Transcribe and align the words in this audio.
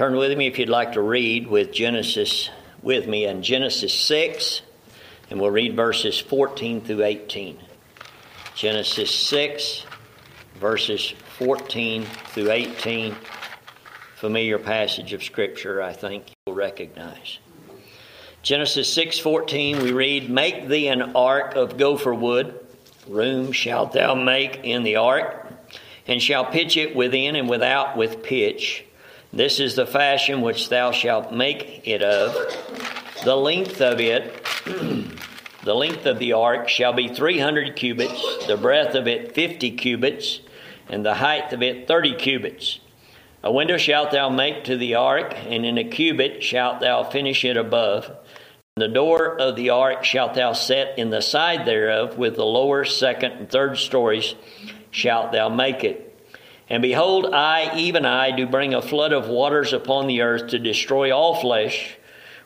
Turn 0.00 0.16
with 0.16 0.34
me 0.38 0.46
if 0.46 0.58
you'd 0.58 0.70
like 0.70 0.92
to 0.92 1.02
read 1.02 1.46
with 1.46 1.72
Genesis 1.72 2.48
with 2.80 3.06
me 3.06 3.26
in 3.26 3.42
Genesis 3.42 3.92
6 3.92 4.62
and 5.28 5.38
we'll 5.38 5.50
read 5.50 5.76
verses 5.76 6.18
14 6.18 6.80
through 6.80 7.02
18. 7.02 7.58
Genesis 8.54 9.14
6 9.14 9.84
verses 10.58 11.12
14 11.36 12.04
through 12.04 12.50
18 12.50 13.14
familiar 14.16 14.58
passage 14.58 15.12
of 15.12 15.22
scripture 15.22 15.82
I 15.82 15.92
think 15.92 16.32
you'll 16.46 16.56
recognize. 16.56 17.38
Genesis 18.42 18.96
6:14 18.96 19.82
we 19.82 19.92
read 19.92 20.30
make 20.30 20.66
thee 20.66 20.88
an 20.88 21.14
ark 21.14 21.56
of 21.56 21.76
gopher 21.76 22.14
wood 22.14 22.58
room 23.06 23.52
shalt 23.52 23.92
thou 23.92 24.14
make 24.14 24.60
in 24.62 24.82
the 24.82 24.96
ark 24.96 25.52
and 26.06 26.22
shall 26.22 26.46
pitch 26.46 26.78
it 26.78 26.96
within 26.96 27.36
and 27.36 27.50
without 27.50 27.98
with 27.98 28.22
pitch 28.22 28.86
this 29.32 29.60
is 29.60 29.76
the 29.76 29.86
fashion 29.86 30.40
which 30.40 30.68
thou 30.68 30.90
shalt 30.90 31.32
make 31.32 31.86
it 31.86 32.02
of. 32.02 32.34
The 33.24 33.36
length 33.36 33.80
of 33.80 34.00
it, 34.00 34.44
the 35.64 35.74
length 35.74 36.06
of 36.06 36.18
the 36.18 36.32
ark 36.32 36.68
shall 36.68 36.92
be 36.92 37.08
300 37.08 37.76
cubits, 37.76 38.46
the 38.46 38.56
breadth 38.56 38.94
of 38.94 39.06
it 39.06 39.34
50 39.34 39.72
cubits, 39.72 40.40
and 40.88 41.04
the 41.04 41.14
height 41.14 41.52
of 41.52 41.62
it 41.62 41.86
30 41.86 42.16
cubits. 42.16 42.80
A 43.42 43.52
window 43.52 43.78
shalt 43.78 44.10
thou 44.10 44.28
make 44.28 44.64
to 44.64 44.76
the 44.76 44.96
ark, 44.96 45.34
and 45.46 45.64
in 45.64 45.78
a 45.78 45.84
cubit 45.84 46.42
shalt 46.42 46.80
thou 46.80 47.04
finish 47.04 47.44
it 47.44 47.56
above. 47.56 48.10
The 48.76 48.88
door 48.88 49.40
of 49.40 49.56
the 49.56 49.70
ark 49.70 50.04
shalt 50.04 50.34
thou 50.34 50.52
set 50.52 50.98
in 50.98 51.10
the 51.10 51.22
side 51.22 51.66
thereof, 51.66 52.18
with 52.18 52.36
the 52.36 52.44
lower, 52.44 52.84
second, 52.84 53.32
and 53.32 53.48
third 53.50 53.78
stories 53.78 54.34
shalt 54.90 55.32
thou 55.32 55.48
make 55.48 55.84
it. 55.84 56.09
And 56.70 56.82
behold, 56.82 57.26
I, 57.34 57.76
even 57.76 58.06
I, 58.06 58.30
do 58.30 58.46
bring 58.46 58.74
a 58.74 58.80
flood 58.80 59.12
of 59.12 59.26
waters 59.26 59.72
upon 59.72 60.06
the 60.06 60.20
earth 60.20 60.46
to 60.48 60.58
destroy 60.58 61.14
all 61.14 61.34
flesh, 61.34 61.96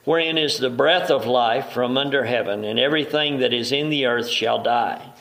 wherein 0.04 0.38
is 0.38 0.58
the 0.58 0.70
breath 0.70 1.10
of 1.10 1.26
life 1.26 1.72
from 1.72 1.98
under 1.98 2.24
heaven, 2.24 2.64
and 2.64 2.78
everything 2.78 3.38
that 3.40 3.52
is 3.52 3.70
in 3.70 3.90
the 3.90 4.06
earth 4.06 4.28
shall 4.28 4.62
die. 4.62 5.12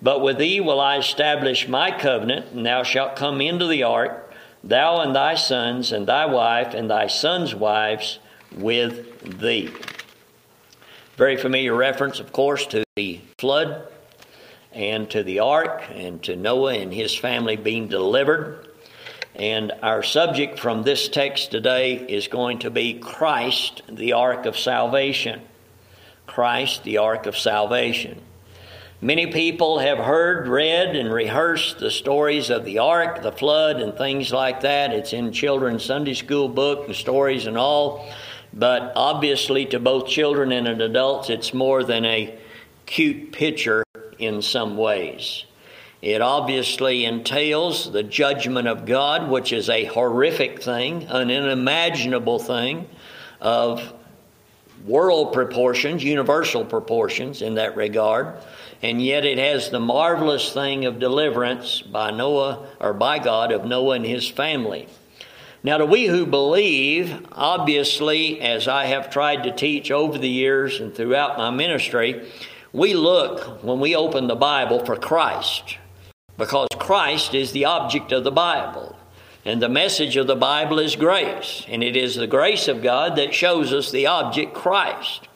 But 0.00 0.22
with 0.22 0.38
thee 0.38 0.60
will 0.60 0.80
I 0.80 0.96
establish 0.96 1.68
my 1.68 1.90
covenant, 1.90 2.52
and 2.52 2.64
thou 2.64 2.82
shalt 2.82 3.14
come 3.14 3.42
into 3.42 3.66
the 3.66 3.82
ark, 3.82 4.32
thou 4.64 5.00
and 5.00 5.14
thy 5.14 5.34
sons, 5.34 5.92
and 5.92 6.06
thy 6.06 6.24
wife, 6.24 6.72
and 6.72 6.90
thy 6.90 7.08
sons' 7.08 7.54
wives 7.54 8.18
with 8.54 9.38
thee. 9.38 9.70
Very 11.18 11.36
familiar 11.36 11.74
reference, 11.74 12.20
of 12.20 12.32
course, 12.32 12.66
to 12.68 12.84
the 12.96 13.20
flood 13.38 13.86
and 14.76 15.08
to 15.10 15.22
the 15.22 15.40
ark 15.40 15.84
and 15.94 16.22
to 16.22 16.36
Noah 16.36 16.74
and 16.74 16.92
his 16.92 17.16
family 17.16 17.56
being 17.56 17.88
delivered. 17.88 18.68
And 19.34 19.72
our 19.82 20.02
subject 20.02 20.58
from 20.58 20.82
this 20.82 21.08
text 21.08 21.50
today 21.50 21.94
is 21.94 22.28
going 22.28 22.60
to 22.60 22.70
be 22.70 22.94
Christ, 22.94 23.82
the 23.88 24.12
ark 24.12 24.44
of 24.46 24.58
salvation. 24.58 25.40
Christ, 26.26 26.84
the 26.84 26.98
ark 26.98 27.26
of 27.26 27.36
salvation. 27.38 28.20
Many 29.00 29.26
people 29.28 29.78
have 29.78 29.98
heard, 29.98 30.48
read, 30.48 30.94
and 30.94 31.12
rehearsed 31.12 31.78
the 31.78 31.90
stories 31.90 32.50
of 32.50 32.64
the 32.64 32.78
ark, 32.78 33.22
the 33.22 33.32
flood, 33.32 33.80
and 33.80 33.96
things 33.96 34.32
like 34.32 34.62
that. 34.62 34.92
It's 34.92 35.12
in 35.12 35.32
children's 35.32 35.84
Sunday 35.84 36.14
school 36.14 36.48
book 36.48 36.86
and 36.86 36.94
stories 36.94 37.46
and 37.46 37.56
all. 37.56 38.08
But 38.52 38.92
obviously, 38.96 39.66
to 39.66 39.78
both 39.78 40.08
children 40.08 40.52
and 40.52 40.80
adults, 40.80 41.28
it's 41.30 41.52
more 41.52 41.84
than 41.84 42.04
a 42.06 42.38
cute 42.86 43.32
picture 43.32 43.84
in 44.18 44.42
some 44.42 44.76
ways. 44.76 45.44
It 46.02 46.20
obviously 46.20 47.04
entails 47.04 47.90
the 47.90 48.02
judgment 48.02 48.68
of 48.68 48.86
God, 48.86 49.30
which 49.30 49.52
is 49.52 49.68
a 49.68 49.86
horrific 49.86 50.62
thing, 50.62 51.04
an 51.04 51.30
unimaginable 51.30 52.38
thing 52.38 52.88
of 53.40 53.92
world 54.84 55.32
proportions, 55.32 56.04
universal 56.04 56.64
proportions 56.64 57.42
in 57.42 57.54
that 57.54 57.76
regard. 57.76 58.34
And 58.82 59.02
yet 59.02 59.24
it 59.24 59.38
has 59.38 59.70
the 59.70 59.80
marvelous 59.80 60.52
thing 60.52 60.84
of 60.84 60.98
deliverance 60.98 61.80
by 61.80 62.10
Noah, 62.10 62.66
or 62.78 62.92
by 62.92 63.18
God, 63.18 63.50
of 63.50 63.64
Noah 63.64 63.96
and 63.96 64.04
his 64.04 64.28
family. 64.28 64.86
Now, 65.64 65.78
to 65.78 65.86
we 65.86 66.06
who 66.06 66.26
believe, 66.26 67.26
obviously, 67.32 68.40
as 68.40 68.68
I 68.68 68.84
have 68.84 69.10
tried 69.10 69.44
to 69.44 69.52
teach 69.52 69.90
over 69.90 70.18
the 70.18 70.28
years 70.28 70.78
and 70.78 70.94
throughout 70.94 71.38
my 71.38 71.50
ministry, 71.50 72.28
we 72.76 72.94
look, 72.94 73.64
when 73.64 73.80
we 73.80 73.96
open 73.96 74.26
the 74.26 74.36
Bible, 74.36 74.84
for 74.84 74.96
Christ 74.96 75.78
because 76.36 76.68
Christ 76.78 77.34
is 77.34 77.52
the 77.52 77.64
object 77.64 78.12
of 78.12 78.24
the 78.24 78.30
Bible. 78.30 78.96
And 79.44 79.62
the 79.62 79.68
message 79.68 80.16
of 80.16 80.26
the 80.26 80.36
Bible 80.36 80.78
is 80.78 80.96
grace. 80.96 81.64
And 81.68 81.82
it 81.82 81.96
is 81.96 82.16
the 82.16 82.26
grace 82.26 82.68
of 82.68 82.82
God 82.82 83.16
that 83.16 83.32
shows 83.32 83.72
us 83.72 83.90
the 83.90 84.06
object, 84.06 84.54
Christ. 84.54 85.28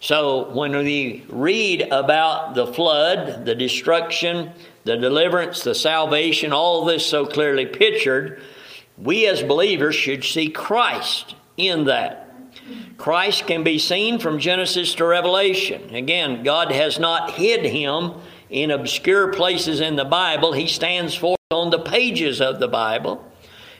So 0.00 0.48
when 0.50 0.76
we 0.76 1.24
read 1.28 1.82
about 1.90 2.54
the 2.54 2.68
flood, 2.68 3.44
the 3.44 3.56
destruction, 3.56 4.52
the 4.84 4.96
deliverance, 4.96 5.64
the 5.64 5.74
salvation, 5.74 6.52
all 6.52 6.84
this 6.84 7.04
so 7.04 7.26
clearly 7.26 7.66
pictured, 7.66 8.40
we 8.96 9.26
as 9.26 9.42
believers 9.42 9.96
should 9.96 10.22
see 10.22 10.50
Christ 10.50 11.34
in 11.56 11.84
that. 11.86 12.27
Christ 12.96 13.46
can 13.46 13.64
be 13.64 13.78
seen 13.78 14.18
from 14.18 14.38
Genesis 14.38 14.94
to 14.96 15.04
Revelation. 15.04 15.94
Again, 15.94 16.42
God 16.42 16.72
has 16.72 16.98
not 16.98 17.32
hid 17.32 17.64
him 17.64 18.14
in 18.50 18.70
obscure 18.70 19.32
places 19.32 19.80
in 19.80 19.96
the 19.96 20.04
Bible. 20.04 20.52
He 20.52 20.66
stands 20.66 21.14
forth 21.14 21.38
on 21.50 21.70
the 21.70 21.78
pages 21.78 22.40
of 22.40 22.60
the 22.60 22.68
Bible. 22.68 23.24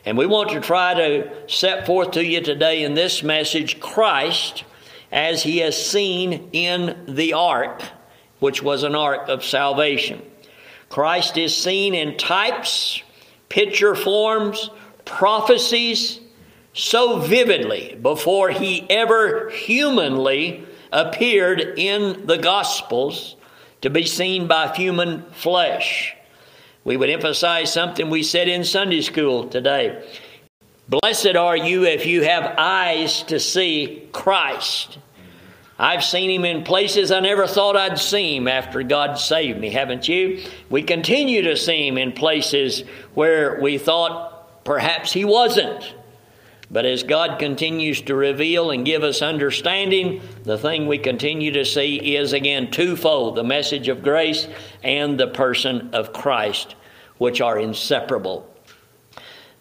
And 0.05 0.17
we 0.17 0.27
want 0.27 0.51
to 0.51 0.61
try 0.61 0.95
to 0.95 1.51
set 1.51 1.85
forth 1.85 2.13
to 2.13 2.25
you 2.25 2.41
today 2.41 2.85
in 2.85 2.95
this 2.95 3.23
message 3.23 3.81
Christ 3.81 4.65
as 5.11 5.43
he 5.43 5.61
is 5.61 5.77
seen 5.77 6.51
in 6.53 7.05
the 7.09 7.33
ark, 7.35 7.83
which 8.39 8.63
was 8.63 8.85
an 8.85 8.95
ark 8.95 9.29
of 9.29 9.45
salvation. 9.45 10.23
Christ 10.89 11.37
is 11.37 11.57
seen 11.57 11.95
in 11.95 12.17
types, 12.17 13.03
picture 13.49 13.95
forms, 13.95 14.71
prophecies, 15.05 16.21
so 16.79 17.19
vividly 17.19 17.99
before 18.01 18.51
he 18.51 18.87
ever 18.89 19.51
humanly 19.51 20.65
appeared 20.93 21.61
in 21.61 22.27
the 22.27 22.39
Gospels 22.39 23.37
to 23.81 23.91
be 23.91 24.07
seen 24.07 24.47
by 24.47 24.73
human 24.75 25.23
flesh. 25.33 26.15
We 26.85 26.97
would 26.97 27.11
emphasize 27.11 27.73
something 27.73 28.09
we 28.09 28.23
said 28.23 28.49
in 28.49 28.65
Sunday 28.65 29.01
school 29.01 29.49
today. 29.49 30.03
Blessed 30.89 31.35
are 31.35 31.57
you 31.57 31.85
if 31.85 32.07
you 32.07 32.23
have 32.23 32.55
eyes 32.57 33.25
to 33.25 33.41
see 33.41 34.09
Christ. 34.13 34.99
I've 35.81 36.05
seen 36.05 36.31
him 36.31 36.45
in 36.45 36.63
places 36.63 37.11
I 37.11 37.21
never 37.21 37.47
thought 37.47 37.77
I'd 37.77 37.99
see 37.99 38.37
him 38.37 38.49
after 38.49 38.83
God 38.85 39.19
saved 39.19 39.59
me, 39.59 39.71
haven't 39.71 40.09
you? 40.09 40.45
We 40.71 40.83
continue 40.83 41.43
to 41.43 41.57
see 41.57 41.89
him 41.89 41.99
in 41.99 42.13
places 42.13 42.85
where 43.15 43.61
we 43.61 43.79
thought 43.79 44.65
perhaps 44.65 45.13
he 45.13 45.25
wasn't. 45.25 45.95
But 46.71 46.85
as 46.85 47.03
God 47.03 47.39
continues 47.39 48.03
to 48.03 48.15
reveal 48.15 48.71
and 48.71 48.85
give 48.85 49.03
us 49.03 49.23
understanding, 49.23 50.21
the 50.45 50.59
thing 50.59 50.87
we 50.87 50.99
continue 50.99 51.51
to 51.53 51.65
see 51.65 52.17
is 52.17 52.35
again 52.35 52.71
twofold 52.71 53.37
the 53.37 53.45
message 53.45 53.89
of 53.89 54.03
grace 54.03 54.47
and 54.83 55.19
the 55.19 55.29
person 55.29 55.91
of 55.95 56.13
Christ, 56.13 56.75
which 57.17 57.41
are 57.41 57.59
inseparable. 57.59 58.47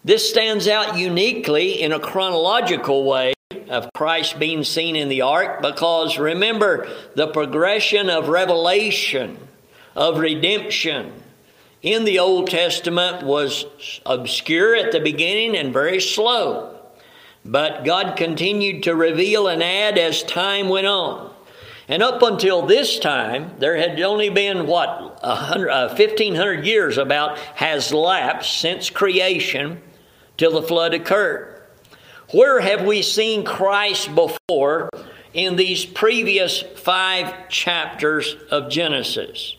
This 0.04 0.28
stands 0.28 0.68
out 0.68 0.98
uniquely 0.98 1.80
in 1.80 1.92
a 1.92 2.00
chronological 2.00 3.04
way 3.04 3.32
of 3.68 3.90
Christ 3.94 4.38
being 4.38 4.62
seen 4.62 4.94
in 4.94 5.08
the 5.08 5.22
ark 5.22 5.62
because 5.62 6.18
remember 6.18 6.88
the 7.14 7.28
progression 7.28 8.10
of 8.10 8.28
revelation, 8.28 9.38
of 9.96 10.18
redemption, 10.18 11.12
in 11.82 12.04
the 12.04 12.18
Old 12.18 12.50
Testament 12.50 13.24
was 13.24 13.64
obscure 14.04 14.74
at 14.74 14.92
the 14.92 15.00
beginning 15.00 15.56
and 15.56 15.72
very 15.72 16.00
slow. 16.00 16.77
But 17.48 17.82
God 17.82 18.14
continued 18.18 18.82
to 18.82 18.94
reveal 18.94 19.48
and 19.48 19.62
add 19.62 19.96
as 19.96 20.22
time 20.22 20.68
went 20.68 20.86
on. 20.86 21.32
And 21.88 22.02
up 22.02 22.20
until 22.20 22.66
this 22.66 22.98
time, 22.98 23.52
there 23.58 23.78
had 23.78 23.98
only 24.02 24.28
been 24.28 24.66
what, 24.66 25.18
uh, 25.22 25.88
1500 25.88 26.66
years 26.66 26.98
about 26.98 27.38
has 27.54 27.90
lapsed 27.90 28.60
since 28.60 28.90
creation 28.90 29.80
till 30.36 30.52
the 30.52 30.62
flood 30.62 30.92
occurred. 30.92 31.62
Where 32.32 32.60
have 32.60 32.84
we 32.84 33.00
seen 33.00 33.44
Christ 33.44 34.14
before 34.14 34.90
in 35.32 35.56
these 35.56 35.86
previous 35.86 36.60
five 36.60 37.48
chapters 37.48 38.36
of 38.50 38.68
Genesis? 38.68 39.56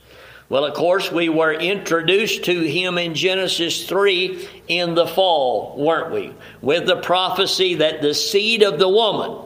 Well, 0.49 0.65
of 0.65 0.73
course, 0.73 1.11
we 1.11 1.29
were 1.29 1.53
introduced 1.53 2.45
to 2.45 2.61
him 2.61 2.97
in 2.97 3.13
Genesis 3.13 3.87
3 3.87 4.47
in 4.67 4.95
the 4.95 5.05
fall, 5.05 5.75
weren't 5.77 6.11
we? 6.11 6.33
With 6.61 6.87
the 6.87 6.97
prophecy 6.97 7.75
that 7.75 8.01
the 8.01 8.15
seed 8.15 8.63
of 8.63 8.79
the 8.79 8.89
woman 8.89 9.45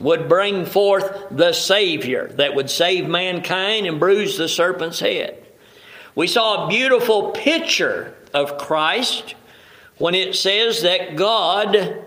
would 0.00 0.30
bring 0.30 0.64
forth 0.64 1.26
the 1.30 1.52
Savior 1.52 2.28
that 2.36 2.54
would 2.54 2.70
save 2.70 3.06
mankind 3.06 3.86
and 3.86 4.00
bruise 4.00 4.38
the 4.38 4.48
serpent's 4.48 4.98
head. 4.98 5.46
We 6.14 6.26
saw 6.26 6.64
a 6.64 6.68
beautiful 6.68 7.32
picture 7.32 8.14
of 8.32 8.56
Christ 8.56 9.34
when 9.98 10.14
it 10.14 10.34
says 10.34 10.82
that 10.82 11.16
God 11.16 12.06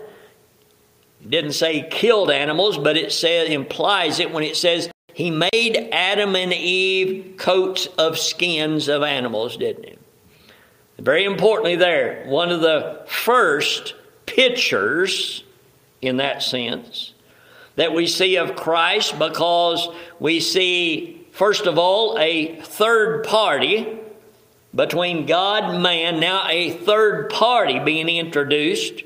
didn't 1.26 1.52
say 1.52 1.88
killed 1.88 2.32
animals, 2.32 2.78
but 2.78 2.96
it 2.96 3.12
says 3.12 3.48
implies 3.48 4.18
it 4.18 4.32
when 4.32 4.42
it 4.42 4.56
says 4.56 4.90
he 5.14 5.30
made 5.30 5.88
Adam 5.92 6.34
and 6.34 6.52
Eve 6.52 7.36
coats 7.36 7.86
of 7.98 8.18
skins 8.18 8.88
of 8.88 9.02
animals, 9.02 9.56
didn't 9.56 9.84
he? 9.84 9.98
Very 10.98 11.24
importantly, 11.24 11.76
there, 11.76 12.24
one 12.26 12.50
of 12.50 12.60
the 12.60 13.02
first 13.06 13.94
pictures 14.26 15.44
in 16.02 16.18
that 16.18 16.42
sense 16.42 17.14
that 17.76 17.92
we 17.92 18.06
see 18.06 18.36
of 18.36 18.56
Christ 18.56 19.18
because 19.18 19.88
we 20.18 20.40
see, 20.40 21.26
first 21.30 21.66
of 21.66 21.78
all, 21.78 22.16
a 22.18 22.60
third 22.60 23.24
party 23.24 23.98
between 24.74 25.26
God 25.26 25.74
and 25.74 25.82
man, 25.82 26.20
now 26.20 26.48
a 26.48 26.72
third 26.72 27.30
party 27.30 27.78
being 27.78 28.08
introduced 28.08 29.02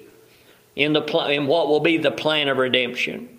in, 0.75 0.95
the 0.95 1.03
in 1.31 1.47
what 1.47 1.69
will 1.69 1.81
be 1.81 1.99
the 1.99 2.11
plan 2.11 2.49
of 2.49 2.57
redemption. 2.57 3.38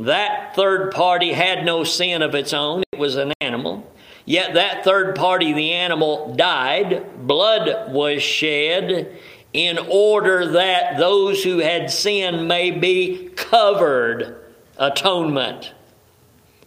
That 0.00 0.56
third 0.56 0.92
party 0.92 1.32
had 1.32 1.64
no 1.64 1.84
sin 1.84 2.22
of 2.22 2.34
its 2.34 2.54
own, 2.54 2.82
it 2.90 2.98
was 2.98 3.16
an 3.16 3.34
animal. 3.42 3.86
Yet 4.24 4.54
that 4.54 4.82
third 4.82 5.14
party, 5.14 5.52
the 5.52 5.72
animal, 5.72 6.34
died, 6.34 7.26
blood 7.26 7.92
was 7.92 8.22
shed 8.22 9.18
in 9.52 9.78
order 9.90 10.52
that 10.52 10.96
those 10.96 11.44
who 11.44 11.58
had 11.58 11.90
sinned 11.90 12.48
may 12.48 12.70
be 12.70 13.28
covered. 13.36 14.36
Atonement. 14.78 15.74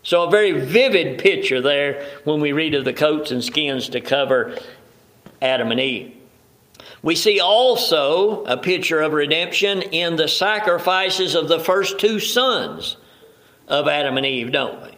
So, 0.04 0.28
a 0.28 0.30
very 0.30 0.52
vivid 0.52 1.18
picture 1.18 1.62
there 1.62 2.06
when 2.26 2.40
we 2.40 2.52
read 2.52 2.76
of 2.76 2.86
the 2.86 2.94
coats 2.94 3.32
and 3.32 3.44
skins 3.44 3.90
to 3.90 4.02
cover 4.02 4.56
Adam 5.42 5.72
and 5.72 5.80
Eve. 5.80 6.14
We 7.02 7.16
see 7.16 7.40
also 7.40 8.44
a 8.44 8.58
picture 8.58 9.02
of 9.02 9.14
redemption 9.14 9.82
in 9.82 10.18
the 10.18 10.28
sacrifices 10.28 11.34
of 11.34 11.48
the 11.48 11.60
first 11.60 11.98
two 11.98 12.20
sons 12.20 12.98
of 13.68 13.88
Adam 13.88 14.18
and 14.18 14.26
Eve, 14.26 14.52
don't 14.52 14.82
we? 14.82 14.98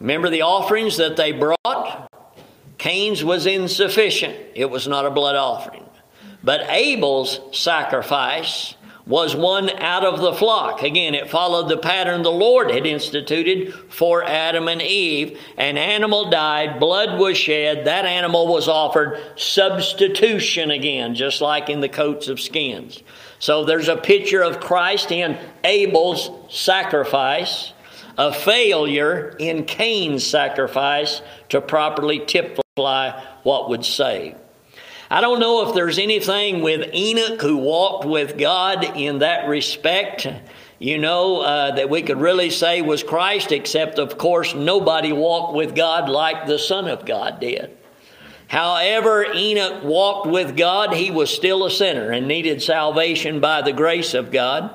Remember 0.00 0.28
the 0.30 0.42
offerings 0.42 0.96
that 0.98 1.16
they 1.16 1.32
brought? 1.32 2.10
Cain's 2.78 3.24
was 3.24 3.46
insufficient, 3.46 4.36
it 4.54 4.66
was 4.66 4.86
not 4.86 5.06
a 5.06 5.10
blood 5.10 5.36
offering. 5.36 5.84
But 6.42 6.68
Abel's 6.68 7.40
sacrifice 7.58 8.74
was 9.06 9.36
one 9.36 9.70
out 9.70 10.04
of 10.04 10.20
the 10.20 10.32
flock. 10.32 10.82
Again, 10.82 11.14
it 11.14 11.30
followed 11.30 11.68
the 11.68 11.76
pattern 11.76 12.22
the 12.22 12.30
Lord 12.30 12.70
had 12.70 12.86
instituted 12.86 13.74
for 13.90 14.24
Adam 14.24 14.68
and 14.68 14.80
Eve. 14.80 15.38
An 15.58 15.76
animal 15.76 16.30
died, 16.30 16.80
blood 16.80 17.18
was 17.18 17.36
shed, 17.36 17.86
that 17.86 18.06
animal 18.06 18.46
was 18.46 18.66
offered 18.66 19.20
substitution 19.36 20.70
again, 20.70 21.14
just 21.14 21.40
like 21.40 21.68
in 21.68 21.80
the 21.80 21.88
coats 21.88 22.28
of 22.28 22.40
skins. 22.40 23.02
So 23.38 23.64
there's 23.64 23.88
a 23.88 23.96
picture 23.96 24.42
of 24.42 24.60
Christ 24.60 25.10
in 25.10 25.38
Abel's 25.64 26.30
sacrifice, 26.48 27.72
a 28.16 28.32
failure 28.32 29.34
in 29.38 29.64
Cain's 29.64 30.26
sacrifice 30.26 31.20
to 31.48 31.60
properly 31.60 32.20
typify 32.20 33.20
what 33.42 33.68
would 33.68 33.84
save. 33.84 34.36
I 35.10 35.20
don't 35.20 35.40
know 35.40 35.68
if 35.68 35.74
there's 35.74 35.98
anything 35.98 36.62
with 36.62 36.92
Enoch 36.94 37.40
who 37.40 37.58
walked 37.58 38.04
with 38.04 38.38
God 38.38 38.96
in 38.96 39.18
that 39.18 39.48
respect, 39.48 40.26
you 40.78 40.98
know, 40.98 41.40
uh, 41.40 41.74
that 41.76 41.90
we 41.90 42.02
could 42.02 42.20
really 42.20 42.50
say 42.50 42.82
was 42.82 43.02
Christ, 43.02 43.52
except, 43.52 43.98
of 43.98 44.16
course, 44.16 44.54
nobody 44.54 45.12
walked 45.12 45.54
with 45.54 45.74
God 45.76 46.08
like 46.08 46.46
the 46.46 46.58
Son 46.58 46.88
of 46.88 47.04
God 47.04 47.38
did. 47.40 47.76
However, 48.54 49.26
Enoch 49.34 49.82
walked 49.82 50.28
with 50.28 50.56
God, 50.56 50.94
he 50.94 51.10
was 51.10 51.28
still 51.28 51.66
a 51.66 51.70
sinner 51.72 52.12
and 52.12 52.28
needed 52.28 52.62
salvation 52.62 53.40
by 53.40 53.62
the 53.62 53.72
grace 53.72 54.14
of 54.14 54.30
God. 54.30 54.70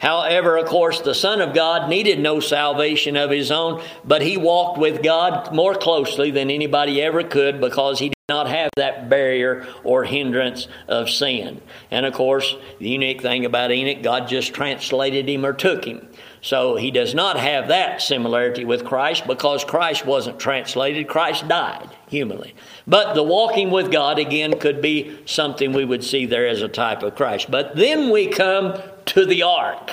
However, 0.00 0.56
of 0.56 0.66
course, 0.66 1.00
the 1.00 1.14
Son 1.14 1.40
of 1.40 1.54
God 1.54 1.88
needed 1.88 2.18
no 2.18 2.40
salvation 2.40 3.16
of 3.16 3.30
his 3.30 3.52
own, 3.52 3.84
but 4.04 4.20
he 4.20 4.36
walked 4.36 4.80
with 4.80 5.00
God 5.00 5.54
more 5.54 5.76
closely 5.76 6.32
than 6.32 6.50
anybody 6.50 7.00
ever 7.00 7.22
could 7.22 7.60
because 7.60 8.00
he 8.00 8.08
did 8.08 8.16
not 8.28 8.48
have 8.48 8.70
that 8.74 9.08
barrier 9.08 9.64
or 9.84 10.02
hindrance 10.02 10.66
of 10.88 11.08
sin. 11.08 11.60
And 11.92 12.04
of 12.06 12.14
course, 12.14 12.56
the 12.80 12.88
unique 12.88 13.22
thing 13.22 13.44
about 13.44 13.70
Enoch, 13.70 14.02
God 14.02 14.26
just 14.26 14.52
translated 14.52 15.28
him 15.28 15.46
or 15.46 15.52
took 15.52 15.84
him. 15.84 16.08
So 16.40 16.74
he 16.74 16.90
does 16.90 17.14
not 17.14 17.38
have 17.38 17.68
that 17.68 18.02
similarity 18.02 18.64
with 18.64 18.84
Christ 18.84 19.24
because 19.28 19.64
Christ 19.64 20.04
wasn't 20.04 20.40
translated, 20.40 21.06
Christ 21.06 21.46
died 21.46 21.88
humanly. 22.14 22.54
But 22.86 23.14
the 23.14 23.22
walking 23.22 23.70
with 23.70 23.90
God, 23.90 24.18
again, 24.18 24.58
could 24.58 24.80
be 24.80 25.18
something 25.26 25.72
we 25.72 25.84
would 25.84 26.04
see 26.04 26.26
there 26.26 26.46
as 26.46 26.62
a 26.62 26.68
type 26.68 27.02
of 27.02 27.16
Christ. 27.16 27.50
But 27.50 27.76
then 27.76 28.10
we 28.10 28.28
come 28.28 28.80
to 29.06 29.26
the 29.26 29.42
ark. 29.42 29.90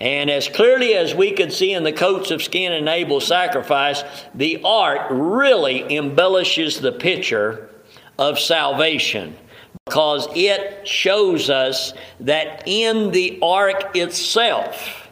And 0.00 0.30
as 0.30 0.48
clearly 0.48 0.94
as 0.94 1.14
we 1.14 1.32
could 1.32 1.52
see 1.52 1.72
in 1.72 1.82
the 1.82 1.92
coats 1.92 2.30
of 2.30 2.42
skin 2.42 2.72
and 2.72 2.88
Abel's 2.88 3.26
sacrifice, 3.26 4.02
the 4.34 4.60
ark 4.64 5.08
really 5.10 5.96
embellishes 5.96 6.80
the 6.80 6.92
picture 6.92 7.70
of 8.18 8.38
salvation 8.38 9.36
because 9.86 10.28
it 10.34 10.86
shows 10.86 11.50
us 11.50 11.94
that 12.20 12.64
in 12.66 13.10
the 13.10 13.38
ark 13.42 13.96
itself 13.96 15.08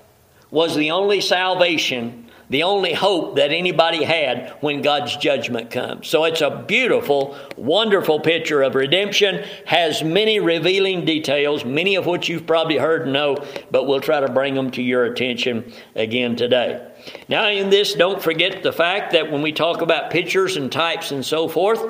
was 0.50 0.76
the 0.76 0.90
only 0.90 1.20
salvation 1.20 2.25
the 2.48 2.62
only 2.62 2.92
hope 2.92 3.36
that 3.36 3.50
anybody 3.50 4.04
had 4.04 4.56
when 4.60 4.82
God's 4.82 5.16
judgment 5.16 5.70
comes. 5.70 6.08
So 6.08 6.24
it's 6.24 6.40
a 6.40 6.64
beautiful, 6.66 7.36
wonderful 7.56 8.20
picture 8.20 8.62
of 8.62 8.74
redemption, 8.74 9.44
has 9.66 10.02
many 10.02 10.38
revealing 10.38 11.04
details, 11.04 11.64
many 11.64 11.96
of 11.96 12.06
which 12.06 12.28
you've 12.28 12.46
probably 12.46 12.78
heard 12.78 13.02
and 13.02 13.12
know, 13.12 13.36
but 13.70 13.86
we'll 13.86 14.00
try 14.00 14.20
to 14.20 14.30
bring 14.30 14.54
them 14.54 14.70
to 14.72 14.82
your 14.82 15.04
attention 15.04 15.72
again 15.94 16.36
today. 16.36 16.86
Now, 17.28 17.48
in 17.48 17.70
this, 17.70 17.94
don't 17.94 18.22
forget 18.22 18.62
the 18.62 18.72
fact 18.72 19.12
that 19.12 19.30
when 19.30 19.42
we 19.42 19.52
talk 19.52 19.80
about 19.80 20.10
pictures 20.10 20.56
and 20.56 20.70
types 20.70 21.10
and 21.10 21.24
so 21.24 21.48
forth, 21.48 21.82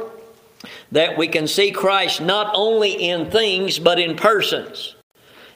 that 0.92 1.18
we 1.18 1.28
can 1.28 1.46
see 1.46 1.70
Christ 1.70 2.20
not 2.20 2.52
only 2.54 2.92
in 2.92 3.30
things 3.30 3.78
but 3.78 3.98
in 3.98 4.16
persons. 4.16 4.95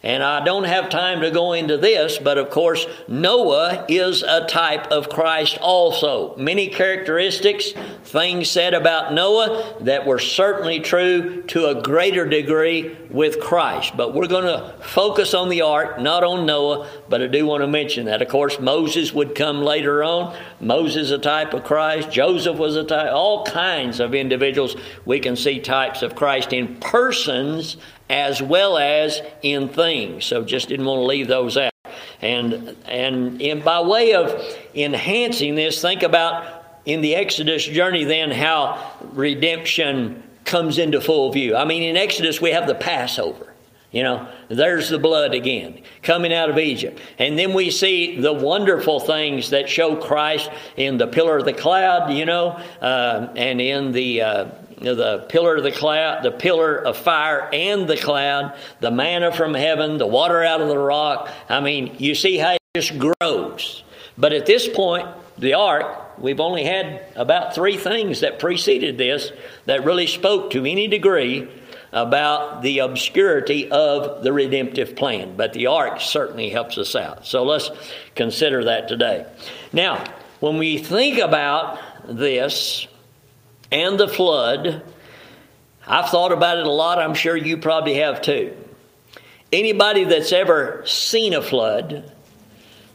And 0.02 0.22
I 0.22 0.42
don't 0.42 0.64
have 0.64 0.88
time 0.88 1.20
to 1.20 1.30
go 1.30 1.52
into 1.52 1.76
this, 1.76 2.16
but 2.16 2.38
of 2.38 2.48
course, 2.48 2.86
Noah 3.06 3.84
is 3.86 4.22
a 4.22 4.46
type 4.46 4.86
of 4.86 5.10
Christ 5.10 5.58
also. 5.60 6.34
Many 6.36 6.68
characteristics, 6.68 7.72
things 8.04 8.48
said 8.48 8.72
about 8.72 9.12
Noah 9.12 9.74
that 9.82 10.06
were 10.06 10.18
certainly 10.18 10.80
true 10.80 11.42
to 11.48 11.66
a 11.66 11.82
greater 11.82 12.26
degree 12.26 12.96
with 13.10 13.40
Christ. 13.40 13.94
But 13.94 14.14
we're 14.14 14.26
going 14.26 14.44
to 14.44 14.74
focus 14.80 15.34
on 15.34 15.50
the 15.50 15.60
ark, 15.60 16.00
not 16.00 16.24
on 16.24 16.46
Noah, 16.46 16.88
but 17.10 17.20
I 17.20 17.26
do 17.26 17.44
want 17.44 17.62
to 17.62 17.68
mention 17.68 18.06
that. 18.06 18.22
Of 18.22 18.28
course, 18.28 18.58
Moses 18.58 19.12
would 19.12 19.34
come 19.34 19.60
later 19.60 20.02
on. 20.02 20.34
Moses, 20.60 21.10
a 21.10 21.18
type 21.18 21.52
of 21.52 21.64
Christ. 21.64 22.10
Joseph 22.10 22.56
was 22.56 22.74
a 22.74 22.84
type. 22.84 23.12
All 23.12 23.44
kinds 23.44 24.00
of 24.00 24.14
individuals 24.14 24.76
we 25.04 25.20
can 25.20 25.36
see 25.36 25.60
types 25.60 26.00
of 26.00 26.14
Christ 26.14 26.54
in 26.54 26.76
persons 26.76 27.76
as 28.10 28.42
well 28.42 28.76
as 28.76 29.22
in 29.40 29.68
things. 29.68 30.26
So 30.26 30.44
just 30.44 30.68
didn't 30.68 30.84
want 30.84 30.98
to 30.98 31.04
leave 31.04 31.28
those 31.28 31.56
out. 31.56 31.72
And 32.20 32.76
and 32.86 33.40
in, 33.40 33.62
by 33.62 33.80
way 33.80 34.14
of 34.14 34.44
enhancing 34.74 35.54
this, 35.54 35.80
think 35.80 36.02
about 36.02 36.64
in 36.84 37.00
the 37.00 37.14
Exodus 37.14 37.64
journey 37.64 38.04
then 38.04 38.30
how 38.30 38.92
redemption 39.12 40.22
comes 40.44 40.76
into 40.78 41.00
full 41.00 41.30
view. 41.32 41.56
I 41.56 41.64
mean, 41.64 41.82
in 41.82 41.96
Exodus 41.96 42.40
we 42.40 42.50
have 42.50 42.66
the 42.66 42.74
Passover. 42.74 43.46
You 43.92 44.04
know, 44.04 44.28
there's 44.48 44.88
the 44.88 44.98
blood 44.98 45.34
again 45.34 45.82
coming 46.02 46.32
out 46.32 46.48
of 46.48 46.58
Egypt. 46.58 47.00
And 47.18 47.36
then 47.36 47.54
we 47.54 47.70
see 47.72 48.20
the 48.20 48.32
wonderful 48.32 49.00
things 49.00 49.50
that 49.50 49.68
show 49.68 49.96
Christ 49.96 50.48
in 50.76 50.96
the 50.96 51.08
pillar 51.08 51.38
of 51.38 51.44
the 51.44 51.52
cloud, 51.52 52.12
you 52.12 52.24
know, 52.24 52.50
uh, 52.80 53.32
and 53.34 53.60
in 53.60 53.90
the 53.90 54.22
uh, 54.22 54.44
the 54.80 55.26
pillar 55.28 55.56
of 55.56 55.62
the 55.62 55.72
cloud, 55.72 56.22
the 56.22 56.30
pillar 56.30 56.76
of 56.76 56.96
fire 56.96 57.48
and 57.52 57.86
the 57.88 57.96
cloud, 57.96 58.56
the 58.80 58.90
manna 58.90 59.32
from 59.32 59.54
heaven, 59.54 59.98
the 59.98 60.06
water 60.06 60.42
out 60.42 60.60
of 60.60 60.68
the 60.68 60.78
rock. 60.78 61.28
I 61.48 61.60
mean, 61.60 61.96
you 61.98 62.14
see 62.14 62.38
how 62.38 62.52
it 62.52 62.60
just 62.74 62.92
grows. 62.98 63.84
But 64.16 64.32
at 64.32 64.46
this 64.46 64.68
point, 64.68 65.08
the 65.38 65.54
ark, 65.54 66.18
we've 66.18 66.40
only 66.40 66.64
had 66.64 67.02
about 67.16 67.54
three 67.54 67.76
things 67.76 68.20
that 68.20 68.38
preceded 68.38 68.98
this 68.98 69.32
that 69.66 69.84
really 69.84 70.06
spoke 70.06 70.50
to 70.52 70.64
any 70.64 70.88
degree 70.88 71.48
about 71.92 72.62
the 72.62 72.80
obscurity 72.80 73.70
of 73.70 74.22
the 74.22 74.32
redemptive 74.32 74.94
plan. 74.94 75.36
But 75.36 75.52
the 75.52 75.66
ark 75.66 76.00
certainly 76.00 76.50
helps 76.50 76.78
us 76.78 76.94
out. 76.94 77.26
So 77.26 77.42
let's 77.44 77.70
consider 78.14 78.64
that 78.64 78.88
today. 78.88 79.26
Now, 79.72 80.04
when 80.40 80.58
we 80.58 80.78
think 80.78 81.18
about 81.18 81.78
this, 82.06 82.86
and 83.70 83.98
the 83.98 84.08
flood. 84.08 84.82
I've 85.86 86.10
thought 86.10 86.32
about 86.32 86.58
it 86.58 86.66
a 86.66 86.70
lot. 86.70 86.98
I'm 86.98 87.14
sure 87.14 87.36
you 87.36 87.56
probably 87.56 87.94
have 87.94 88.22
too. 88.22 88.56
Anybody 89.52 90.04
that's 90.04 90.32
ever 90.32 90.82
seen 90.86 91.34
a 91.34 91.42
flood 91.42 92.12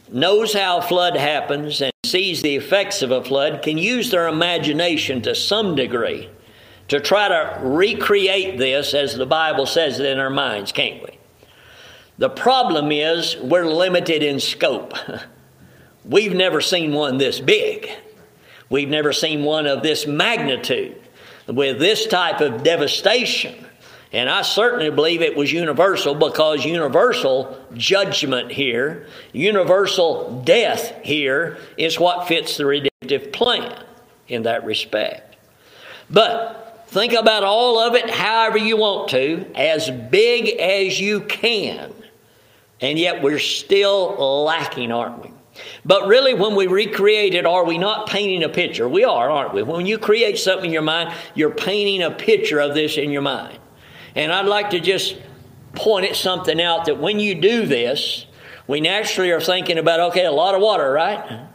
knows 0.10 0.53
how 0.53 0.77
a 0.77 0.82
flood 0.82 1.17
happens 1.17 1.82
and 1.82 1.91
sees 2.05 2.41
the 2.41 2.55
effects 2.55 3.01
of 3.01 3.12
a 3.12 3.24
flood 3.24 3.62
can 3.62 3.77
use 3.77 4.12
their 4.12 4.27
imagination 4.27 5.22
to 5.24 5.36
some 5.36 5.75
degree 5.75 6.29
to 6.88 7.00
try 7.00 7.27
to 7.27 7.60
recreate 7.62 8.58
this 8.58 8.94
as 8.94 9.15
the 9.15 9.25
Bible 9.25 9.65
says 9.65 10.00
it 10.00 10.05
in 10.05 10.20
our 10.20 10.29
minds, 10.29 10.72
can't 10.72 11.03
we? 11.03 11.17
The 12.17 12.29
problem 12.29 12.91
is 12.91 13.36
we're 13.38 13.65
limited 13.65 14.24
in 14.24 14.39
scope. 14.39 14.94
We've 16.05 16.34
never 16.34 16.62
seen 16.62 16.94
one 16.94 17.17
this 17.17 17.39
big. 17.39 17.89
We've 18.69 18.89
never 18.89 19.13
seen 19.13 19.43
one 19.43 19.67
of 19.67 19.84
this 19.84 20.07
magnitude 20.07 21.00
with 21.48 21.79
this 21.79 22.07
type 22.07 22.41
of 22.41 22.63
devastation. 22.63 23.65
And 24.12 24.29
I 24.29 24.43
certainly 24.43 24.89
believe 24.89 25.22
it 25.22 25.36
was 25.36 25.51
universal 25.51 26.15
because 26.15 26.63
universal 26.63 27.60
judgment 27.74 28.51
here, 28.51 29.07
universal 29.34 30.41
death 30.45 30.95
here, 31.03 31.57
is 31.77 32.00
what 32.00 32.27
fits 32.27 32.57
the 32.57 32.65
redemptive 32.65 33.31
plan 33.34 33.84
in 34.27 34.43
that 34.43 34.63
respect. 34.63 35.36
But 36.10 36.86
think 36.88 37.13
about 37.13 37.43
all 37.43 37.79
of 37.79 37.95
it 37.95 38.10
however 38.10 38.57
you 38.57 38.77
want 38.77 39.10
to, 39.10 39.45
as 39.53 39.89
big 39.89 40.60
as 40.60 41.00
you 41.00 41.22
can. 41.22 41.91
And 42.79 42.98
yet 42.98 43.22
we're 43.22 43.39
still 43.39 44.43
lacking, 44.45 44.91
aren't 44.91 45.24
we? 45.24 45.35
But 45.85 46.07
really, 46.07 46.33
when 46.33 46.55
we 46.55 46.67
recreate 46.67 47.33
it, 47.33 47.45
are 47.45 47.63
we 47.63 47.77
not 47.77 48.07
painting 48.07 48.43
a 48.43 48.50
picture? 48.50 48.89
We 48.89 49.03
are, 49.03 49.29
aren't 49.29 49.53
we? 49.53 49.63
When 49.63 49.85
you 49.85 49.97
create 49.97 50.38
something 50.38 50.65
in 50.65 50.74
your 50.74 50.81
mind, 50.81 51.13
you're 51.33 51.51
painting 51.51 52.03
a 52.03 52.12
picture 52.12 52.59
of 52.59 52.74
this 52.74 52.97
in 52.97 53.12
your 53.12 53.21
mind. 53.21 53.59
And 54.15 54.31
I'd 54.31 54.47
like 54.47 54.71
to 54.71 54.79
just 54.79 55.17
point 55.74 56.05
at 56.05 56.15
something 56.15 56.62
out 56.62 56.85
that 56.85 57.00
when 57.00 57.19
you 57.19 57.35
do 57.35 57.65
this, 57.65 58.25
we 58.67 58.81
naturally 58.81 59.31
are 59.31 59.41
thinking 59.41 59.77
about, 59.77 60.00
okay, 60.12 60.25
a 60.25 60.31
lot 60.31 60.55
of 60.55 60.62
water, 60.62 60.91
right? 60.91 61.47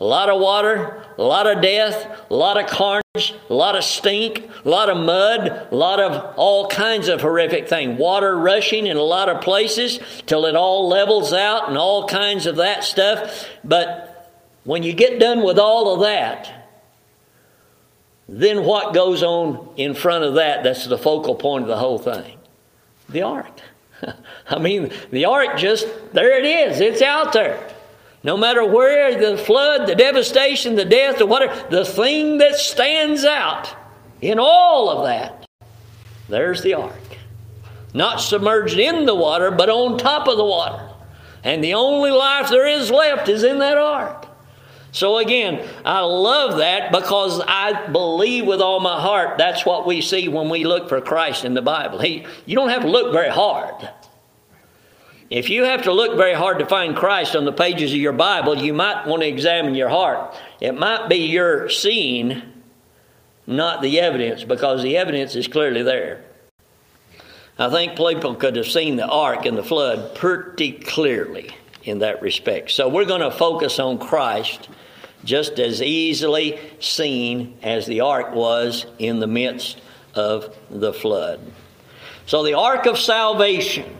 A 0.00 0.04
lot 0.04 0.30
of 0.30 0.40
water, 0.40 1.04
a 1.18 1.22
lot 1.22 1.46
of 1.46 1.60
death, 1.60 2.26
a 2.30 2.34
lot 2.34 2.56
of 2.56 2.66
carnage, 2.70 3.34
a 3.50 3.54
lot 3.54 3.76
of 3.76 3.84
stink, 3.84 4.48
a 4.64 4.68
lot 4.68 4.88
of 4.88 4.96
mud, 4.96 5.68
a 5.70 5.74
lot 5.74 6.00
of 6.00 6.34
all 6.36 6.68
kinds 6.68 7.08
of 7.08 7.20
horrific 7.20 7.68
things. 7.68 7.98
Water 7.98 8.34
rushing 8.38 8.86
in 8.86 8.96
a 8.96 9.02
lot 9.02 9.28
of 9.28 9.42
places 9.42 10.00
till 10.24 10.46
it 10.46 10.56
all 10.56 10.88
levels 10.88 11.34
out 11.34 11.68
and 11.68 11.76
all 11.76 12.08
kinds 12.08 12.46
of 12.46 12.56
that 12.56 12.82
stuff. 12.82 13.46
But 13.62 14.32
when 14.64 14.82
you 14.82 14.94
get 14.94 15.20
done 15.20 15.42
with 15.42 15.58
all 15.58 15.92
of 15.92 16.00
that, 16.00 16.68
then 18.26 18.64
what 18.64 18.94
goes 18.94 19.22
on 19.22 19.68
in 19.76 19.92
front 19.92 20.24
of 20.24 20.34
that 20.34 20.62
that's 20.62 20.86
the 20.86 20.96
focal 20.96 21.34
point 21.34 21.64
of 21.64 21.68
the 21.68 21.76
whole 21.76 21.98
thing? 21.98 22.38
The 23.10 23.20
ark. 23.20 23.60
I 24.48 24.58
mean, 24.58 24.92
the 25.10 25.26
ark 25.26 25.58
just, 25.58 25.86
there 26.14 26.38
it 26.38 26.46
is, 26.46 26.80
it's 26.80 27.02
out 27.02 27.34
there. 27.34 27.60
No 28.22 28.36
matter 28.36 28.64
where 28.64 29.18
the 29.18 29.38
flood, 29.38 29.88
the 29.88 29.94
devastation, 29.94 30.74
the 30.74 30.84
death, 30.84 31.20
or 31.20 31.26
whatever, 31.26 31.68
the 31.70 31.84
thing 31.84 32.38
that 32.38 32.56
stands 32.56 33.24
out 33.24 33.74
in 34.20 34.38
all 34.38 34.90
of 34.90 35.06
that, 35.06 35.46
there's 36.28 36.62
the 36.62 36.74
ark. 36.74 36.94
Not 37.94 38.20
submerged 38.20 38.78
in 38.78 39.06
the 39.06 39.14
water, 39.14 39.50
but 39.50 39.68
on 39.68 39.98
top 39.98 40.28
of 40.28 40.36
the 40.36 40.44
water. 40.44 40.88
And 41.42 41.64
the 41.64 41.74
only 41.74 42.10
life 42.10 42.50
there 42.50 42.66
is 42.66 42.90
left 42.90 43.28
is 43.28 43.42
in 43.42 43.58
that 43.60 43.78
ark. 43.78 44.26
So 44.92 45.18
again, 45.18 45.66
I 45.84 46.00
love 46.00 46.58
that 46.58 46.92
because 46.92 47.40
I 47.46 47.86
believe 47.88 48.46
with 48.46 48.60
all 48.60 48.80
my 48.80 49.00
heart 49.00 49.38
that's 49.38 49.64
what 49.64 49.86
we 49.86 50.00
see 50.00 50.28
when 50.28 50.48
we 50.48 50.64
look 50.64 50.88
for 50.88 51.00
Christ 51.00 51.44
in 51.44 51.54
the 51.54 51.62
Bible. 51.62 52.00
He, 52.00 52.26
you 52.44 52.56
don't 52.56 52.70
have 52.70 52.82
to 52.82 52.90
look 52.90 53.12
very 53.12 53.30
hard. 53.30 53.88
If 55.30 55.48
you 55.48 55.62
have 55.62 55.82
to 55.84 55.92
look 55.92 56.16
very 56.16 56.34
hard 56.34 56.58
to 56.58 56.66
find 56.66 56.96
Christ 56.96 57.36
on 57.36 57.44
the 57.44 57.52
pages 57.52 57.92
of 57.92 57.98
your 57.98 58.12
Bible, 58.12 58.58
you 58.58 58.74
might 58.74 59.06
want 59.06 59.22
to 59.22 59.28
examine 59.28 59.76
your 59.76 59.88
heart. 59.88 60.34
It 60.60 60.72
might 60.72 61.08
be 61.08 61.28
your 61.28 61.70
seeing, 61.70 62.42
not 63.46 63.80
the 63.80 64.00
evidence, 64.00 64.42
because 64.42 64.82
the 64.82 64.96
evidence 64.96 65.36
is 65.36 65.46
clearly 65.46 65.84
there. 65.84 66.24
I 67.60 67.70
think 67.70 67.96
people 67.96 68.34
could 68.34 68.56
have 68.56 68.66
seen 68.66 68.96
the 68.96 69.06
ark 69.06 69.46
and 69.46 69.56
the 69.56 69.62
flood 69.62 70.16
pretty 70.16 70.72
clearly 70.72 71.50
in 71.84 72.00
that 72.00 72.22
respect. 72.22 72.72
So 72.72 72.88
we're 72.88 73.04
going 73.04 73.20
to 73.20 73.30
focus 73.30 73.78
on 73.78 73.98
Christ 73.98 74.68
just 75.24 75.60
as 75.60 75.80
easily 75.80 76.58
seen 76.80 77.56
as 77.62 77.86
the 77.86 78.00
ark 78.00 78.34
was 78.34 78.84
in 78.98 79.20
the 79.20 79.28
midst 79.28 79.80
of 80.12 80.56
the 80.70 80.92
flood. 80.92 81.40
So 82.26 82.42
the 82.42 82.54
ark 82.54 82.86
of 82.86 82.98
salvation 82.98 83.96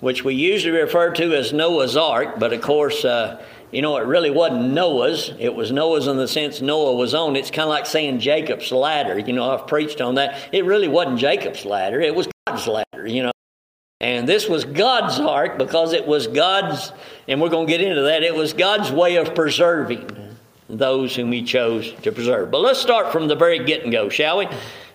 which 0.00 0.24
we 0.24 0.34
usually 0.34 0.76
refer 0.76 1.10
to 1.12 1.34
as 1.34 1.52
Noah's 1.52 1.96
Ark, 1.96 2.38
but 2.38 2.52
of 2.52 2.60
course, 2.60 3.04
uh, 3.04 3.42
you 3.70 3.82
know, 3.82 3.96
it 3.98 4.06
really 4.06 4.30
wasn't 4.30 4.72
Noah's. 4.72 5.32
It 5.38 5.54
was 5.54 5.70
Noah's 5.70 6.08
in 6.08 6.16
the 6.16 6.26
sense 6.26 6.60
Noah 6.60 6.96
was 6.96 7.14
on. 7.14 7.36
It's 7.36 7.50
kind 7.50 7.64
of 7.64 7.68
like 7.68 7.86
saying 7.86 8.18
Jacob's 8.18 8.72
ladder. 8.72 9.18
You 9.18 9.32
know, 9.32 9.48
I've 9.48 9.66
preached 9.68 10.00
on 10.00 10.16
that. 10.16 10.36
It 10.52 10.64
really 10.64 10.88
wasn't 10.88 11.18
Jacob's 11.18 11.64
ladder, 11.64 12.00
it 12.00 12.14
was 12.14 12.28
God's 12.46 12.66
ladder, 12.66 13.06
you 13.06 13.22
know. 13.22 13.32
And 14.02 14.26
this 14.26 14.48
was 14.48 14.64
God's 14.64 15.20
ark 15.20 15.58
because 15.58 15.92
it 15.92 16.06
was 16.06 16.26
God's, 16.26 16.90
and 17.28 17.40
we're 17.40 17.50
going 17.50 17.66
to 17.66 17.70
get 17.70 17.82
into 17.82 18.02
that, 18.02 18.22
it 18.22 18.34
was 18.34 18.54
God's 18.54 18.90
way 18.90 19.16
of 19.16 19.34
preserving 19.34 20.08
those 20.68 21.14
whom 21.14 21.30
He 21.32 21.42
chose 21.42 21.92
to 22.02 22.10
preserve. 22.10 22.50
But 22.50 22.60
let's 22.60 22.80
start 22.80 23.12
from 23.12 23.28
the 23.28 23.34
very 23.34 23.62
get 23.64 23.82
and 23.82 23.92
go, 23.92 24.08
shall 24.08 24.38
we? 24.38 24.48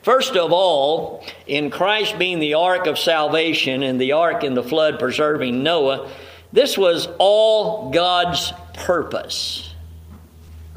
First 0.05 0.35
of 0.35 0.51
all, 0.51 1.25
in 1.47 1.71
Christ 1.71 2.19
being 2.19 2.37
the 2.37 2.53
ark 2.53 2.85
of 2.85 2.99
salvation 2.99 3.81
and 3.81 3.99
the 3.99 4.11
ark 4.11 4.43
in 4.43 4.53
the 4.53 4.61
flood 4.61 4.99
preserving 4.99 5.63
Noah, 5.63 6.11
this 6.53 6.77
was 6.77 7.07
all 7.17 7.89
God's 7.89 8.53
purpose. 8.75 9.73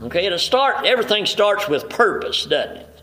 Okay, 0.01 0.31
to 0.31 0.39
start, 0.39 0.87
everything 0.87 1.27
starts 1.27 1.69
with 1.69 1.91
purpose, 1.91 2.47
doesn't 2.47 2.79
it? 2.79 3.03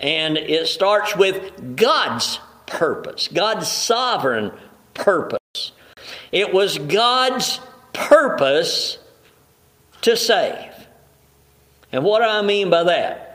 And 0.00 0.36
it 0.38 0.66
starts 0.66 1.14
with 1.14 1.76
God's 1.76 2.40
purpose, 2.66 3.28
God's 3.28 3.70
sovereign 3.70 4.50
purpose. 4.94 5.70
It 6.32 6.52
was 6.52 6.78
God's 6.78 7.60
purpose 7.92 8.98
to 10.00 10.16
save. 10.16 10.72
And 11.92 12.02
what 12.02 12.18
do 12.18 12.24
I 12.24 12.42
mean 12.42 12.70
by 12.70 12.82
that? 12.82 13.29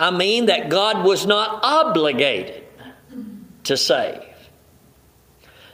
I 0.00 0.10
mean 0.10 0.46
that 0.46 0.70
God 0.70 1.04
was 1.04 1.26
not 1.26 1.60
obligated 1.62 2.64
to 3.64 3.76
save. 3.76 4.22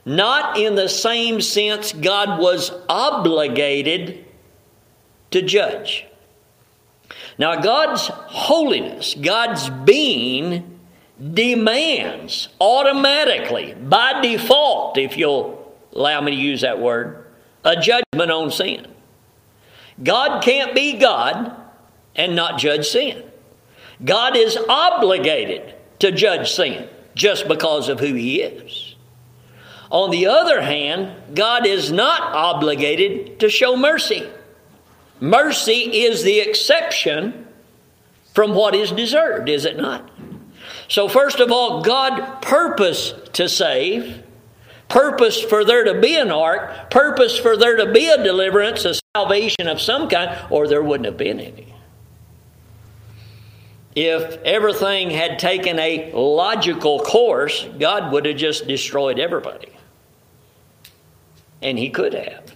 Not 0.04 0.59
in 0.59 0.75
the 0.75 0.88
same 0.88 1.40
sense 1.40 1.92
God 1.92 2.40
was 2.40 2.73
obligated 2.88 4.25
to 5.30 5.42
judge. 5.42 6.06
Now, 7.38 7.61
God's 7.61 8.09
holiness, 8.09 9.14
God's 9.14 9.71
being, 9.71 10.80
demands 11.33 12.49
automatically, 12.61 13.75
by 13.75 14.21
default, 14.23 14.99
if 14.99 15.16
you'll 15.16 15.73
allow 15.95 16.21
me 16.21 16.33
to 16.33 16.37
use 16.37 16.62
that 16.62 16.80
word, 16.80 17.26
a 17.64 17.76
judgment 17.76 18.33
on 18.33 18.50
sin. 18.50 18.88
God 20.02 20.42
can't 20.42 20.75
be 20.75 20.99
God 20.99 21.54
and 22.16 22.35
not 22.35 22.59
judge 22.59 22.88
sin. 22.88 23.25
God 24.04 24.36
is 24.36 24.58
obligated 24.68 25.74
to 26.00 26.12
judge 26.12 26.52
sin 26.52 26.88
just 27.14 27.48
because 27.48 27.88
of 27.88 28.00
who 28.00 28.14
He 28.14 28.42
is. 28.42 28.94
On 29.90 30.10
the 30.10 30.26
other 30.26 30.60
hand, 30.60 31.34
God 31.34 31.66
is 31.66 31.92
not 31.92 32.20
obligated 32.20 33.40
to 33.40 33.48
show 33.48 33.76
mercy. 33.76 34.28
Mercy 35.20 36.04
is 36.04 36.22
the 36.22 36.40
exception 36.40 37.46
from 38.34 38.54
what 38.54 38.74
is 38.74 38.92
deserved, 38.92 39.48
is 39.48 39.64
it 39.64 39.78
not? 39.78 40.10
So, 40.88 41.08
first 41.08 41.40
of 41.40 41.50
all, 41.50 41.82
God 41.82 42.42
purposed 42.42 43.32
to 43.34 43.48
save, 43.48 44.22
purpose 44.88 45.40
for 45.40 45.64
there 45.64 45.84
to 45.84 46.00
be 46.00 46.16
an 46.16 46.30
ark, 46.30 46.90
purpose 46.90 47.38
for 47.38 47.56
there 47.56 47.76
to 47.76 47.90
be 47.92 48.08
a 48.08 48.22
deliverance, 48.22 48.84
a 48.84 48.94
salvation 49.16 49.68
of 49.68 49.80
some 49.80 50.08
kind, 50.08 50.36
or 50.50 50.68
there 50.68 50.82
wouldn't 50.82 51.06
have 51.06 51.16
been 51.16 51.40
any 51.40 51.75
if 53.96 54.36
everything 54.42 55.08
had 55.08 55.38
taken 55.38 55.78
a 55.78 56.12
logical 56.12 57.00
course, 57.00 57.66
God 57.78 58.12
would 58.12 58.26
have 58.26 58.36
just 58.36 58.68
destroyed 58.68 59.18
everybody. 59.18 59.72
And 61.62 61.78
He 61.78 61.88
could 61.88 62.12
have. 62.12 62.54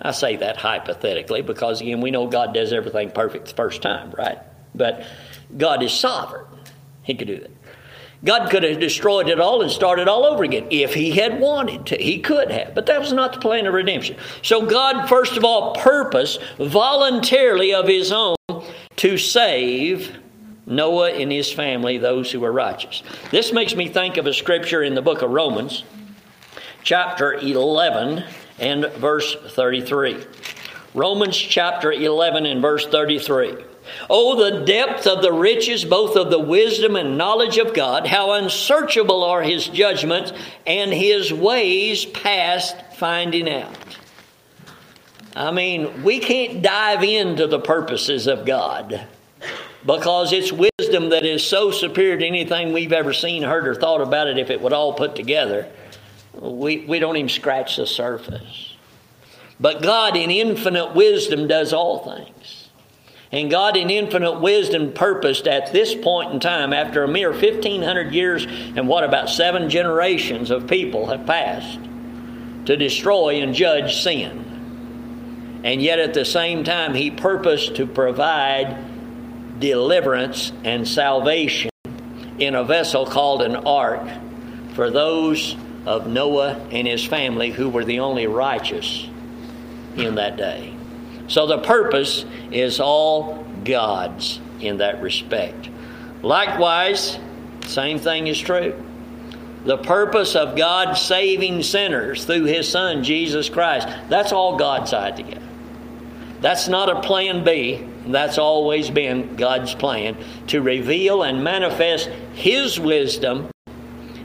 I 0.00 0.10
say 0.10 0.36
that 0.36 0.56
hypothetically 0.56 1.42
because, 1.42 1.80
again, 1.80 2.00
we 2.00 2.10
know 2.10 2.26
God 2.26 2.52
does 2.52 2.72
everything 2.72 3.12
perfect 3.12 3.46
the 3.46 3.54
first 3.54 3.80
time, 3.80 4.10
right? 4.18 4.38
But 4.74 5.04
God 5.56 5.84
is 5.84 5.92
sovereign. 5.92 6.46
He 7.04 7.14
could 7.14 7.28
do 7.28 7.38
that. 7.38 7.50
God 8.24 8.50
could 8.50 8.64
have 8.64 8.80
destroyed 8.80 9.28
it 9.28 9.40
all 9.40 9.62
and 9.62 9.70
started 9.70 10.08
all 10.08 10.24
over 10.24 10.42
again 10.42 10.66
if 10.70 10.94
He 10.94 11.12
had 11.12 11.40
wanted 11.40 11.86
to. 11.86 11.96
He 11.96 12.18
could 12.18 12.50
have, 12.50 12.74
but 12.74 12.86
that 12.86 12.98
was 12.98 13.12
not 13.12 13.34
the 13.34 13.38
plan 13.38 13.66
of 13.66 13.74
redemption. 13.74 14.16
So, 14.42 14.66
God, 14.66 15.08
first 15.08 15.36
of 15.36 15.44
all, 15.44 15.76
purposed 15.76 16.40
voluntarily 16.58 17.72
of 17.72 17.86
His 17.86 18.10
own 18.10 18.34
to 18.96 19.16
save 19.16 20.18
Noah 20.66 21.10
and 21.10 21.32
his 21.32 21.52
family, 21.52 21.98
those 21.98 22.30
who 22.30 22.40
were 22.40 22.52
righteous. 22.52 23.02
This 23.30 23.52
makes 23.52 23.74
me 23.74 23.88
think 23.88 24.16
of 24.16 24.26
a 24.26 24.34
scripture 24.34 24.82
in 24.82 24.94
the 24.94 25.02
book 25.02 25.22
of 25.22 25.30
Romans, 25.30 25.84
chapter 26.82 27.34
11 27.34 28.24
and 28.58 28.86
verse 28.92 29.34
33. 29.34 30.24
Romans 30.94 31.36
chapter 31.36 31.90
11 31.90 32.46
and 32.46 32.60
verse 32.62 32.86
33. 32.86 33.64
Oh, 34.08 34.36
the 34.36 34.64
depth 34.64 35.06
of 35.06 35.22
the 35.22 35.32
riches, 35.32 35.84
both 35.84 36.16
of 36.16 36.30
the 36.30 36.38
wisdom 36.38 36.94
and 36.94 37.18
knowledge 37.18 37.58
of 37.58 37.74
God, 37.74 38.06
how 38.06 38.32
unsearchable 38.32 39.24
are 39.24 39.42
his 39.42 39.66
judgments 39.66 40.32
and 40.66 40.92
his 40.92 41.32
ways 41.32 42.04
past 42.04 42.76
finding 42.96 43.50
out. 43.50 43.76
I 45.34 45.50
mean, 45.50 46.04
we 46.04 46.20
can't 46.20 46.62
dive 46.62 47.02
into 47.02 47.46
the 47.46 47.58
purposes 47.58 48.26
of 48.26 48.44
God 48.46 49.06
because 49.84 50.32
it's 50.32 50.52
wisdom 50.52 51.10
that 51.10 51.24
is 51.24 51.44
so 51.44 51.70
superior 51.70 52.16
to 52.16 52.26
anything 52.26 52.72
we've 52.72 52.92
ever 52.92 53.12
seen, 53.12 53.42
heard, 53.42 53.66
or 53.66 53.74
thought 53.74 54.00
about 54.00 54.28
it 54.28 54.38
if 54.38 54.50
it 54.50 54.60
would 54.60 54.72
all 54.72 54.92
put 54.92 55.16
together. 55.16 55.68
We, 56.40 56.84
we 56.86 56.98
don't 56.98 57.16
even 57.16 57.28
scratch 57.28 57.76
the 57.76 57.86
surface. 57.86 58.76
But 59.58 59.82
God, 59.82 60.16
in 60.16 60.30
infinite 60.30 60.94
wisdom, 60.94 61.46
does 61.46 61.72
all 61.72 61.98
things. 61.98 62.68
And 63.30 63.50
God, 63.50 63.76
in 63.76 63.90
infinite 63.90 64.40
wisdom, 64.40 64.92
purposed 64.92 65.48
at 65.48 65.72
this 65.72 65.94
point 65.94 66.32
in 66.32 66.40
time, 66.40 66.72
after 66.72 67.02
a 67.02 67.08
mere 67.08 67.30
1,500 67.30 68.12
years 68.12 68.44
and 68.46 68.86
what 68.86 69.04
about 69.04 69.30
seven 69.30 69.70
generations 69.70 70.50
of 70.50 70.66
people 70.66 71.06
have 71.06 71.26
passed, 71.26 71.78
to 72.66 72.76
destroy 72.76 73.40
and 73.40 73.54
judge 73.54 74.02
sin. 74.02 75.60
And 75.64 75.80
yet 75.80 75.98
at 75.98 76.12
the 76.12 76.24
same 76.24 76.62
time, 76.62 76.94
He 76.94 77.10
purposed 77.10 77.76
to 77.76 77.86
provide 77.86 78.91
deliverance 79.58 80.52
and 80.64 80.86
salvation 80.86 81.70
in 82.38 82.54
a 82.54 82.64
vessel 82.64 83.06
called 83.06 83.42
an 83.42 83.56
ark 83.56 84.08
for 84.74 84.90
those 84.90 85.56
of 85.86 86.06
Noah 86.06 86.54
and 86.70 86.86
his 86.86 87.04
family 87.04 87.50
who 87.50 87.68
were 87.68 87.84
the 87.84 88.00
only 88.00 88.26
righteous 88.26 89.08
in 89.96 90.14
that 90.16 90.36
day. 90.36 90.74
So 91.28 91.46
the 91.46 91.58
purpose 91.58 92.24
is 92.50 92.80
all 92.80 93.44
God's 93.64 94.40
in 94.60 94.78
that 94.78 95.00
respect. 95.02 95.68
Likewise, 96.22 97.18
same 97.66 97.98
thing 97.98 98.26
is 98.26 98.38
true. 98.40 98.74
The 99.64 99.78
purpose 99.78 100.34
of 100.34 100.56
God 100.56 100.94
saving 100.94 101.62
sinners 101.62 102.24
through 102.24 102.44
His 102.44 102.68
Son, 102.68 103.04
Jesus 103.04 103.48
Christ, 103.48 103.88
that's 104.08 104.32
all 104.32 104.56
God's 104.56 104.92
idea. 104.92 105.40
That's 106.40 106.66
not 106.66 106.88
a 106.88 107.00
plan 107.00 107.44
B. 107.44 107.86
That's 108.06 108.38
always 108.38 108.90
been 108.90 109.36
God's 109.36 109.74
plan 109.74 110.16
to 110.48 110.60
reveal 110.60 111.22
and 111.22 111.44
manifest 111.44 112.08
His 112.34 112.78
wisdom, 112.78 113.50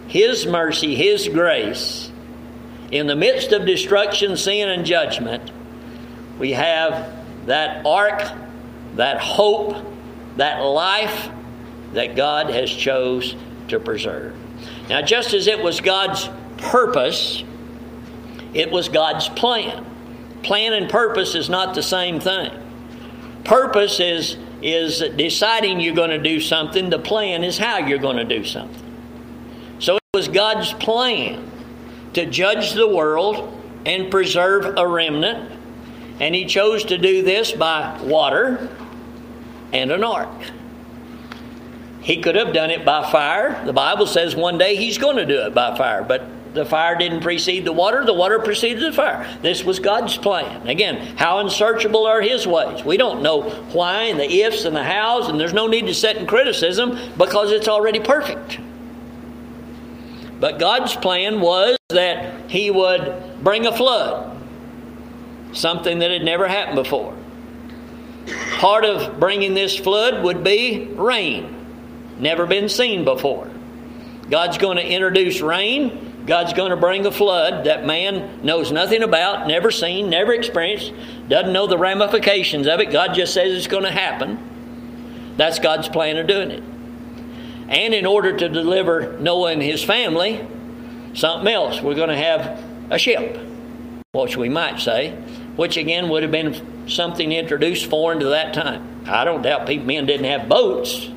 His 0.07 0.45
mercy, 0.45 0.95
His 0.95 1.27
grace. 1.27 2.11
In 2.91 3.07
the 3.07 3.15
midst 3.15 3.51
of 3.51 3.65
destruction, 3.65 4.37
sin, 4.37 4.69
and 4.69 4.85
judgment, 4.85 5.51
we 6.39 6.53
have 6.53 7.13
that 7.45 7.85
ark, 7.85 8.23
that 8.95 9.19
hope, 9.19 9.75
that 10.37 10.59
life 10.59 11.29
that 11.93 12.15
God 12.15 12.49
has 12.49 12.69
chose 12.71 13.35
to 13.67 13.79
preserve. 13.79 14.35
Now, 14.89 15.01
just 15.01 15.33
as 15.33 15.47
it 15.47 15.61
was 15.61 15.81
God's 15.81 16.29
purpose, 16.57 17.43
it 18.53 18.71
was 18.71 18.89
God's 18.89 19.29
plan. 19.29 19.85
Plan 20.43 20.73
and 20.73 20.89
purpose 20.89 21.35
is 21.35 21.49
not 21.49 21.75
the 21.75 21.83
same 21.83 22.19
thing. 22.19 22.51
Purpose 23.47 23.99
is 23.99 24.37
is 24.61 24.99
deciding 25.15 25.79
you're 25.79 25.95
going 25.95 26.09
to 26.09 26.17
do 26.17 26.39
something. 26.39 26.89
The 26.89 26.99
plan 26.99 27.43
is 27.43 27.57
how 27.57 27.77
you're 27.77 27.99
going 27.99 28.17
to 28.17 28.25
do 28.25 28.43
something. 28.43 28.83
So 29.79 29.95
it 29.95 30.03
was 30.13 30.27
God's 30.27 30.73
plan 30.73 31.49
to 32.13 32.25
judge 32.25 32.73
the 32.73 32.87
world 32.87 33.53
and 33.85 34.11
preserve 34.11 34.77
a 34.77 34.87
remnant 34.87 35.57
and 36.19 36.33
he 36.33 36.45
chose 36.45 36.83
to 36.85 36.97
do 36.97 37.21
this 37.21 37.51
by 37.51 37.99
water 38.03 38.69
and 39.71 39.91
an 39.91 40.03
ark. 40.03 40.29
He 42.01 42.21
could 42.21 42.35
have 42.35 42.53
done 42.53 42.71
it 42.71 42.85
by 42.85 43.09
fire. 43.11 43.63
The 43.65 43.73
Bible 43.73 44.07
says 44.07 44.35
one 44.35 44.57
day 44.57 44.75
he's 44.75 44.97
going 44.97 45.17
to 45.17 45.25
do 45.25 45.41
it 45.41 45.53
by 45.53 45.77
fire, 45.77 46.03
but 46.03 46.25
the 46.57 46.65
fire 46.65 46.97
didn't 46.97 47.21
precede 47.21 47.63
the 47.65 47.71
water, 47.71 48.03
the 48.03 48.13
water 48.13 48.39
preceded 48.39 48.83
the 48.83 48.91
fire. 48.91 49.25
This 49.41 49.63
was 49.63 49.79
God's 49.79 50.17
plan. 50.17 50.67
Again, 50.67 51.15
how 51.15 51.39
unsearchable 51.39 52.05
are 52.05 52.21
his 52.21 52.45
ways? 52.45 52.83
We 52.83 52.97
don't 52.97 53.21
know 53.21 53.49
why 53.71 54.03
and 54.03 54.19
the 54.19 54.41
ifs 54.41 54.65
and 54.65 54.75
the 54.75 54.83
hows, 54.83 55.29
and 55.29 55.39
there's 55.39 55.53
no 55.53 55.67
need 55.67 55.87
to 55.87 55.93
set 55.93 56.17
in 56.17 56.27
criticism 56.27 56.97
because 57.17 57.51
it's 57.51 57.67
already 57.67 57.99
perfect. 57.99 58.59
But 60.39 60.59
God's 60.59 60.95
plan 60.95 61.39
was 61.39 61.77
that 61.89 62.51
he 62.51 62.69
would 62.69 63.41
bring 63.41 63.65
a 63.65 63.75
flood 63.75 64.37
something 65.53 65.99
that 65.99 66.11
had 66.11 66.23
never 66.23 66.47
happened 66.47 66.75
before. 66.75 67.15
Part 68.57 68.85
of 68.85 69.19
bringing 69.19 69.53
this 69.53 69.77
flood 69.77 70.23
would 70.23 70.43
be 70.43 70.85
rain, 70.85 71.55
never 72.19 72.45
been 72.45 72.69
seen 72.69 73.03
before. 73.03 73.49
God's 74.29 74.57
going 74.57 74.77
to 74.77 74.85
introduce 74.85 75.41
rain. 75.41 76.16
God's 76.27 76.53
going 76.53 76.71
to 76.71 76.77
bring 76.77 77.05
a 77.05 77.11
flood 77.11 77.65
that 77.65 77.85
man 77.85 78.41
knows 78.43 78.71
nothing 78.71 79.01
about, 79.01 79.47
never 79.47 79.71
seen, 79.71 80.09
never 80.09 80.33
experienced, 80.33 80.93
doesn't 81.27 81.53
know 81.53 81.67
the 81.67 81.77
ramifications 81.77 82.67
of 82.67 82.79
it. 82.79 82.91
God 82.91 83.13
just 83.13 83.33
says 83.33 83.57
it's 83.57 83.67
going 83.67 83.83
to 83.83 83.91
happen. 83.91 85.33
That's 85.37 85.59
God's 85.59 85.87
plan 85.87 86.17
of 86.17 86.27
doing 86.27 86.51
it. 86.51 86.63
And 87.69 87.93
in 87.93 88.05
order 88.05 88.35
to 88.35 88.49
deliver 88.49 89.17
Noah 89.19 89.53
and 89.53 89.61
his 89.61 89.83
family, 89.83 90.45
something 91.13 91.51
else, 91.51 91.81
we're 91.81 91.95
going 91.95 92.09
to 92.09 92.17
have 92.17 92.63
a 92.91 92.99
ship, 92.99 93.39
which 94.11 94.37
we 94.37 94.49
might 94.49 94.79
say 94.79 95.17
which 95.57 95.75
again 95.75 96.07
would 96.07 96.21
have 96.21 96.31
been 96.31 96.87
something 96.87 97.31
introduced 97.31 97.87
foreign 97.87 98.19
to 98.19 98.27
that 98.27 98.53
time. 98.53 99.03
I 99.05 99.25
don't 99.25 99.41
doubt 99.41 99.67
people, 99.67 99.87
men 99.87 100.05
didn't 100.05 100.27
have 100.27 100.47
boats, 100.47 101.09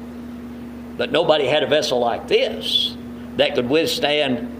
but 0.96 1.12
nobody 1.12 1.46
had 1.46 1.62
a 1.62 1.66
vessel 1.66 2.00
like 2.00 2.26
this 2.26 2.96
that 3.36 3.54
could 3.54 3.68
withstand 3.68 4.59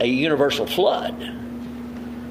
a 0.00 0.06
universal 0.06 0.66
flood. 0.66 1.40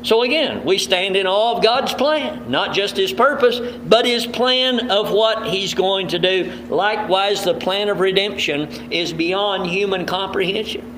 So 0.03 0.23
again, 0.23 0.65
we 0.65 0.77
stand 0.77 1.15
in 1.15 1.25
awe 1.25 1.55
of 1.55 1.63
God's 1.63 1.93
plan, 1.93 2.51
not 2.51 2.75
just 2.75 2.97
His 2.97 3.13
purpose, 3.13 3.59
but 3.85 4.05
His 4.05 4.27
plan 4.27 4.91
of 4.91 5.11
what 5.11 5.47
He's 5.47 5.73
going 5.73 6.09
to 6.09 6.19
do. 6.19 6.51
Likewise, 6.69 7.43
the 7.43 7.53
plan 7.53 7.87
of 7.87 8.01
redemption 8.01 8.67
is 8.91 9.13
beyond 9.13 9.67
human 9.67 10.05
comprehension. 10.05 10.89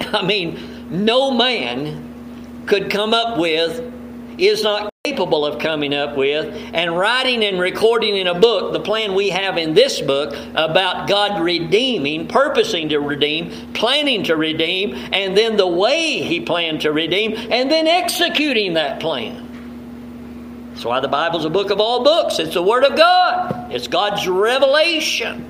I 0.12 0.24
mean, 0.24 0.60
no 0.90 1.30
man 1.30 2.64
could 2.66 2.90
come 2.90 3.14
up 3.14 3.38
with 3.38 3.92
is 4.38 4.62
not 4.62 4.93
capable 5.06 5.44
of 5.44 5.58
coming 5.58 5.92
up 5.92 6.16
with 6.16 6.46
and 6.72 6.96
writing 6.96 7.44
and 7.44 7.60
recording 7.60 8.16
in 8.16 8.26
a 8.26 8.40
book 8.40 8.72
the 8.72 8.80
plan 8.80 9.14
we 9.14 9.28
have 9.28 9.58
in 9.58 9.74
this 9.74 10.00
book 10.00 10.34
about 10.54 11.06
God 11.06 11.42
redeeming, 11.42 12.26
purposing 12.26 12.88
to 12.88 12.98
redeem, 13.00 13.50
planning 13.74 14.24
to 14.24 14.34
redeem, 14.34 14.94
and 15.12 15.36
then 15.36 15.58
the 15.58 15.66
way 15.66 16.22
He 16.22 16.40
planned 16.40 16.80
to 16.80 16.90
redeem, 16.90 17.34
and 17.52 17.70
then 17.70 17.86
executing 17.86 18.72
that 18.72 18.98
plan. 18.98 20.70
That's 20.70 20.86
why 20.86 21.00
the 21.00 21.08
Bible's 21.08 21.44
a 21.44 21.50
book 21.50 21.68
of 21.68 21.82
all 21.82 22.02
books. 22.02 22.38
It's 22.38 22.54
the 22.54 22.62
Word 22.62 22.84
of 22.84 22.96
God, 22.96 23.74
it's 23.74 23.88
God's 23.88 24.26
revelation 24.26 25.44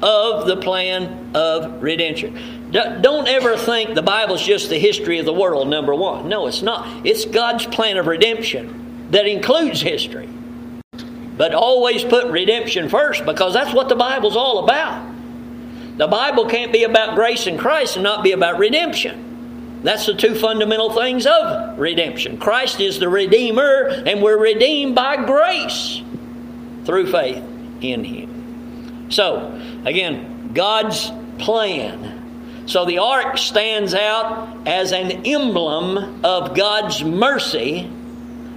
of 0.00 0.46
the 0.46 0.56
plan 0.56 1.32
of 1.34 1.82
redemption. 1.82 2.61
Don't 2.72 3.28
ever 3.28 3.56
think 3.58 3.94
the 3.94 4.02
Bible's 4.02 4.42
just 4.42 4.70
the 4.70 4.78
history 4.78 5.18
of 5.18 5.26
the 5.26 5.32
world, 5.32 5.68
number 5.68 5.94
one. 5.94 6.28
No, 6.28 6.46
it's 6.46 6.62
not. 6.62 7.06
It's 7.06 7.26
God's 7.26 7.66
plan 7.66 7.98
of 7.98 8.06
redemption 8.06 9.08
that 9.10 9.26
includes 9.26 9.82
history. 9.82 10.28
But 11.36 11.54
always 11.54 12.02
put 12.02 12.26
redemption 12.30 12.88
first 12.88 13.26
because 13.26 13.52
that's 13.52 13.74
what 13.74 13.90
the 13.90 13.94
Bible's 13.94 14.36
all 14.36 14.64
about. 14.64 15.12
The 15.98 16.06
Bible 16.06 16.46
can't 16.46 16.72
be 16.72 16.84
about 16.84 17.14
grace 17.14 17.46
in 17.46 17.58
Christ 17.58 17.96
and 17.96 18.02
not 18.02 18.24
be 18.24 18.32
about 18.32 18.58
redemption. 18.58 19.80
That's 19.82 20.06
the 20.06 20.14
two 20.14 20.34
fundamental 20.34 20.92
things 20.92 21.26
of 21.26 21.78
redemption. 21.78 22.38
Christ 22.38 22.80
is 22.80 22.98
the 22.98 23.08
Redeemer, 23.08 23.88
and 24.06 24.22
we're 24.22 24.38
redeemed 24.38 24.94
by 24.94 25.16
grace 25.26 26.00
through 26.84 27.10
faith 27.10 27.44
in 27.82 28.04
Him. 28.04 29.10
So, 29.10 29.60
again, 29.84 30.52
God's 30.54 31.10
plan 31.38 32.21
so 32.66 32.84
the 32.84 32.98
ark 32.98 33.38
stands 33.38 33.94
out 33.94 34.66
as 34.66 34.92
an 34.92 35.26
emblem 35.26 36.24
of 36.24 36.54
God's 36.54 37.02
mercy 37.02 37.90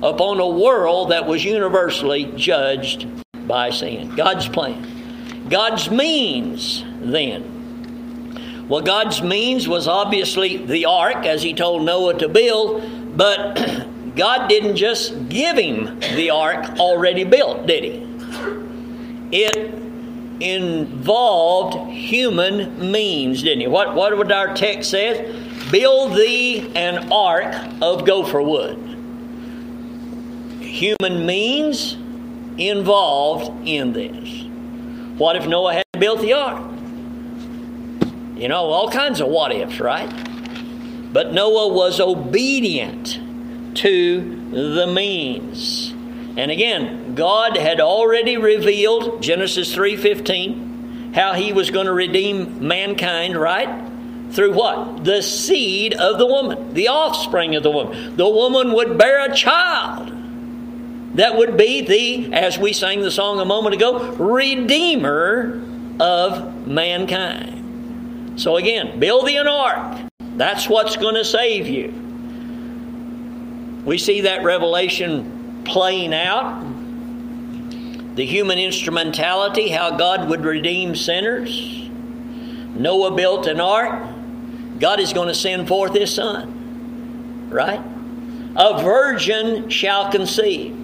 upon 0.03 0.39
a 0.39 0.47
world 0.47 1.11
that 1.11 1.25
was 1.25 1.43
universally 1.43 2.31
judged 2.35 3.07
by 3.47 3.69
sin. 3.71 4.15
God's 4.15 4.47
plan. 4.47 5.47
God's 5.49 5.89
means, 5.89 6.83
then. 7.01 8.65
Well, 8.67 8.81
God's 8.81 9.21
means 9.21 9.67
was 9.67 9.87
obviously 9.87 10.57
the 10.57 10.85
ark, 10.85 11.25
as 11.25 11.43
He 11.43 11.53
told 11.53 11.83
Noah 11.83 12.17
to 12.19 12.27
build, 12.27 13.17
but 13.17 13.55
God 14.15 14.47
didn't 14.47 14.75
just 14.75 15.29
give 15.29 15.57
him 15.57 15.99
the 15.99 16.29
ark 16.29 16.79
already 16.79 17.23
built, 17.23 17.67
did 17.67 17.83
He? 17.83 18.05
It 19.31 19.85
involved 20.39 21.91
human 21.91 22.91
means, 22.91 23.43
didn't 23.43 23.62
he? 23.62 23.67
What, 23.67 23.95
what 23.95 24.17
would 24.17 24.32
our 24.32 24.54
text 24.56 24.91
say? 24.91 25.32
Build 25.71 26.13
thee 26.13 26.71
an 26.76 27.12
ark 27.12 27.56
of 27.82 28.06
gopher 28.06 28.41
wood. 28.41 28.78
Human 30.62 31.26
means, 31.26 31.98
involved 32.58 33.67
in 33.67 33.93
this. 33.93 34.43
What 35.17 35.36
if 35.36 35.48
Noah 35.48 35.74
had 35.74 35.86
built 35.98 36.21
the 36.21 36.34
ark? 36.34 36.62
You 38.36 38.50
know, 38.50 38.65
all 38.65 38.89
kinds 38.89 39.21
of 39.21 39.28
what 39.28 39.52
ifs, 39.54 39.80
right? 39.80 40.10
But 41.13 41.34
Noah 41.34 41.74
was 41.74 42.02
obedient 42.02 43.19
to 43.78 44.52
the 44.52 44.88
means. 44.88 45.94
And 46.38 46.52
again, 46.52 47.15
God 47.15 47.58
had 47.58 47.80
already 47.80 48.38
revealed 48.38 49.21
Genesis 49.21 49.74
3:15 49.74 51.13
how 51.13 51.34
he 51.34 51.54
was 51.54 51.71
going 51.71 51.86
to 51.86 51.93
redeem 51.93 52.67
mankind, 52.67 53.38
right? 53.38 53.69
Through 54.32 54.54
what? 54.54 55.06
The 55.06 55.21
seed 55.21 55.93
of 55.93 56.17
the 56.19 56.28
woman, 56.28 56.74
the 56.74 56.89
offspring 56.89 57.56
of 57.56 57.63
the 57.63 57.71
woman. 57.71 58.17
The 58.17 58.28
woman 58.28 58.74
would 58.74 58.98
bear 58.98 59.26
a 59.26 59.34
child 59.34 60.12
that 61.15 61.38
would 61.38 61.56
be 61.56 61.82
the, 61.82 62.34
as 62.34 62.58
we 62.58 62.74
sang 62.74 63.02
the 63.02 63.12
song 63.12 63.39
a 63.39 63.45
moment 63.45 63.76
ago, 63.76 64.12
redeemer 64.15 65.63
of 65.98 66.67
mankind. 66.67 68.41
So 68.41 68.58
again, 68.58 69.00
building 69.00 69.38
an 69.38 69.48
ark. 69.48 70.02
That's 70.19 70.67
what's 70.67 70.98
going 70.98 71.15
to 71.15 71.24
save 71.24 71.67
you. 71.67 71.93
We 73.86 73.98
see 73.98 74.21
that 74.21 74.43
revelation 74.43 75.44
playing 75.65 76.13
out. 76.13 76.63
The 78.15 78.25
human 78.25 78.58
instrumentality, 78.58 79.69
how 79.69 79.97
God 79.97 80.30
would 80.30 80.45
redeem 80.45 80.95
sinners. 80.95 81.89
Noah 82.75 83.15
built 83.15 83.47
an 83.47 83.60
ark. 83.60 84.15
God 84.80 84.99
is 84.99 85.13
going 85.13 85.28
to 85.28 85.36
send 85.36 85.67
forth 85.67 85.93
His 85.93 86.13
Son. 86.13 87.49
Right? 87.49 87.82
A 88.56 88.82
virgin 88.82 89.69
shall 89.69 90.12
conceive. 90.12 90.82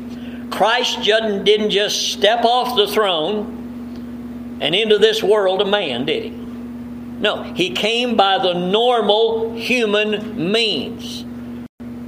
Christ 0.50 1.04
didn't 1.04 1.70
just 1.70 2.12
step 2.12 2.44
off 2.44 2.76
the 2.76 2.88
throne 2.88 4.58
and 4.62 4.76
into 4.76 4.98
this 4.98 5.24
world 5.24 5.62
a 5.62 5.66
man, 5.66 6.06
did 6.06 6.24
he? 6.24 6.30
No, 6.30 7.44
he 7.44 7.72
came 7.72 8.16
by 8.18 8.38
the 8.40 8.54
normal 8.54 9.54
human 9.56 10.52
means. 10.52 11.24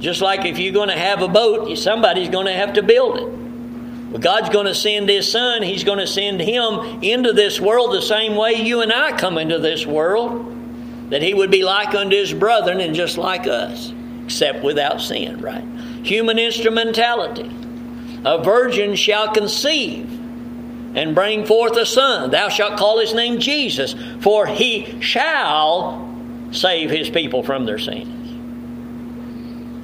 Just 0.04 0.20
like 0.20 0.44
if 0.44 0.58
you're 0.58 0.74
going 0.74 0.90
to 0.90 0.98
have 0.98 1.22
a 1.22 1.28
boat, 1.28 1.78
somebody's 1.78 2.28
going 2.28 2.44
to 2.44 2.52
have 2.52 2.74
to 2.74 2.82
build 2.82 3.16
it. 3.16 4.20
God's 4.20 4.50
going 4.50 4.66
to 4.66 4.74
send 4.74 5.08
His 5.08 5.32
Son. 5.32 5.62
He's 5.62 5.82
going 5.82 5.98
to 5.98 6.06
send 6.06 6.42
Him 6.42 7.02
into 7.02 7.32
this 7.32 7.58
world 7.58 7.94
the 7.94 8.02
same 8.02 8.36
way 8.36 8.52
you 8.52 8.82
and 8.82 8.92
I 8.92 9.16
come 9.16 9.38
into 9.38 9.58
this 9.58 9.86
world. 9.86 10.50
That 11.08 11.22
He 11.22 11.32
would 11.32 11.50
be 11.50 11.64
like 11.64 11.94
unto 11.94 12.14
His 12.14 12.34
brethren 12.34 12.80
and 12.80 12.94
just 12.94 13.16
like 13.16 13.46
us, 13.46 13.94
except 14.26 14.62
without 14.62 15.00
sin, 15.00 15.40
right? 15.40 15.64
Human 16.04 16.38
instrumentality. 16.38 17.50
A 18.26 18.44
virgin 18.44 18.96
shall 18.96 19.32
conceive 19.32 20.06
and 20.94 21.14
bring 21.14 21.46
forth 21.46 21.78
a 21.78 21.86
son. 21.86 22.30
Thou 22.30 22.50
shalt 22.50 22.78
call 22.78 23.00
his 23.00 23.14
name 23.14 23.40
Jesus, 23.40 23.94
for 24.20 24.46
he 24.46 25.00
shall 25.00 26.14
save 26.50 26.90
his 26.90 27.08
people 27.08 27.42
from 27.42 27.64
their 27.64 27.78
sins. 27.78 28.23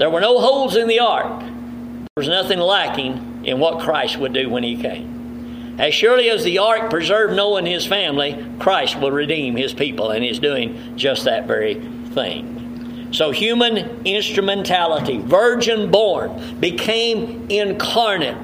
There 0.01 0.09
were 0.09 0.23
no 0.23 0.41
holes 0.41 0.77
in 0.77 0.89
the 0.89 1.01
ark. 1.01 1.41
There 1.41 2.09
was 2.17 2.27
nothing 2.27 2.59
lacking 2.59 3.43
in 3.45 3.59
what 3.59 3.81
Christ 3.81 4.17
would 4.17 4.33
do 4.33 4.49
when 4.49 4.63
he 4.63 4.75
came. 4.75 5.77
As 5.79 5.93
surely 5.93 6.31
as 6.31 6.43
the 6.43 6.57
ark 6.57 6.89
preserved 6.89 7.35
Noah 7.35 7.59
and 7.59 7.67
his 7.67 7.85
family, 7.85 8.43
Christ 8.59 8.99
will 8.99 9.11
redeem 9.11 9.57
his 9.57 9.75
people 9.75 10.11
and 10.11 10.25
is 10.25 10.39
doing 10.39 10.97
just 10.97 11.25
that 11.25 11.47
very 11.47 11.75
thing. 12.15 13.11
So, 13.13 13.31
human 13.31 14.07
instrumentality, 14.07 15.19
virgin 15.19 15.91
born, 15.91 16.59
became 16.59 17.47
incarnate. 17.51 18.39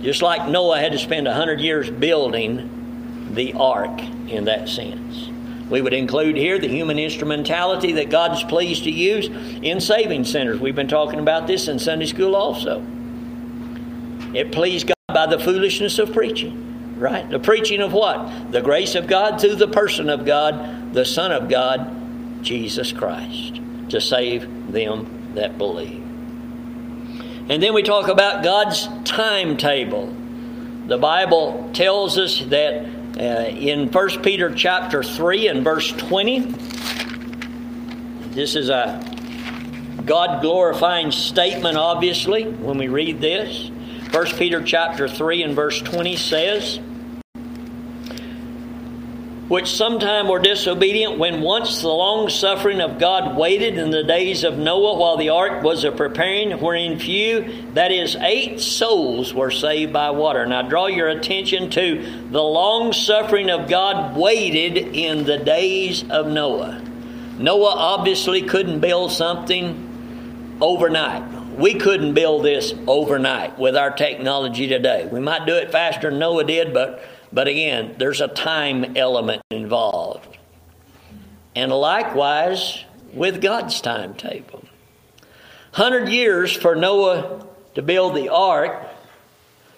Just 0.00 0.22
like 0.22 0.48
Noah 0.48 0.80
had 0.80 0.92
to 0.92 0.98
spend 0.98 1.26
100 1.26 1.60
years 1.60 1.90
building 1.90 3.34
the 3.34 3.52
ark 3.52 4.00
in 4.30 4.46
that 4.46 4.70
sense. 4.70 5.28
We 5.70 5.82
would 5.82 5.92
include 5.92 6.36
here 6.36 6.58
the 6.58 6.68
human 6.68 6.98
instrumentality 6.98 7.92
that 7.92 8.10
God 8.10 8.32
is 8.32 8.42
pleased 8.42 8.84
to 8.84 8.90
use 8.90 9.28
in 9.62 9.80
saving 9.80 10.24
sinners. 10.24 10.60
We've 10.60 10.74
been 10.74 10.88
talking 10.88 11.20
about 11.20 11.46
this 11.46 11.68
in 11.68 11.78
Sunday 11.78 12.06
school 12.06 12.34
also. 12.34 12.84
It 14.34 14.52
pleased 14.52 14.86
God 14.86 14.94
by 15.08 15.26
the 15.26 15.38
foolishness 15.38 15.98
of 15.98 16.12
preaching, 16.12 16.98
right? 16.98 17.28
The 17.28 17.38
preaching 17.38 17.80
of 17.80 17.92
what? 17.92 18.52
The 18.52 18.62
grace 18.62 18.94
of 18.94 19.06
God 19.06 19.40
through 19.40 19.56
the 19.56 19.68
person 19.68 20.08
of 20.08 20.24
God, 20.24 20.92
the 20.94 21.04
Son 21.04 21.32
of 21.32 21.48
God, 21.48 22.42
Jesus 22.42 22.92
Christ, 22.92 23.60
to 23.90 24.00
save 24.00 24.72
them 24.72 25.32
that 25.34 25.58
believe. 25.58 26.02
And 27.50 27.62
then 27.62 27.72
we 27.72 27.82
talk 27.82 28.08
about 28.08 28.44
God's 28.44 28.88
timetable. 29.04 30.14
The 30.86 30.98
Bible 30.98 31.70
tells 31.72 32.18
us 32.18 32.40
that 32.46 32.86
uh, 33.18 33.48
in 33.48 33.90
1 33.90 34.22
Peter 34.22 34.54
chapter 34.54 35.02
3 35.02 35.48
and 35.48 35.64
verse 35.64 35.90
20. 35.90 36.54
This 38.30 38.54
is 38.54 38.68
a 38.68 39.02
God 40.04 40.40
glorifying 40.40 41.10
statement, 41.10 41.76
obviously, 41.76 42.44
when 42.44 42.78
we 42.78 42.86
read 42.88 43.20
this. 43.20 43.70
1 44.12 44.26
Peter 44.36 44.62
chapter 44.62 45.08
3 45.08 45.42
and 45.42 45.56
verse 45.56 45.82
20 45.82 46.16
says, 46.16 46.78
which 49.48 49.74
sometime 49.74 50.28
were 50.28 50.38
disobedient 50.38 51.18
when 51.18 51.40
once 51.40 51.80
the 51.80 51.88
long 51.88 52.28
suffering 52.28 52.82
of 52.82 52.98
God 52.98 53.36
waited 53.36 53.78
in 53.78 53.90
the 53.90 54.04
days 54.04 54.44
of 54.44 54.58
Noah 54.58 54.98
while 54.98 55.16
the 55.16 55.30
ark 55.30 55.62
was 55.62 55.84
a 55.84 55.92
preparing, 55.92 56.50
wherein 56.60 56.98
few, 56.98 57.64
that 57.72 57.90
is, 57.90 58.14
eight 58.16 58.60
souls 58.60 59.32
were 59.32 59.50
saved 59.50 59.92
by 59.92 60.10
water. 60.10 60.44
Now 60.44 60.62
draw 60.62 60.86
your 60.86 61.08
attention 61.08 61.70
to 61.70 62.28
the 62.30 62.42
long 62.42 62.92
suffering 62.92 63.48
of 63.48 63.70
God 63.70 64.16
waited 64.16 64.76
in 64.76 65.24
the 65.24 65.38
days 65.38 66.04
of 66.10 66.26
Noah. 66.26 66.82
Noah 67.38 67.74
obviously 67.74 68.42
couldn't 68.42 68.80
build 68.80 69.12
something 69.12 70.58
overnight. 70.60 71.56
We 71.56 71.74
couldn't 71.74 72.14
build 72.14 72.44
this 72.44 72.74
overnight 72.86 73.58
with 73.58 73.76
our 73.76 73.90
technology 73.90 74.68
today. 74.68 75.08
We 75.10 75.20
might 75.20 75.46
do 75.46 75.54
it 75.54 75.72
faster 75.72 76.10
than 76.10 76.18
Noah 76.18 76.44
did, 76.44 76.74
but 76.74 77.02
but 77.32 77.48
again, 77.48 77.94
there's 77.98 78.20
a 78.20 78.28
time 78.28 78.96
element 78.96 79.42
involved. 79.50 80.38
And 81.54 81.72
likewise 81.72 82.84
with 83.12 83.42
God's 83.42 83.80
timetable. 83.80 84.64
100 85.74 86.08
years 86.08 86.56
for 86.56 86.74
Noah 86.74 87.46
to 87.74 87.82
build 87.82 88.14
the 88.14 88.30
ark, 88.30 88.86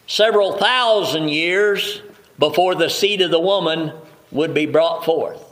several 0.06 0.56
thousand 0.58 1.28
years 1.28 2.02
before 2.38 2.74
the 2.74 2.88
seed 2.88 3.20
of 3.20 3.30
the 3.30 3.40
woman 3.40 3.92
would 4.30 4.54
be 4.54 4.66
brought 4.66 5.04
forth. 5.04 5.44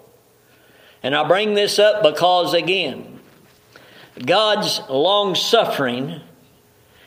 And 1.02 1.14
I 1.14 1.26
bring 1.26 1.54
this 1.54 1.78
up 1.78 2.02
because, 2.02 2.54
again, 2.54 3.20
God's 4.24 4.80
long 4.88 5.34
suffering 5.34 6.20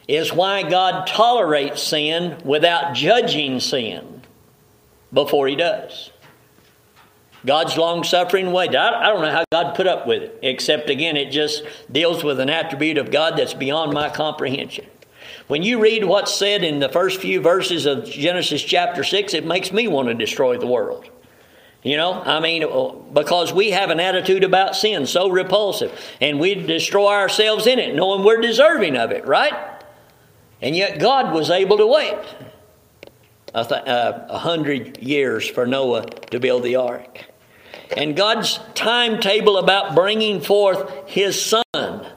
is 0.07 0.33
why 0.33 0.63
God 0.69 1.07
tolerates 1.07 1.81
sin 1.81 2.37
without 2.43 2.93
judging 2.93 3.59
sin 3.59 4.20
before 5.13 5.47
he 5.47 5.55
does. 5.55 6.11
God's 7.45 7.75
long 7.75 8.03
suffering 8.03 8.51
way. 8.51 8.67
I 8.67 9.07
don't 9.09 9.21
know 9.21 9.31
how 9.31 9.45
God 9.51 9.75
put 9.75 9.87
up 9.87 10.05
with 10.05 10.23
it, 10.23 10.39
except 10.43 10.89
again, 10.89 11.17
it 11.17 11.31
just 11.31 11.63
deals 11.91 12.23
with 12.23 12.39
an 12.39 12.49
attribute 12.49 12.97
of 12.97 13.11
God 13.11 13.37
that's 13.37 13.53
beyond 13.53 13.93
my 13.93 14.09
comprehension. 14.09 14.85
When 15.47 15.63
you 15.63 15.81
read 15.81 16.05
what's 16.05 16.33
said 16.33 16.63
in 16.63 16.79
the 16.79 16.89
first 16.89 17.19
few 17.19 17.41
verses 17.41 17.85
of 17.85 18.05
Genesis 18.05 18.61
chapter 18.61 19.03
6, 19.03 19.33
it 19.33 19.45
makes 19.45 19.71
me 19.71 19.87
want 19.87 20.07
to 20.07 20.13
destroy 20.13 20.57
the 20.57 20.67
world. 20.67 21.09
You 21.83 21.97
know, 21.97 22.13
I 22.13 22.39
mean, 22.39 22.63
uh, 22.63 22.89
because 23.11 23.51
we 23.51 23.71
have 23.71 23.89
an 23.89 23.99
attitude 23.99 24.43
about 24.43 24.75
sin 24.75 25.07
so 25.07 25.29
repulsive, 25.29 25.91
and 26.21 26.39
we 26.39 26.53
destroy 26.53 27.13
ourselves 27.13 27.65
in 27.65 27.79
it, 27.79 27.95
knowing 27.95 28.23
we're 28.23 28.39
deserving 28.39 28.95
of 28.95 29.09
it, 29.09 29.25
right? 29.25 29.53
And 30.61 30.75
yet 30.75 30.99
God 30.99 31.33
was 31.33 31.49
able 31.49 31.77
to 31.77 31.87
wait 31.87 32.19
a, 33.53 33.65
th- 33.65 33.87
uh, 33.87 34.37
hundred 34.37 34.99
years 34.99 35.47
for 35.49 35.65
Noah 35.65 36.05
to 36.05 36.39
build 36.39 36.63
the 36.63 36.77
ark. 36.77 37.25
And 37.95 38.15
God's 38.15 38.59
timetable 38.73 39.57
about 39.57 39.95
bringing 39.95 40.41
forth 40.41 41.07
his 41.07 41.43
son 41.43 42.07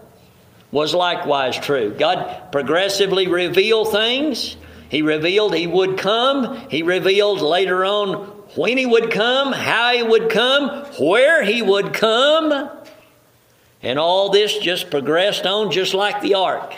was 0.71 0.95
likewise 0.95 1.59
true. 1.59 1.95
God 1.97 2.53
progressively 2.53 3.27
revealed 3.27 3.91
things. 3.91 4.57
He 4.89 5.03
revealed 5.03 5.55
he 5.55 5.67
would 5.67 5.99
come. 5.99 6.69
He 6.69 6.83
revealed 6.83 7.41
later 7.41 7.85
on 7.85 8.27
when 8.55 8.79
he 8.79 8.87
would 8.87 9.11
come, 9.11 9.53
how 9.53 9.93
he 9.93 10.03
would 10.03 10.31
come, 10.31 10.85
where 11.01 11.43
he 11.43 11.63
would 11.63 11.93
come. 11.93 12.71
And 13.83 13.99
all 13.99 14.31
this 14.31 14.57
just 14.59 14.91
progressed 14.91 15.47
on 15.47 15.73
just 15.73 15.95
like 15.95 16.23
the 16.23 16.35
ark. 16.35 16.73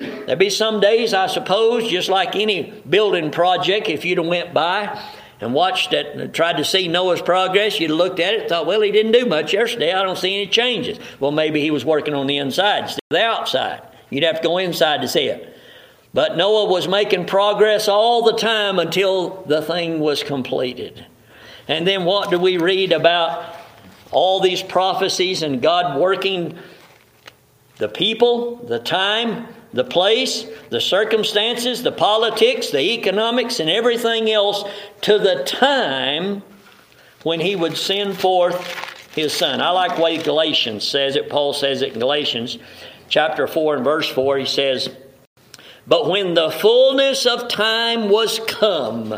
There'd 0.00 0.38
be 0.38 0.50
some 0.50 0.80
days, 0.80 1.12
I 1.12 1.26
suppose, 1.26 1.88
just 1.88 2.08
like 2.08 2.34
any 2.34 2.82
building 2.88 3.30
project, 3.30 3.88
if 3.88 4.04
you'd 4.04 4.18
have 4.18 4.26
went 4.26 4.54
by 4.54 4.98
and 5.40 5.52
watched 5.52 5.92
it 5.92 6.16
and 6.16 6.32
tried 6.32 6.56
to 6.56 6.64
see 6.64 6.88
Noah's 6.88 7.20
progress, 7.20 7.78
you'd 7.78 7.90
have 7.90 7.98
looked 7.98 8.18
at 8.18 8.34
it 8.34 8.40
and 8.40 8.48
thought, 8.48 8.66
well, 8.66 8.80
he 8.80 8.90
didn't 8.90 9.12
do 9.12 9.26
much 9.26 9.52
yesterday. 9.52 9.92
I 9.92 10.02
don't 10.02 10.18
see 10.18 10.34
any 10.42 10.46
changes. 10.46 10.98
Well, 11.18 11.32
maybe 11.32 11.60
he 11.60 11.70
was 11.70 11.84
working 11.84 12.14
on 12.14 12.26
the 12.26 12.38
inside 12.38 12.84
instead 12.84 13.00
of 13.10 13.16
the 13.16 13.22
outside. 13.22 13.82
You'd 14.08 14.24
have 14.24 14.40
to 14.40 14.48
go 14.48 14.58
inside 14.58 15.02
to 15.02 15.08
see 15.08 15.26
it. 15.26 15.56
But 16.12 16.36
Noah 16.36 16.66
was 16.66 16.88
making 16.88 17.26
progress 17.26 17.86
all 17.86 18.22
the 18.22 18.36
time 18.36 18.78
until 18.78 19.42
the 19.44 19.62
thing 19.62 20.00
was 20.00 20.22
completed. 20.22 21.06
And 21.68 21.86
then 21.86 22.04
what 22.04 22.30
do 22.30 22.38
we 22.38 22.56
read 22.56 22.92
about 22.92 23.56
all 24.10 24.40
these 24.40 24.62
prophecies 24.62 25.42
and 25.42 25.62
God 25.62 25.98
working 25.98 26.58
the 27.76 27.88
people, 27.88 28.56
the 28.56 28.80
time, 28.80 29.46
the 29.72 29.84
place, 29.84 30.46
the 30.70 30.80
circumstances, 30.80 31.82
the 31.82 31.92
politics, 31.92 32.70
the 32.70 32.92
economics, 32.94 33.60
and 33.60 33.70
everything 33.70 34.30
else 34.30 34.64
to 35.02 35.18
the 35.18 35.44
time 35.44 36.42
when 37.22 37.40
He 37.40 37.54
would 37.54 37.76
send 37.76 38.18
forth 38.18 38.58
His 39.14 39.32
Son. 39.32 39.60
I 39.60 39.70
like 39.70 39.96
the 39.96 40.02
way 40.02 40.18
Galatians 40.18 40.86
says 40.86 41.16
it. 41.16 41.30
Paul 41.30 41.52
says 41.52 41.82
it 41.82 41.92
in 41.92 42.00
Galatians 42.00 42.58
chapter 43.08 43.46
4 43.46 43.76
and 43.76 43.84
verse 43.84 44.08
4. 44.08 44.38
He 44.38 44.46
says, 44.46 44.88
But 45.86 46.08
when 46.08 46.34
the 46.34 46.50
fullness 46.50 47.26
of 47.26 47.48
time 47.48 48.08
was 48.08 48.40
come, 48.46 49.14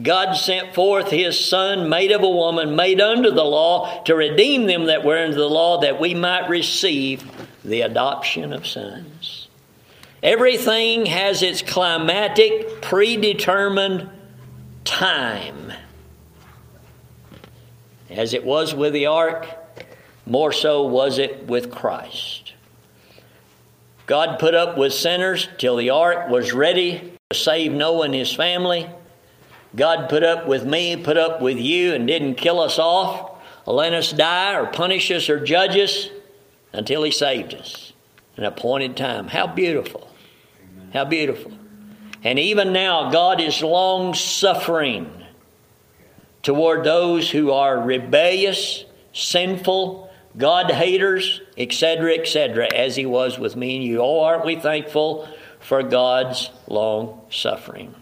God 0.00 0.34
sent 0.34 0.74
forth 0.74 1.10
his 1.10 1.42
Son, 1.42 1.88
made 1.88 2.10
of 2.10 2.22
a 2.22 2.28
woman, 2.28 2.74
made 2.74 3.00
under 3.00 3.30
the 3.30 3.44
law, 3.44 4.02
to 4.04 4.14
redeem 4.14 4.66
them 4.66 4.86
that 4.86 5.04
were 5.04 5.18
under 5.18 5.36
the 5.36 5.48
law, 5.48 5.80
that 5.80 6.00
we 6.00 6.14
might 6.14 6.48
receive 6.48 7.24
the 7.64 7.80
adoption 7.80 8.52
of 8.52 8.66
sons. 8.66 9.48
Everything 10.22 11.06
has 11.06 11.42
its 11.42 11.62
climatic, 11.62 12.80
predetermined 12.82 14.08
time. 14.84 15.72
As 18.10 18.32
it 18.32 18.44
was 18.44 18.74
with 18.74 18.92
the 18.92 19.06
ark, 19.06 19.46
more 20.26 20.52
so 20.52 20.86
was 20.86 21.18
it 21.18 21.46
with 21.46 21.70
Christ. 21.70 22.54
God 24.06 24.38
put 24.38 24.54
up 24.54 24.76
with 24.76 24.92
sinners 24.92 25.48
till 25.58 25.76
the 25.76 25.90
ark 25.90 26.28
was 26.28 26.52
ready 26.52 27.14
to 27.30 27.36
save 27.36 27.72
Noah 27.72 28.06
and 28.06 28.14
his 28.14 28.32
family. 28.32 28.88
God 29.74 30.08
put 30.08 30.22
up 30.22 30.46
with 30.46 30.64
me, 30.64 30.96
put 30.96 31.16
up 31.16 31.40
with 31.40 31.58
you, 31.58 31.94
and 31.94 32.06
didn't 32.06 32.36
kill 32.36 32.60
us 32.60 32.78
off, 32.78 33.42
or 33.66 33.74
let 33.74 33.92
us 33.92 34.12
die, 34.12 34.54
or 34.54 34.66
punish 34.66 35.10
us, 35.10 35.28
or 35.28 35.44
judge 35.44 35.76
us 35.76 36.08
until 36.74 37.02
He 37.02 37.10
saved 37.10 37.54
us. 37.54 37.92
An 38.36 38.44
appointed 38.44 38.96
time. 38.96 39.28
How 39.28 39.46
beautiful. 39.46 40.10
How 40.92 41.04
beautiful. 41.04 41.52
And 42.22 42.38
even 42.38 42.72
now, 42.72 43.10
God 43.10 43.40
is 43.40 43.62
long 43.62 44.14
suffering 44.14 45.10
toward 46.42 46.84
those 46.84 47.30
who 47.30 47.52
are 47.52 47.80
rebellious, 47.80 48.84
sinful, 49.12 50.10
God 50.36 50.70
haters, 50.70 51.40
etc., 51.56 52.14
etc., 52.14 52.72
as 52.74 52.96
He 52.96 53.06
was 53.06 53.38
with 53.38 53.56
me 53.56 53.76
and 53.76 53.84
you. 53.84 54.00
Oh, 54.00 54.20
aren't 54.20 54.44
we 54.44 54.56
thankful 54.56 55.28
for 55.60 55.82
God's 55.82 56.50
long 56.66 57.20
suffering? 57.30 57.94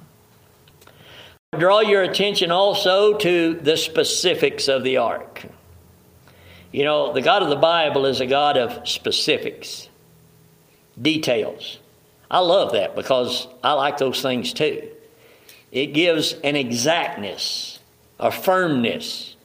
Draw 1.58 1.80
your 1.80 2.02
attention 2.02 2.50
also 2.50 3.16
to 3.18 3.54
the 3.54 3.76
specifics 3.76 4.68
of 4.68 4.84
the 4.84 4.96
ark. 4.96 5.31
You 6.72 6.84
know, 6.84 7.12
the 7.12 7.20
God 7.20 7.42
of 7.42 7.50
the 7.50 7.56
Bible 7.56 8.06
is 8.06 8.20
a 8.20 8.26
God 8.26 8.56
of 8.56 8.88
specifics, 8.88 9.88
details. 11.00 11.78
I 12.30 12.38
love 12.38 12.72
that 12.72 12.96
because 12.96 13.46
I 13.62 13.74
like 13.74 13.98
those 13.98 14.22
things 14.22 14.54
too. 14.54 14.88
It 15.70 15.88
gives 15.88 16.32
an 16.32 16.56
exactness, 16.56 17.78
a 18.18 18.30
firmness, 18.30 19.36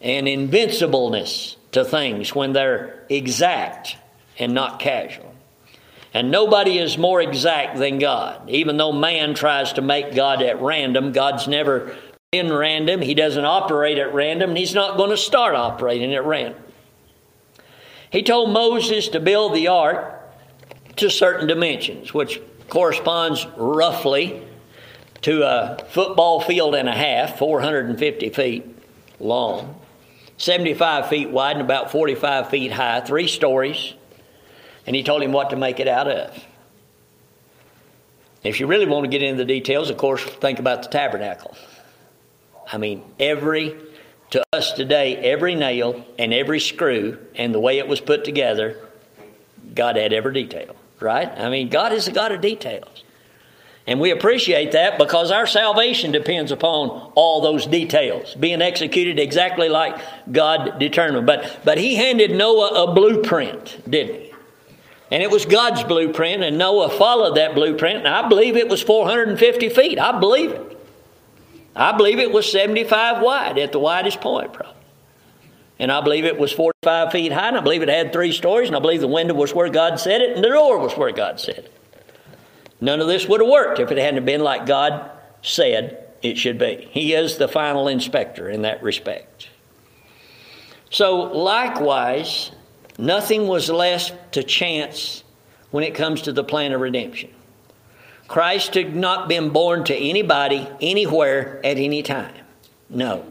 an 0.00 0.26
invincibleness 0.26 1.56
to 1.72 1.84
things 1.84 2.34
when 2.34 2.52
they're 2.52 3.04
exact 3.08 3.96
and 4.38 4.52
not 4.52 4.80
casual. 4.80 5.34
And 6.14 6.30
nobody 6.30 6.78
is 6.78 6.96
more 6.96 7.20
exact 7.20 7.78
than 7.78 7.98
God. 7.98 8.48
Even 8.48 8.76
though 8.76 8.92
man 8.92 9.34
tries 9.34 9.74
to 9.74 9.82
make 9.82 10.14
God 10.14 10.42
at 10.42 10.60
random, 10.62 11.12
God's 11.12 11.46
never 11.46 11.94
been 12.32 12.52
random. 12.52 13.00
He 13.00 13.14
doesn't 13.14 13.44
operate 13.44 13.98
at 13.98 14.12
random, 14.12 14.50
and 14.50 14.58
He's 14.58 14.74
not 14.74 14.96
going 14.96 15.10
to 15.10 15.16
start 15.16 15.54
operating 15.54 16.14
at 16.14 16.24
random. 16.24 16.60
He 18.10 18.22
told 18.22 18.50
Moses 18.50 19.08
to 19.08 19.20
build 19.20 19.54
the 19.54 19.68
ark 19.68 20.22
to 20.96 21.10
certain 21.10 21.46
dimensions, 21.46 22.14
which 22.14 22.40
corresponds 22.68 23.46
roughly 23.56 24.42
to 25.22 25.42
a 25.42 25.78
football 25.90 26.40
field 26.40 26.74
and 26.74 26.88
a 26.88 26.92
half, 26.92 27.38
450 27.38 28.30
feet 28.30 28.64
long, 29.18 29.80
75 30.36 31.08
feet 31.08 31.30
wide, 31.30 31.56
and 31.56 31.62
about 31.62 31.90
45 31.90 32.50
feet 32.50 32.72
high, 32.72 33.00
three 33.00 33.28
stories 33.28 33.94
and 34.86 34.94
he 34.94 35.02
told 35.02 35.22
him 35.22 35.32
what 35.32 35.50
to 35.50 35.56
make 35.56 35.80
it 35.80 35.88
out 35.88 36.08
of. 36.08 36.44
If 38.44 38.60
you 38.60 38.66
really 38.66 38.86
want 38.86 39.04
to 39.04 39.10
get 39.10 39.22
into 39.22 39.38
the 39.38 39.44
details, 39.44 39.90
of 39.90 39.96
course, 39.96 40.22
think 40.22 40.60
about 40.60 40.84
the 40.84 40.88
tabernacle. 40.88 41.56
I 42.70 42.78
mean, 42.78 43.02
every, 43.18 43.76
to 44.30 44.42
us 44.52 44.72
today, 44.72 45.16
every 45.16 45.54
nail 45.54 46.04
and 46.18 46.32
every 46.34 46.60
screw 46.60 47.18
and 47.34 47.54
the 47.54 47.60
way 47.60 47.78
it 47.78 47.86
was 47.86 48.00
put 48.00 48.24
together, 48.24 48.78
God 49.74 49.96
had 49.96 50.12
every 50.12 50.32
detail, 50.32 50.74
right? 51.00 51.28
I 51.28 51.48
mean, 51.48 51.68
God 51.68 51.92
is 51.92 52.08
a 52.08 52.12
God 52.12 52.32
of 52.32 52.40
details. 52.40 53.04
And 53.86 54.00
we 54.00 54.10
appreciate 54.10 54.72
that 54.72 54.98
because 54.98 55.30
our 55.30 55.46
salvation 55.46 56.10
depends 56.10 56.50
upon 56.50 57.12
all 57.14 57.40
those 57.40 57.66
details 57.66 58.34
being 58.34 58.60
executed 58.60 59.20
exactly 59.20 59.68
like 59.68 59.96
God 60.32 60.80
determined. 60.80 61.24
But, 61.26 61.60
but 61.64 61.78
He 61.78 61.94
handed 61.94 62.32
Noah 62.32 62.84
a 62.84 62.94
blueprint, 62.94 63.88
didn't 63.88 64.20
He? 64.20 64.32
And 65.12 65.22
it 65.22 65.30
was 65.30 65.46
God's 65.46 65.84
blueprint, 65.84 66.42
and 66.42 66.58
Noah 66.58 66.90
followed 66.90 67.36
that 67.36 67.54
blueprint, 67.54 67.98
and 67.98 68.08
I 68.08 68.28
believe 68.28 68.56
it 68.56 68.68
was 68.68 68.82
450 68.82 69.68
feet. 69.68 70.00
I 70.00 70.18
believe 70.18 70.50
it. 70.50 70.75
I 71.76 71.96
believe 71.96 72.18
it 72.18 72.32
was 72.32 72.50
75 72.50 73.22
wide 73.22 73.58
at 73.58 73.72
the 73.72 73.78
widest 73.78 74.20
point, 74.20 74.52
probably. 74.52 74.74
And 75.78 75.92
I 75.92 76.00
believe 76.00 76.24
it 76.24 76.38
was 76.38 76.52
45 76.52 77.12
feet 77.12 77.32
high, 77.32 77.48
and 77.48 77.56
I 77.56 77.60
believe 77.60 77.82
it 77.82 77.88
had 77.88 78.12
three 78.12 78.32
stories, 78.32 78.68
and 78.68 78.76
I 78.76 78.80
believe 78.80 79.00
the 79.00 79.08
window 79.08 79.34
was 79.34 79.54
where 79.54 79.68
God 79.68 80.00
said 80.00 80.22
it, 80.22 80.34
and 80.34 80.42
the 80.42 80.48
door 80.48 80.78
was 80.78 80.96
where 80.96 81.12
God 81.12 81.38
said 81.38 81.58
it. 81.58 81.72
None 82.80 83.00
of 83.00 83.06
this 83.06 83.26
would 83.26 83.40
have 83.40 83.50
worked 83.50 83.78
if 83.78 83.92
it 83.92 83.98
hadn't 83.98 84.24
been 84.24 84.40
like 84.40 84.66
God 84.66 85.10
said 85.42 86.08
it 86.22 86.38
should 86.38 86.58
be. 86.58 86.88
He 86.90 87.12
is 87.12 87.36
the 87.36 87.48
final 87.48 87.88
inspector 87.88 88.48
in 88.48 88.62
that 88.62 88.82
respect. 88.82 89.50
So, 90.88 91.16
likewise, 91.16 92.52
Nothing 92.98 93.46
was 93.46 93.68
left 93.68 94.32
to 94.32 94.42
chance 94.42 95.22
when 95.70 95.84
it 95.84 95.94
comes 95.94 96.22
to 96.22 96.32
the 96.32 96.44
plan 96.44 96.72
of 96.72 96.80
redemption. 96.80 97.30
Christ 98.28 98.74
had 98.74 98.94
not 98.94 99.28
been 99.28 99.50
born 99.50 99.84
to 99.84 99.94
anybody, 99.94 100.68
anywhere, 100.80 101.60
at 101.64 101.78
any 101.78 102.02
time. 102.02 102.34
No. 102.90 103.24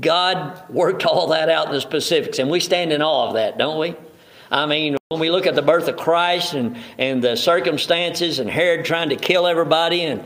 God 0.00 0.68
worked 0.70 1.04
all 1.04 1.28
that 1.28 1.50
out 1.50 1.66
in 1.66 1.72
the 1.72 1.80
specifics, 1.80 2.38
and 2.38 2.50
we 2.50 2.60
stand 2.60 2.92
in 2.92 3.02
awe 3.02 3.28
of 3.28 3.34
that, 3.34 3.58
don't 3.58 3.78
we? 3.78 3.94
I 4.50 4.66
mean, 4.66 4.96
when 5.08 5.20
we 5.20 5.30
look 5.30 5.46
at 5.46 5.54
the 5.54 5.62
birth 5.62 5.88
of 5.88 5.96
Christ 5.96 6.54
and, 6.54 6.76
and 6.96 7.22
the 7.22 7.36
circumstances 7.36 8.38
and 8.38 8.48
Herod 8.48 8.84
trying 8.84 9.08
to 9.08 9.16
kill 9.16 9.46
everybody 9.46 10.02
and 10.02 10.22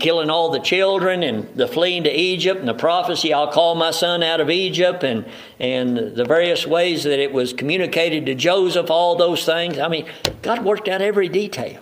killing 0.00 0.30
all 0.30 0.50
the 0.50 0.58
children 0.58 1.22
and 1.22 1.54
the 1.54 1.68
fleeing 1.68 2.04
to 2.04 2.10
Egypt 2.10 2.58
and 2.58 2.68
the 2.68 2.74
prophecy, 2.74 3.32
I'll 3.32 3.52
call 3.52 3.76
my 3.76 3.92
son 3.92 4.22
out 4.22 4.40
of 4.40 4.50
Egypt 4.50 5.04
and, 5.04 5.26
and 5.60 5.96
the 5.96 6.24
various 6.24 6.66
ways 6.66 7.04
that 7.04 7.20
it 7.20 7.32
was 7.32 7.52
communicated 7.52 8.26
to 8.26 8.34
Joseph, 8.34 8.90
all 8.90 9.16
those 9.16 9.44
things. 9.44 9.78
I 9.78 9.88
mean, 9.88 10.06
God 10.42 10.64
worked 10.64 10.88
out 10.88 11.00
every 11.00 11.28
detail. 11.28 11.80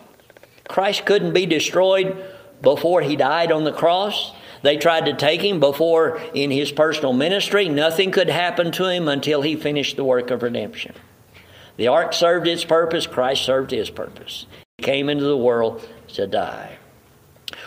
Christ 0.69 1.05
couldn't 1.05 1.33
be 1.33 1.47
destroyed 1.47 2.25
before 2.63 3.03
he 3.03 3.17
died 3.17 3.53
on 3.53 3.65
the 3.65 3.73
cross. 3.73 4.33
They 4.63 4.77
tried 4.77 5.07
to 5.07 5.15
take 5.15 5.43
him 5.43 5.61
before 5.61 6.21
in 6.35 6.51
his 6.51 6.73
personal 6.73 7.13
ministry. 7.13 7.69
Nothing 7.69 8.11
could 8.11 8.29
happen 8.29 8.73
to 8.73 8.87
him 8.87 9.09
until 9.09 9.43
he 9.43 9.57
finished 9.57 9.97
the 9.97 10.05
work 10.05 10.31
of 10.31 10.43
redemption. 10.43 10.95
The 11.77 11.89
ark 11.89 12.15
served 12.15 12.47
its 12.47 12.65
purpose, 12.65 13.07
Christ 13.07 13.45
served 13.45 13.71
his 13.71 13.91
purpose. 13.91 14.47
He 14.79 14.85
came 14.85 15.09
into 15.09 15.25
the 15.25 15.37
world 15.37 15.87
to 16.15 16.27
die. 16.27 16.79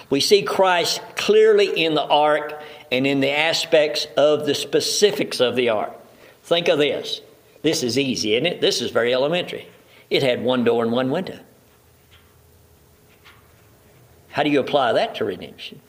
We 0.09 0.19
see 0.19 0.41
Christ 0.41 1.01
clearly 1.15 1.83
in 1.83 1.93
the 1.93 2.03
ark 2.03 2.62
and 2.91 3.05
in 3.05 3.19
the 3.19 3.31
aspects 3.31 4.07
of 4.17 4.47
the 4.47 4.55
specifics 4.55 5.39
of 5.39 5.55
the 5.55 5.69
ark. 5.69 5.93
Think 6.43 6.67
of 6.67 6.79
this. 6.79 7.21
This 7.62 7.83
is 7.83 7.97
easy, 7.97 8.33
isn't 8.33 8.47
it? 8.47 8.62
This 8.62 8.81
is 8.81 8.89
very 8.89 9.13
elementary. 9.13 9.67
It 10.09 10.23
had 10.23 10.43
one 10.43 10.63
door 10.63 10.83
and 10.83 10.91
one 10.91 11.12
window. 11.12 11.39
How 14.29 14.43
do 14.43 14.49
you 14.49 14.59
apply 14.59 14.93
that 14.93 15.15
to 15.15 15.25
redemption? 15.25 15.81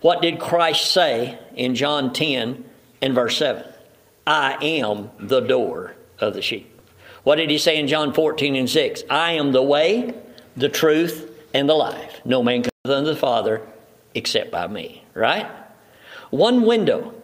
What 0.00 0.22
did 0.22 0.38
Christ 0.38 0.90
say 0.92 1.38
in 1.54 1.74
John 1.74 2.12
10 2.12 2.64
and 3.02 3.14
verse 3.14 3.36
7? 3.36 3.64
I 4.26 4.56
am 4.62 5.10
the 5.18 5.40
door 5.40 5.94
of 6.18 6.34
the 6.34 6.42
sheep. 6.42 6.80
What 7.22 7.36
did 7.36 7.50
he 7.50 7.58
say 7.58 7.78
in 7.78 7.86
John 7.86 8.14
14 8.14 8.56
and 8.56 8.68
6? 8.68 9.02
I 9.10 9.32
am 9.32 9.52
the 9.52 9.62
way, 9.62 10.14
the 10.56 10.68
truth, 10.68 11.30
and 11.52 11.68
the 11.68 11.74
life. 11.74 12.20
No 12.24 12.42
man 12.42 12.62
comes 12.62 12.96
unto 12.96 13.10
the 13.10 13.16
Father 13.16 13.62
except 14.14 14.50
by 14.50 14.66
me. 14.66 15.04
Right? 15.14 15.46
One 16.30 16.62
window. 16.62 17.14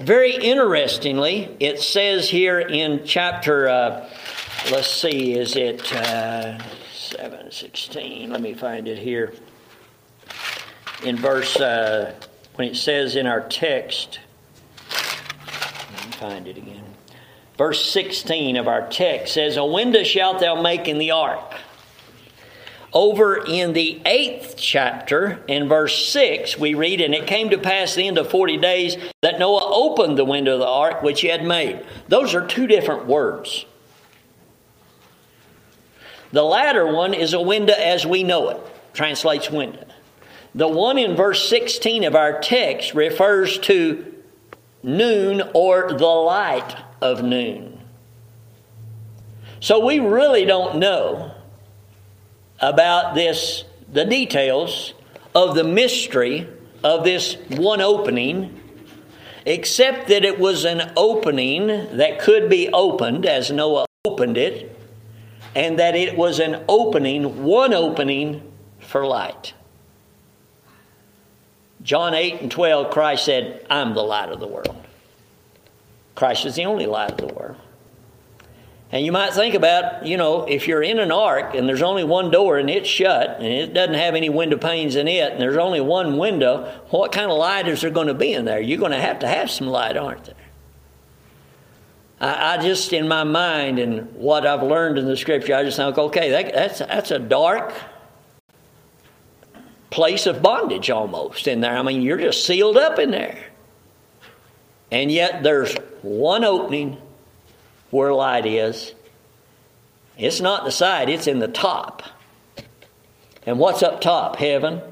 Very 0.00 0.34
interestingly, 0.34 1.56
it 1.60 1.80
says 1.80 2.28
here 2.28 2.58
in 2.58 3.02
chapter 3.04 3.68
uh, 3.68 4.10
let's 4.70 4.88
see, 4.88 5.34
is 5.34 5.56
it 5.56 5.92
uh, 5.92 6.58
716? 6.92 8.30
Let 8.30 8.40
me 8.40 8.54
find 8.54 8.88
it 8.88 8.98
here. 8.98 9.32
In 11.02 11.16
verse, 11.16 11.58
uh, 11.58 12.14
when 12.56 12.68
it 12.68 12.76
says 12.76 13.16
in 13.16 13.26
our 13.26 13.40
text, 13.48 14.18
let 14.90 16.06
me 16.06 16.12
find 16.12 16.46
it 16.46 16.58
again. 16.58 16.84
Verse 17.56 17.90
16 17.90 18.56
of 18.56 18.68
our 18.68 18.86
text 18.88 19.34
says, 19.34 19.56
A 19.56 19.64
window 19.64 20.02
shalt 20.02 20.40
thou 20.40 20.60
make 20.60 20.88
in 20.88 20.98
the 20.98 21.10
ark. 21.10 21.54
Over 22.92 23.44
in 23.46 23.72
the 23.72 24.02
eighth 24.04 24.56
chapter, 24.58 25.42
in 25.46 25.68
verse 25.68 26.06
6, 26.08 26.58
we 26.58 26.74
read, 26.74 27.00
And 27.00 27.14
it 27.14 27.26
came 27.26 27.50
to 27.50 27.58
pass 27.58 27.94
the 27.94 28.06
end 28.06 28.18
of 28.18 28.30
40 28.30 28.56
days 28.58 28.96
that 29.22 29.38
Noah 29.38 29.70
opened 29.72 30.18
the 30.18 30.24
window 30.24 30.54
of 30.54 30.60
the 30.60 30.66
ark 30.66 31.02
which 31.02 31.20
he 31.20 31.28
had 31.28 31.44
made. 31.44 31.84
Those 32.08 32.34
are 32.34 32.46
two 32.46 32.66
different 32.66 33.06
words. 33.06 33.64
The 36.32 36.42
latter 36.42 36.86
one 36.86 37.14
is 37.14 37.32
a 37.32 37.40
window 37.40 37.74
as 37.74 38.04
we 38.04 38.22
know 38.22 38.50
it, 38.50 38.60
translates 38.92 39.50
window. 39.50 39.84
The 40.54 40.68
one 40.68 40.98
in 40.98 41.14
verse 41.14 41.48
16 41.48 42.04
of 42.04 42.16
our 42.16 42.40
text 42.40 42.94
refers 42.94 43.58
to 43.60 44.14
noon 44.82 45.42
or 45.54 45.92
the 45.92 46.06
light 46.06 46.76
of 47.00 47.22
noon. 47.22 47.80
So 49.60 49.84
we 49.84 50.00
really 50.00 50.44
don't 50.44 50.78
know 50.78 51.32
about 52.60 53.14
this, 53.14 53.64
the 53.92 54.04
details 54.04 54.94
of 55.34 55.54
the 55.54 55.64
mystery 55.64 56.48
of 56.82 57.04
this 57.04 57.36
one 57.48 57.80
opening, 57.80 58.58
except 59.44 60.08
that 60.08 60.24
it 60.24 60.38
was 60.38 60.64
an 60.64 60.92
opening 60.96 61.66
that 61.96 62.18
could 62.20 62.48
be 62.48 62.68
opened 62.72 63.26
as 63.26 63.50
Noah 63.50 63.86
opened 64.04 64.36
it, 64.36 64.76
and 65.54 65.78
that 65.78 65.94
it 65.94 66.16
was 66.16 66.40
an 66.40 66.64
opening, 66.68 67.44
one 67.44 67.74
opening 67.74 68.42
for 68.80 69.06
light. 69.06 69.52
John 71.82 72.14
8 72.14 72.42
and 72.42 72.50
12, 72.50 72.90
Christ 72.90 73.24
said, 73.24 73.66
I'm 73.70 73.94
the 73.94 74.02
light 74.02 74.28
of 74.28 74.40
the 74.40 74.46
world. 74.46 74.76
Christ 76.14 76.44
is 76.44 76.54
the 76.54 76.64
only 76.66 76.86
light 76.86 77.12
of 77.12 77.28
the 77.28 77.34
world. 77.34 77.56
And 78.92 79.06
you 79.06 79.12
might 79.12 79.32
think 79.32 79.54
about, 79.54 80.04
you 80.04 80.16
know, 80.16 80.44
if 80.44 80.66
you're 80.66 80.82
in 80.82 80.98
an 80.98 81.12
ark 81.12 81.54
and 81.54 81.68
there's 81.68 81.82
only 81.82 82.02
one 82.02 82.30
door 82.30 82.58
and 82.58 82.68
it's 82.68 82.88
shut 82.88 83.36
and 83.36 83.46
it 83.46 83.72
doesn't 83.72 83.94
have 83.94 84.16
any 84.16 84.28
window 84.28 84.58
panes 84.58 84.96
in 84.96 85.06
it 85.06 85.32
and 85.32 85.40
there's 85.40 85.56
only 85.56 85.80
one 85.80 86.18
window, 86.18 86.64
what 86.90 87.12
kind 87.12 87.30
of 87.30 87.38
light 87.38 87.68
is 87.68 87.82
there 87.82 87.90
going 87.90 88.08
to 88.08 88.14
be 88.14 88.32
in 88.32 88.44
there? 88.44 88.60
You're 88.60 88.80
going 88.80 88.90
to 88.90 89.00
have 89.00 89.20
to 89.20 89.28
have 89.28 89.48
some 89.48 89.68
light, 89.68 89.96
aren't 89.96 90.24
there? 90.24 90.34
I, 92.20 92.54
I 92.54 92.62
just, 92.62 92.92
in 92.92 93.06
my 93.06 93.22
mind 93.22 93.78
and 93.78 94.12
what 94.16 94.44
I've 94.44 94.64
learned 94.64 94.98
in 94.98 95.06
the 95.06 95.16
scripture, 95.16 95.54
I 95.54 95.62
just 95.62 95.76
think, 95.76 95.96
okay, 95.96 96.30
that, 96.30 96.52
that's, 96.52 96.78
that's 96.80 97.10
a 97.12 97.20
dark 97.20 97.72
place 99.90 100.26
of 100.26 100.40
bondage 100.42 100.90
almost 100.90 101.46
in 101.46 101.60
there. 101.60 101.76
I 101.76 101.82
mean, 101.82 102.02
you're 102.02 102.18
just 102.18 102.46
sealed 102.46 102.76
up 102.76 102.98
in 102.98 103.10
there. 103.10 103.44
And 104.90 105.10
yet 105.10 105.42
there's 105.42 105.74
one 106.02 106.44
opening 106.44 106.96
where 107.90 108.12
light 108.12 108.46
is. 108.46 108.94
It's 110.16 110.40
not 110.40 110.64
the 110.64 110.70
side, 110.70 111.08
it's 111.08 111.26
in 111.26 111.38
the 111.38 111.48
top. 111.48 112.02
And 113.46 113.58
what's 113.58 113.82
up 113.82 114.00
top? 114.00 114.36
Heaven. 114.36 114.82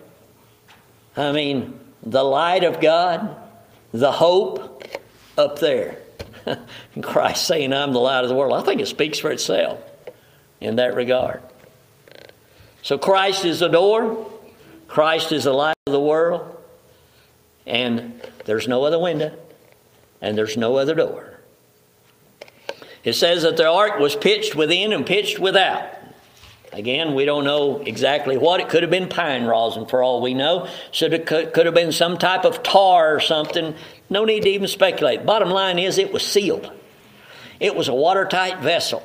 I 1.16 1.32
mean, 1.32 1.78
the 2.02 2.22
light 2.22 2.64
of 2.64 2.80
God, 2.80 3.36
the 3.92 4.12
hope 4.12 4.84
up 5.36 5.58
there. 5.58 5.98
Christ 7.02 7.46
saying, 7.46 7.72
I'm 7.72 7.92
the 7.92 8.00
light 8.00 8.22
of 8.22 8.28
the 8.28 8.34
world. 8.34 8.54
I 8.54 8.64
think 8.64 8.80
it 8.80 8.88
speaks 8.88 9.18
for 9.18 9.30
itself 9.30 9.80
in 10.60 10.76
that 10.76 10.94
regard. 10.94 11.42
So 12.82 12.96
Christ 12.96 13.44
is 13.44 13.60
the 13.60 13.68
door, 13.68 14.30
Christ 14.88 15.32
is 15.32 15.44
the 15.44 15.52
light 15.52 15.76
of 15.86 15.92
the 15.92 16.00
world, 16.00 16.56
and 17.66 18.20
there's 18.46 18.66
no 18.66 18.84
other 18.84 18.98
window, 18.98 19.36
and 20.20 20.36
there's 20.36 20.56
no 20.56 20.76
other 20.76 20.94
door. 20.94 21.38
It 23.04 23.12
says 23.12 23.42
that 23.42 23.56
the 23.56 23.70
ark 23.70 24.00
was 24.00 24.16
pitched 24.16 24.56
within 24.56 24.92
and 24.92 25.06
pitched 25.06 25.38
without. 25.38 25.84
Again, 26.72 27.14
we 27.14 27.24
don't 27.24 27.44
know 27.44 27.78
exactly 27.78 28.36
what. 28.36 28.60
It 28.60 28.68
could 28.68 28.82
have 28.82 28.90
been 28.90 29.08
pine 29.08 29.44
rosin 29.44 29.86
for 29.86 30.02
all 30.02 30.20
we 30.20 30.34
know. 30.34 30.68
So 30.92 31.06
it 31.06 31.26
could 31.26 31.66
have 31.66 31.74
been 31.74 31.92
some 31.92 32.18
type 32.18 32.44
of 32.44 32.62
tar 32.62 33.14
or 33.14 33.20
something. 33.20 33.74
No 34.10 34.24
need 34.24 34.42
to 34.42 34.48
even 34.50 34.68
speculate. 34.68 35.24
Bottom 35.24 35.48
line 35.48 35.78
is 35.78 35.98
it 35.98 36.12
was 36.12 36.26
sealed. 36.26 36.70
It 37.60 37.74
was 37.74 37.88
a 37.88 37.94
watertight 37.94 38.58
vessel. 38.60 39.02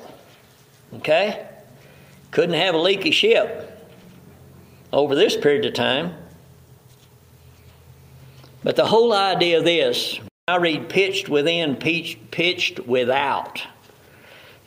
Okay? 0.96 1.48
Couldn't 2.32 2.56
have 2.56 2.76
a 2.76 2.80
leaky 2.80 3.12
ship 3.12 3.73
over 4.94 5.16
this 5.16 5.36
period 5.36 5.66
of 5.66 5.74
time. 5.74 6.14
But 8.64 8.78
the 8.78 8.86
whole 8.86 9.12
idea 9.12 9.58
of 9.58 9.66
this, 9.66 10.20
I 10.48 10.58
read 10.58 10.88
pitched 10.88 11.28
within, 11.28 11.76
pitched, 11.76 12.32
pitched 12.32 12.80
without. 12.82 13.62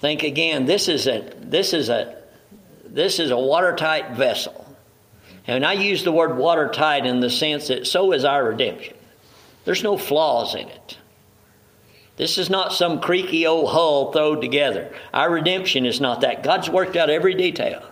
Think 0.01 0.25
again, 0.25 0.67
this 0.67 0.89
is 0.89 1.07
a 1.07 1.33
this 1.41 1.73
is 1.73 1.89
a 1.89 2.23
this 2.85 3.19
is 3.19 3.31
a 3.31 3.39
watertight 3.39 4.17
vessel. 4.17 4.65
And 5.47 5.65
I 5.65 5.75
use 5.75 6.03
the 6.03 6.13
word 6.13 6.37
watertight 6.37 7.07
in 7.07 7.21
the 7.21 7.31
sense 7.31 7.69
that 7.69 7.87
so 7.87 8.13
is 8.13 8.25
our 8.25 8.45
redemption. 8.45 8.97
There's 9.65 9.83
no 9.83 9.97
flaws 9.97 10.55
in 10.55 10.69
it. 10.69 10.99
This 12.17 12.37
is 12.37 12.51
not 12.51 12.73
some 12.73 13.01
creaky 13.01 13.47
old 13.47 13.71
hull 13.71 14.13
thrown 14.13 14.41
together. 14.41 14.93
Our 15.15 15.31
redemption 15.31 15.87
is 15.87 16.01
not 16.01 16.23
that. 16.23 16.43
God's 16.43 16.69
worked 16.69 16.97
out 16.97 17.11
every 17.11 17.35
detail. 17.35 17.83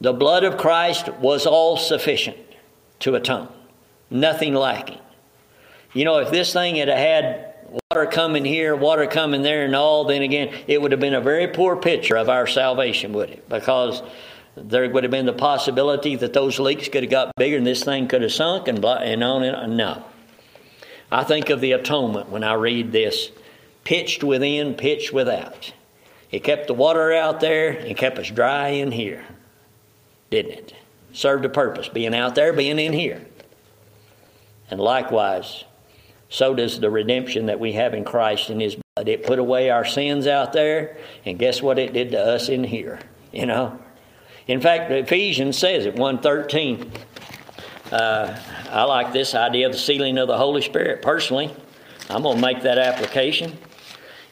The 0.00 0.12
blood 0.12 0.44
of 0.44 0.56
Christ 0.56 1.08
was 1.14 1.46
all 1.46 1.76
sufficient 1.76 2.36
to 3.00 3.14
atone, 3.14 3.48
nothing 4.10 4.54
lacking. 4.54 5.00
You 5.94 6.04
know, 6.04 6.18
if 6.18 6.30
this 6.30 6.52
thing 6.52 6.76
had 6.76 6.88
had 6.88 7.54
water 7.90 8.06
coming 8.06 8.44
here, 8.44 8.76
water 8.76 9.06
coming 9.06 9.42
there, 9.42 9.64
and 9.64 9.74
all, 9.74 10.04
then 10.04 10.22
again, 10.22 10.54
it 10.66 10.80
would 10.80 10.92
have 10.92 11.00
been 11.00 11.14
a 11.14 11.20
very 11.20 11.48
poor 11.48 11.76
picture 11.76 12.16
of 12.16 12.28
our 12.28 12.46
salvation, 12.46 13.12
would 13.14 13.30
it? 13.30 13.48
Because 13.48 14.02
there 14.56 14.88
would 14.88 15.04
have 15.04 15.10
been 15.10 15.26
the 15.26 15.32
possibility 15.32 16.16
that 16.16 16.32
those 16.32 16.58
leaks 16.58 16.88
could 16.88 17.02
have 17.02 17.10
got 17.10 17.34
bigger 17.36 17.56
and 17.56 17.66
this 17.66 17.84
thing 17.84 18.08
could 18.08 18.22
have 18.22 18.32
sunk 18.32 18.68
and, 18.68 18.80
blah, 18.80 18.96
and 18.96 19.22
on 19.22 19.42
and 19.42 19.56
on. 19.56 19.76
No. 19.76 20.04
I 21.10 21.24
think 21.24 21.50
of 21.50 21.60
the 21.60 21.72
atonement 21.72 22.30
when 22.30 22.42
I 22.42 22.54
read 22.54 22.92
this 22.92 23.30
pitched 23.84 24.24
within, 24.24 24.74
pitched 24.74 25.12
without. 25.12 25.72
It 26.30 26.42
kept 26.42 26.66
the 26.66 26.74
water 26.74 27.12
out 27.12 27.40
there 27.40 27.70
and 27.70 27.96
kept 27.96 28.18
us 28.18 28.30
dry 28.30 28.68
in 28.68 28.90
here, 28.90 29.24
didn't 30.30 30.52
it? 30.52 30.74
Served 31.12 31.44
a 31.44 31.48
purpose, 31.48 31.88
being 31.88 32.14
out 32.14 32.34
there, 32.34 32.52
being 32.52 32.78
in 32.78 32.92
here. 32.92 33.24
And 34.70 34.80
likewise, 34.80 35.64
so 36.28 36.54
does 36.54 36.80
the 36.80 36.90
redemption 36.90 37.46
that 37.46 37.60
we 37.60 37.72
have 37.72 37.94
in 37.94 38.04
Christ 38.04 38.50
in 38.50 38.60
His 38.60 38.76
blood. 38.76 39.08
It 39.08 39.24
put 39.24 39.38
away 39.38 39.70
our 39.70 39.84
sins 39.84 40.26
out 40.26 40.52
there, 40.52 40.98
and 41.24 41.38
guess 41.38 41.62
what 41.62 41.78
it 41.78 41.92
did 41.92 42.10
to 42.12 42.20
us 42.20 42.48
in 42.48 42.64
here? 42.64 42.98
You 43.32 43.46
know? 43.46 43.78
In 44.46 44.60
fact, 44.60 44.90
Ephesians 44.90 45.58
says 45.58 45.86
it, 45.86 45.96
113. 45.96 46.90
Uh, 47.90 48.36
I 48.70 48.82
like 48.84 49.12
this 49.12 49.34
idea 49.34 49.66
of 49.66 49.72
the 49.72 49.78
sealing 49.78 50.18
of 50.18 50.28
the 50.28 50.36
Holy 50.36 50.62
Spirit. 50.62 51.02
Personally, 51.02 51.54
I'm 52.10 52.22
going 52.22 52.36
to 52.36 52.42
make 52.42 52.62
that 52.62 52.78
application. 52.78 53.56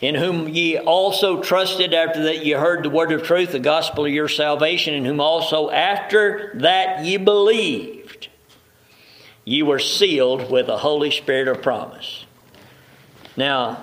In 0.04 0.16
whom 0.16 0.50
ye 0.50 0.76
also 0.76 1.42
trusted 1.42 1.94
after 1.94 2.24
that 2.24 2.44
ye 2.44 2.52
heard 2.52 2.82
the 2.82 2.90
word 2.90 3.10
of 3.10 3.22
truth, 3.22 3.52
the 3.52 3.58
gospel 3.58 4.04
of 4.04 4.12
your 4.12 4.28
salvation, 4.28 4.92
in 4.92 5.06
whom 5.06 5.18
also 5.18 5.70
after 5.70 6.50
that 6.56 7.06
ye 7.06 7.16
believed 7.16 8.28
ye 9.46 9.62
were 9.62 9.78
sealed 9.78 10.50
with 10.50 10.66
the 10.66 10.76
Holy 10.76 11.10
Spirit 11.10 11.48
of 11.48 11.62
promise. 11.62 12.26
Now, 13.34 13.82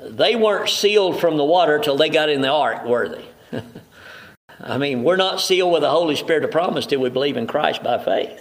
they 0.00 0.36
weren't 0.36 0.68
sealed 0.68 1.18
from 1.18 1.36
the 1.36 1.44
water 1.44 1.80
till 1.80 1.96
they 1.96 2.08
got 2.08 2.28
in 2.28 2.40
the 2.40 2.52
ark, 2.52 2.84
were 2.84 3.08
they? 3.08 3.62
I 4.60 4.78
mean, 4.78 5.02
we're 5.02 5.16
not 5.16 5.40
sealed 5.40 5.72
with 5.72 5.82
the 5.82 5.90
Holy 5.90 6.14
Spirit 6.14 6.44
of 6.44 6.52
promise 6.52 6.86
till 6.86 7.00
we 7.00 7.10
believe 7.10 7.36
in 7.36 7.48
Christ 7.48 7.82
by 7.82 7.98
faith. 7.98 8.40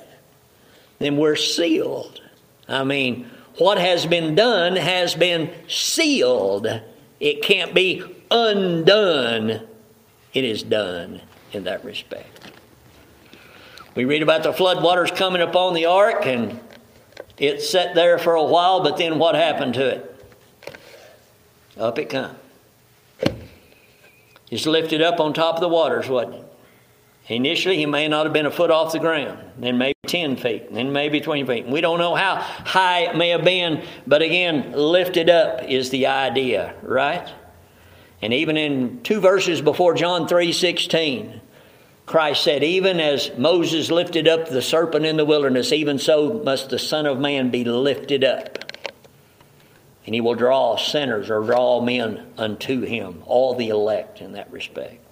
Then 0.99 1.17
we're 1.17 1.36
sealed. 1.36 2.21
I 2.69 2.83
mean, 2.83 3.27
what 3.58 3.79
has 3.79 4.06
been 4.06 4.35
done 4.35 4.75
has 4.75 5.15
been 5.15 5.50
sealed. 5.67 6.67
It 7.19 7.41
can't 7.41 7.73
be 7.73 8.03
undone. 8.29 9.67
It 10.33 10.43
is 10.43 10.63
done 10.63 11.21
in 11.51 11.63
that 11.63 11.83
respect. 11.83 12.51
We 13.95 14.05
read 14.05 14.21
about 14.21 14.43
the 14.43 14.53
flood 14.53 14.83
waters 14.83 15.09
coming 15.09 15.41
upon 15.41 15.73
the 15.73 15.85
ark, 15.85 16.27
and 16.27 16.59
it 17.37 17.61
sat 17.61 17.95
there 17.95 18.19
for 18.19 18.35
a 18.35 18.43
while, 18.43 18.83
but 18.83 18.97
then 18.97 19.17
what 19.17 19.33
happened 19.33 19.73
to 19.75 19.87
it? 19.87 20.25
Up 21.77 21.97
it 21.97 22.09
come. 22.09 22.35
It's 24.49 24.65
lifted 24.65 25.01
up 25.01 25.19
on 25.19 25.33
top 25.33 25.55
of 25.55 25.61
the 25.61 25.67
waters, 25.67 26.07
wasn't 26.07 26.35
it? 26.35 26.46
Initially, 27.30 27.75
he 27.75 27.86
may 27.86 28.08
not 28.08 28.25
have 28.25 28.34
been 28.34 28.46
a 28.46 28.52
foot 28.52 28.71
off 28.71 28.94
the 28.94 29.00
ground, 29.00 29.40
then 29.58 29.78
maybe 29.78 29.96
10 30.08 30.38
feet, 30.38 30.73
then 30.73 30.94
maybe 30.94 31.19
20 31.19 31.46
feet. 31.46 31.67
We 31.67 31.82
don't 31.82 32.00
know 32.00 32.15
how 32.15 32.36
high 32.36 33.02
it 33.02 33.17
may 33.17 33.30
have 33.30 33.44
been, 33.44 33.84
but 34.06 34.21
again, 34.21 34.71
lifted 34.71 35.30
up 35.30 35.63
is 35.63 35.90
the 35.90 36.08
idea, 36.08 36.73
right? 36.82 37.28
And 38.21 38.34
even 38.34 38.56
in 38.56 39.02
two 39.04 39.19
verses 39.19 39.62
before 39.62 39.94
John 39.94 40.28
3:16, 40.28 41.42
Christ 42.06 42.44
said, 42.44 42.63
Even 42.63 43.02
as 43.02 43.32
Moses 43.38 43.92
lifted 43.92 44.30
up 44.30 44.48
the 44.48 44.62
serpent 44.62 45.06
in 45.06 45.17
the 45.17 45.25
wilderness, 45.25 45.73
even 45.73 46.00
so 46.00 46.42
must 46.46 46.69
the 46.69 46.80
Son 46.80 47.06
of 47.06 47.19
Man 47.19 47.50
be 47.52 47.65
lifted 47.65 48.23
up. 48.23 48.60
And 50.06 50.15
he 50.15 50.21
will 50.21 50.36
draw 50.36 50.78
sinners 50.78 51.30
or 51.30 51.44
draw 51.44 51.82
men 51.82 52.25
unto 52.38 52.82
him, 52.82 53.23
all 53.25 53.56
the 53.56 53.67
elect 53.67 54.21
in 54.21 54.32
that 54.32 54.50
respect. 54.54 55.06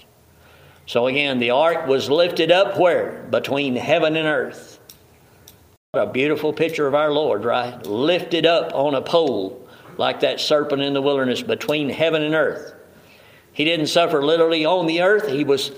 So 0.85 1.07
again, 1.07 1.39
the 1.39 1.51
ark 1.51 1.87
was 1.87 2.09
lifted 2.09 2.51
up 2.51 2.77
where? 2.77 3.25
Between 3.31 3.75
heaven 3.75 4.15
and 4.15 4.27
earth. 4.27 4.79
What 5.91 6.09
a 6.09 6.11
beautiful 6.11 6.53
picture 6.53 6.87
of 6.87 6.93
our 6.93 7.11
Lord, 7.11 7.43
right? 7.43 7.85
Lifted 7.85 8.45
up 8.45 8.73
on 8.75 8.95
a 8.95 9.01
pole 9.01 9.67
like 9.97 10.19
that 10.19 10.39
serpent 10.39 10.81
in 10.81 10.93
the 10.93 11.01
wilderness 11.01 11.41
between 11.41 11.89
heaven 11.89 12.21
and 12.21 12.35
earth. 12.35 12.73
He 13.53 13.63
didn't 13.63 13.87
suffer 13.87 14.23
literally 14.23 14.65
on 14.65 14.85
the 14.85 15.01
earth, 15.01 15.29
he 15.29 15.43
was 15.43 15.71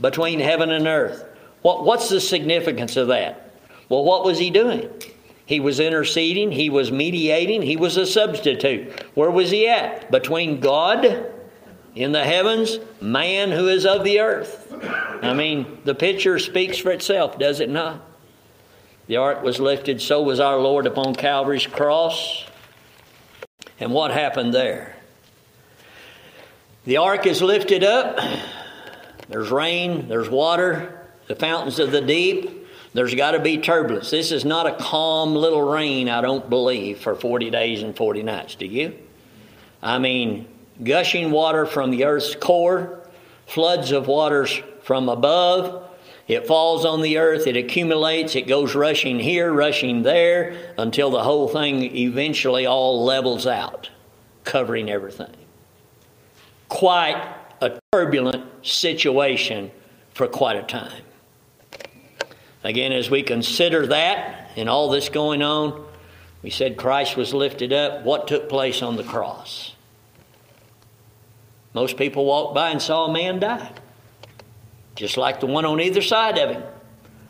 between 0.00 0.38
heaven 0.38 0.70
and 0.70 0.86
earth. 0.86 1.24
What, 1.62 1.84
what's 1.84 2.10
the 2.10 2.20
significance 2.20 2.96
of 2.96 3.08
that? 3.08 3.54
Well, 3.88 4.04
what 4.04 4.24
was 4.24 4.38
he 4.38 4.50
doing? 4.50 4.90
He 5.46 5.60
was 5.60 5.80
interceding, 5.80 6.52
he 6.52 6.70
was 6.70 6.92
mediating, 6.92 7.62
he 7.62 7.76
was 7.76 7.96
a 7.96 8.06
substitute. 8.06 9.02
Where 9.14 9.30
was 9.30 9.50
he 9.50 9.68
at? 9.68 10.10
Between 10.10 10.60
God 10.60 11.32
in 11.94 12.12
the 12.12 12.24
heavens, 12.24 12.78
man 13.00 13.50
who 13.50 13.68
is 13.68 13.86
of 13.86 14.04
the 14.04 14.20
earth. 14.20 14.72
I 15.22 15.32
mean, 15.34 15.78
the 15.84 15.94
picture 15.94 16.38
speaks 16.38 16.78
for 16.78 16.90
itself, 16.90 17.38
does 17.38 17.60
it 17.60 17.70
not? 17.70 18.00
The 19.06 19.18
ark 19.18 19.42
was 19.42 19.60
lifted, 19.60 20.00
so 20.00 20.22
was 20.22 20.40
our 20.40 20.58
Lord 20.58 20.86
upon 20.86 21.14
Calvary's 21.14 21.66
cross. 21.66 22.44
And 23.78 23.92
what 23.92 24.10
happened 24.10 24.54
there? 24.54 24.96
The 26.84 26.98
ark 26.98 27.26
is 27.26 27.42
lifted 27.42 27.84
up. 27.84 28.18
There's 29.28 29.50
rain, 29.50 30.08
there's 30.08 30.28
water, 30.28 31.08
the 31.28 31.36
fountains 31.36 31.78
of 31.78 31.90
the 31.90 32.00
deep. 32.00 32.66
There's 32.92 33.14
got 33.14 33.32
to 33.32 33.40
be 33.40 33.58
turbulence. 33.58 34.10
This 34.10 34.30
is 34.30 34.44
not 34.44 34.66
a 34.66 34.76
calm 34.76 35.34
little 35.34 35.62
rain, 35.62 36.08
I 36.08 36.20
don't 36.20 36.48
believe, 36.48 37.00
for 37.00 37.14
40 37.14 37.50
days 37.50 37.82
and 37.82 37.96
40 37.96 38.22
nights. 38.22 38.54
Do 38.54 38.66
you? 38.66 38.96
I 39.82 39.98
mean, 39.98 40.46
gushing 40.82 41.30
water 41.30 41.66
from 41.66 41.90
the 41.90 42.04
earth's 42.04 42.34
core, 42.34 43.00
floods 43.46 43.92
of 43.92 44.06
waters 44.06 44.60
from 44.82 45.08
above. 45.08 45.88
It 46.26 46.46
falls 46.46 46.84
on 46.86 47.02
the 47.02 47.18
earth, 47.18 47.46
it 47.46 47.56
accumulates, 47.56 48.34
it 48.34 48.46
goes 48.46 48.74
rushing 48.74 49.18
here, 49.18 49.52
rushing 49.52 50.02
there, 50.02 50.56
until 50.78 51.10
the 51.10 51.22
whole 51.22 51.48
thing 51.48 51.82
eventually 51.94 52.64
all 52.64 53.04
levels 53.04 53.46
out, 53.46 53.90
covering 54.44 54.88
everything. 54.88 55.34
Quite 56.70 57.22
a 57.60 57.78
turbulent 57.92 58.44
situation 58.66 59.70
for 60.14 60.26
quite 60.26 60.56
a 60.56 60.62
time. 60.62 61.02
Again, 62.62 62.92
as 62.92 63.10
we 63.10 63.22
consider 63.22 63.86
that 63.88 64.50
and 64.56 64.70
all 64.70 64.88
this 64.88 65.10
going 65.10 65.42
on, 65.42 65.86
we 66.42 66.48
said 66.48 66.78
Christ 66.78 67.16
was 67.16 67.34
lifted 67.34 67.72
up. 67.72 68.04
What 68.04 68.26
took 68.26 68.48
place 68.48 68.80
on 68.80 68.96
the 68.96 69.04
cross? 69.04 69.73
Most 71.74 71.96
people 71.96 72.24
walked 72.24 72.54
by 72.54 72.70
and 72.70 72.80
saw 72.80 73.06
a 73.06 73.12
man 73.12 73.40
die, 73.40 73.72
just 74.94 75.16
like 75.16 75.40
the 75.40 75.46
one 75.46 75.64
on 75.64 75.80
either 75.80 76.00
side 76.00 76.38
of 76.38 76.50
him. 76.50 76.62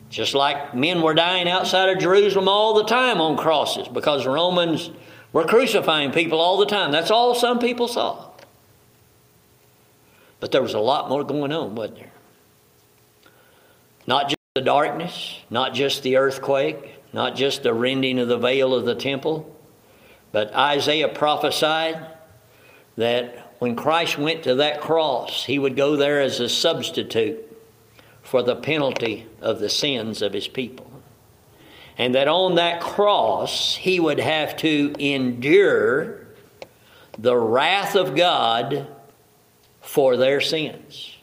Just 0.09 0.35
like 0.35 0.75
men 0.75 1.01
were 1.01 1.15
dying 1.15 1.49
outside 1.49 1.89
of 1.89 1.97
Jerusalem 1.97 2.47
all 2.47 2.75
the 2.75 2.85
time 2.85 3.19
on 3.19 3.37
crosses 3.37 3.87
because 3.87 4.25
Romans 4.25 4.91
were 5.33 5.45
crucifying 5.45 6.11
people 6.11 6.39
all 6.39 6.57
the 6.57 6.67
time. 6.67 6.91
That's 6.91 7.11
all 7.11 7.33
some 7.33 7.59
people 7.59 7.87
saw. 7.87 8.29
But 10.39 10.51
there 10.51 10.61
was 10.61 10.75
a 10.75 10.79
lot 10.79 11.09
more 11.09 11.23
going 11.23 11.51
on, 11.51 11.73
wasn't 11.73 11.97
there? 11.99 12.11
Not 14.05 14.29
just 14.29 14.37
the 14.53 14.61
darkness, 14.61 15.39
not 15.49 15.73
just 15.73 16.03
the 16.03 16.17
earthquake, 16.17 16.95
not 17.11 17.35
just 17.35 17.63
the 17.63 17.73
rending 17.73 18.19
of 18.19 18.27
the 18.27 18.37
veil 18.37 18.75
of 18.75 18.85
the 18.85 18.95
temple, 18.95 19.53
but 20.31 20.53
Isaiah 20.53 21.09
prophesied 21.09 22.05
that 22.95 23.44
when 23.59 23.75
Christ 23.75 24.17
went 24.17 24.43
to 24.43 24.55
that 24.55 24.81
cross, 24.81 25.45
he 25.45 25.59
would 25.59 25.75
go 25.75 25.95
there 25.95 26.21
as 26.21 26.39
a 26.39 26.49
substitute 26.49 27.41
for 28.21 28.43
the 28.43 28.55
penalty 28.55 29.25
of 29.41 29.59
the 29.59 29.69
sins 29.69 30.21
of 30.21 30.33
his 30.33 30.47
people. 30.47 30.91
And 31.97 32.15
that 32.15 32.27
on 32.27 32.55
that 32.55 32.81
cross, 32.81 33.75
he 33.75 33.99
would 33.99 34.19
have 34.19 34.57
to 34.57 34.93
endure 34.99 36.27
the 37.17 37.37
wrath 37.37 37.95
of 37.95 38.15
God 38.15 38.87
for 39.81 40.17
their 40.17 40.41
sins. 40.41 41.15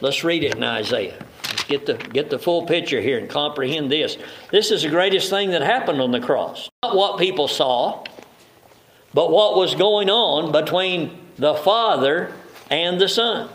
Let's 0.00 0.24
read 0.24 0.44
it 0.44 0.56
in 0.56 0.64
Isaiah. 0.64 1.24
Let's 1.48 1.64
get 1.64 1.86
the, 1.86 1.94
get 1.94 2.28
the 2.28 2.38
full 2.38 2.66
picture 2.66 3.00
here 3.00 3.16
and 3.16 3.30
comprehend 3.30 3.90
this. 3.90 4.18
This 4.50 4.70
is 4.70 4.82
the 4.82 4.90
greatest 4.90 5.30
thing 5.30 5.50
that 5.50 5.62
happened 5.62 6.00
on 6.02 6.10
the 6.10 6.20
cross. 6.20 6.68
Not 6.82 6.96
what 6.96 7.18
people 7.18 7.48
saw, 7.48 8.04
but 9.14 9.30
what 9.30 9.56
was 9.56 9.74
going 9.74 10.10
on 10.10 10.52
between 10.52 11.23
the 11.38 11.54
Father 11.54 12.32
and 12.70 13.00
the 13.00 13.08
Son. 13.08 13.48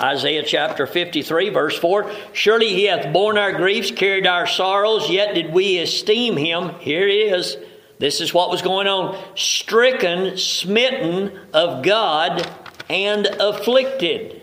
Isaiah 0.00 0.44
chapter 0.44 0.86
53, 0.86 1.50
verse 1.50 1.76
4 1.78 2.10
Surely 2.32 2.68
he 2.68 2.84
hath 2.84 3.12
borne 3.12 3.36
our 3.36 3.52
griefs, 3.52 3.90
carried 3.90 4.26
our 4.26 4.46
sorrows, 4.46 5.10
yet 5.10 5.34
did 5.34 5.52
we 5.52 5.78
esteem 5.78 6.36
him. 6.36 6.70
Here 6.78 7.06
it 7.06 7.32
is. 7.32 7.56
This 7.98 8.20
is 8.20 8.32
what 8.32 8.48
was 8.48 8.62
going 8.62 8.86
on. 8.86 9.18
Stricken, 9.34 10.36
smitten 10.38 11.38
of 11.52 11.82
God, 11.82 12.48
and 12.88 13.26
afflicted. 13.26 14.42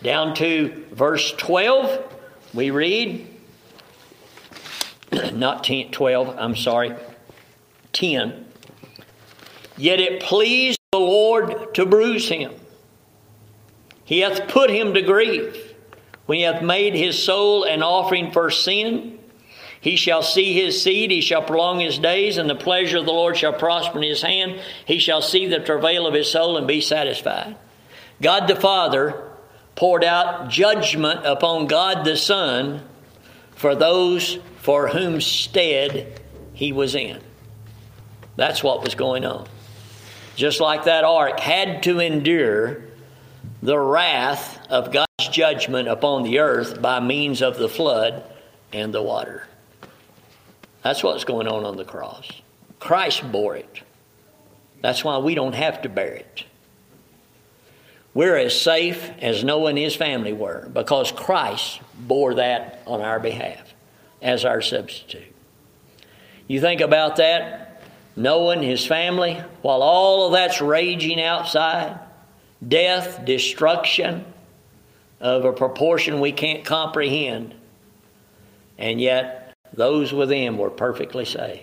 Down 0.00 0.34
to 0.34 0.86
verse 0.92 1.32
12, 1.32 2.14
we 2.54 2.70
read, 2.70 3.26
not 5.32 5.64
10, 5.64 5.90
12, 5.90 6.36
I'm 6.38 6.54
sorry, 6.54 6.94
10. 7.92 8.44
Yet 9.78 10.00
it 10.00 10.22
pleased 10.22 10.78
the 10.92 10.98
Lord 10.98 11.74
to 11.74 11.86
bruise 11.86 12.28
him. 12.28 12.52
He 14.04 14.20
hath 14.20 14.48
put 14.48 14.70
him 14.70 14.94
to 14.94 15.02
grief. 15.02 15.74
When 16.26 16.38
he 16.38 16.44
hath 16.44 16.62
made 16.62 16.94
his 16.94 17.22
soul 17.22 17.64
an 17.64 17.82
offering 17.82 18.32
for 18.32 18.50
sin, 18.50 19.18
he 19.80 19.96
shall 19.96 20.22
see 20.22 20.52
his 20.52 20.82
seed, 20.82 21.10
he 21.10 21.20
shall 21.20 21.42
prolong 21.42 21.78
his 21.78 21.98
days, 21.98 22.36
and 22.36 22.50
the 22.50 22.54
pleasure 22.54 22.98
of 22.98 23.06
the 23.06 23.12
Lord 23.12 23.36
shall 23.36 23.52
prosper 23.52 23.98
in 23.98 24.08
his 24.08 24.22
hand. 24.22 24.60
He 24.84 24.98
shall 24.98 25.22
see 25.22 25.46
the 25.46 25.60
travail 25.60 26.06
of 26.06 26.14
his 26.14 26.30
soul 26.30 26.56
and 26.56 26.66
be 26.66 26.80
satisfied. 26.80 27.56
God 28.20 28.48
the 28.48 28.56
Father 28.56 29.22
poured 29.76 30.02
out 30.02 30.48
judgment 30.48 31.24
upon 31.24 31.68
God 31.68 32.04
the 32.04 32.16
Son 32.16 32.82
for 33.52 33.76
those 33.76 34.38
for 34.56 34.88
whom 34.88 35.20
stead 35.20 36.20
he 36.52 36.72
was 36.72 36.94
in. 36.94 37.20
That's 38.36 38.62
what 38.62 38.82
was 38.82 38.94
going 38.94 39.24
on. 39.24 39.46
Just 40.38 40.60
like 40.60 40.84
that 40.84 41.02
ark 41.02 41.40
had 41.40 41.82
to 41.82 41.98
endure 41.98 42.80
the 43.60 43.76
wrath 43.76 44.64
of 44.70 44.92
God's 44.92 45.28
judgment 45.32 45.88
upon 45.88 46.22
the 46.22 46.38
earth 46.38 46.80
by 46.80 47.00
means 47.00 47.42
of 47.42 47.58
the 47.58 47.68
flood 47.68 48.22
and 48.72 48.94
the 48.94 49.02
water. 49.02 49.48
That's 50.84 51.02
what's 51.02 51.24
going 51.24 51.48
on 51.48 51.64
on 51.64 51.76
the 51.76 51.84
cross. 51.84 52.30
Christ 52.78 53.32
bore 53.32 53.56
it. 53.56 53.82
That's 54.80 55.02
why 55.02 55.18
we 55.18 55.34
don't 55.34 55.56
have 55.56 55.82
to 55.82 55.88
bear 55.88 56.12
it. 56.12 56.44
We're 58.14 58.36
as 58.36 58.58
safe 58.60 59.10
as 59.20 59.42
Noah 59.42 59.70
and 59.70 59.78
his 59.78 59.96
family 59.96 60.32
were 60.32 60.68
because 60.72 61.10
Christ 61.10 61.80
bore 61.98 62.34
that 62.34 62.84
on 62.86 63.00
our 63.00 63.18
behalf 63.18 63.74
as 64.22 64.44
our 64.44 64.62
substitute. 64.62 65.34
You 66.46 66.60
think 66.60 66.80
about 66.80 67.16
that, 67.16 67.67
Noah 68.18 68.54
and 68.54 68.64
his 68.64 68.84
family, 68.84 69.40
while 69.62 69.80
all 69.80 70.26
of 70.26 70.32
that's 70.32 70.60
raging 70.60 71.22
outside, 71.22 72.00
death, 72.66 73.24
destruction 73.24 74.24
of 75.20 75.44
a 75.44 75.52
proportion 75.52 76.18
we 76.18 76.32
can't 76.32 76.64
comprehend, 76.64 77.54
and 78.76 79.00
yet 79.00 79.54
those 79.72 80.12
within 80.12 80.58
were 80.58 80.68
perfectly 80.68 81.24
safe. 81.24 81.62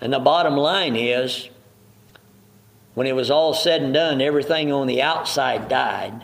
And 0.00 0.12
the 0.12 0.20
bottom 0.20 0.56
line 0.56 0.94
is 0.94 1.48
when 2.94 3.08
it 3.08 3.16
was 3.16 3.30
all 3.30 3.52
said 3.52 3.82
and 3.82 3.92
done, 3.92 4.20
everything 4.20 4.70
on 4.70 4.86
the 4.86 5.02
outside 5.02 5.68
died. 5.68 6.22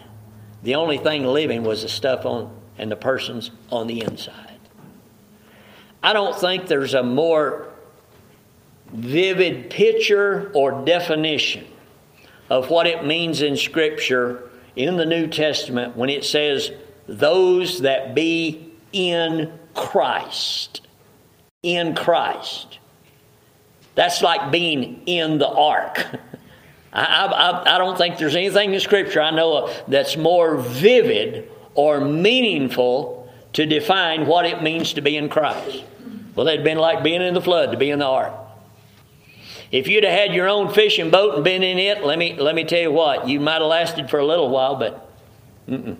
The 0.62 0.76
only 0.76 0.98
thing 0.98 1.24
living 1.24 1.64
was 1.64 1.82
the 1.82 1.88
stuff 1.88 2.24
on 2.24 2.54
and 2.76 2.88
the 2.88 2.96
persons 2.96 3.50
on 3.70 3.88
the 3.88 4.02
inside. 4.02 4.60
I 6.04 6.12
don't 6.12 6.36
think 6.36 6.68
there's 6.68 6.94
a 6.94 7.02
more 7.02 7.67
vivid 8.92 9.70
picture 9.70 10.50
or 10.54 10.84
definition 10.84 11.66
of 12.50 12.70
what 12.70 12.86
it 12.86 13.04
means 13.04 13.42
in 13.42 13.56
Scripture 13.56 14.48
in 14.76 14.96
the 14.96 15.06
New 15.06 15.26
Testament 15.26 15.96
when 15.96 16.08
it 16.08 16.24
says, 16.24 16.70
those 17.06 17.80
that 17.82 18.14
be 18.14 18.72
in 18.92 19.52
Christ. 19.74 20.86
In 21.62 21.94
Christ. 21.94 22.78
That's 23.94 24.22
like 24.22 24.52
being 24.52 25.02
in 25.06 25.38
the 25.38 25.48
ark. 25.48 26.06
I, 26.92 27.26
I, 27.26 27.74
I 27.74 27.78
don't 27.78 27.98
think 27.98 28.18
there's 28.18 28.36
anything 28.36 28.72
in 28.72 28.80
Scripture 28.80 29.20
I 29.20 29.30
know 29.30 29.64
of 29.64 29.82
that's 29.88 30.16
more 30.16 30.56
vivid 30.56 31.50
or 31.74 32.00
meaningful 32.00 33.30
to 33.54 33.66
define 33.66 34.26
what 34.26 34.46
it 34.46 34.62
means 34.62 34.94
to 34.94 35.00
be 35.00 35.16
in 35.16 35.28
Christ. 35.28 35.84
Well, 36.34 36.46
it'd 36.48 36.64
been 36.64 36.78
like 36.78 37.02
being 37.02 37.22
in 37.22 37.34
the 37.34 37.40
flood, 37.40 37.72
to 37.72 37.76
be 37.76 37.90
in 37.90 37.98
the 37.98 38.06
ark. 38.06 38.32
If 39.70 39.86
you'd 39.86 40.04
have 40.04 40.12
had 40.12 40.34
your 40.34 40.48
own 40.48 40.72
fishing 40.72 41.10
boat 41.10 41.34
and 41.34 41.44
been 41.44 41.62
in 41.62 41.78
it, 41.78 42.04
let 42.04 42.18
me, 42.18 42.36
let 42.38 42.54
me 42.54 42.64
tell 42.64 42.80
you 42.80 42.90
what, 42.90 43.28
you 43.28 43.38
might 43.38 43.60
have 43.60 43.62
lasted 43.62 44.08
for 44.08 44.18
a 44.18 44.24
little 44.24 44.48
while, 44.48 44.76
but 44.76 45.10
mm-mm. 45.68 45.96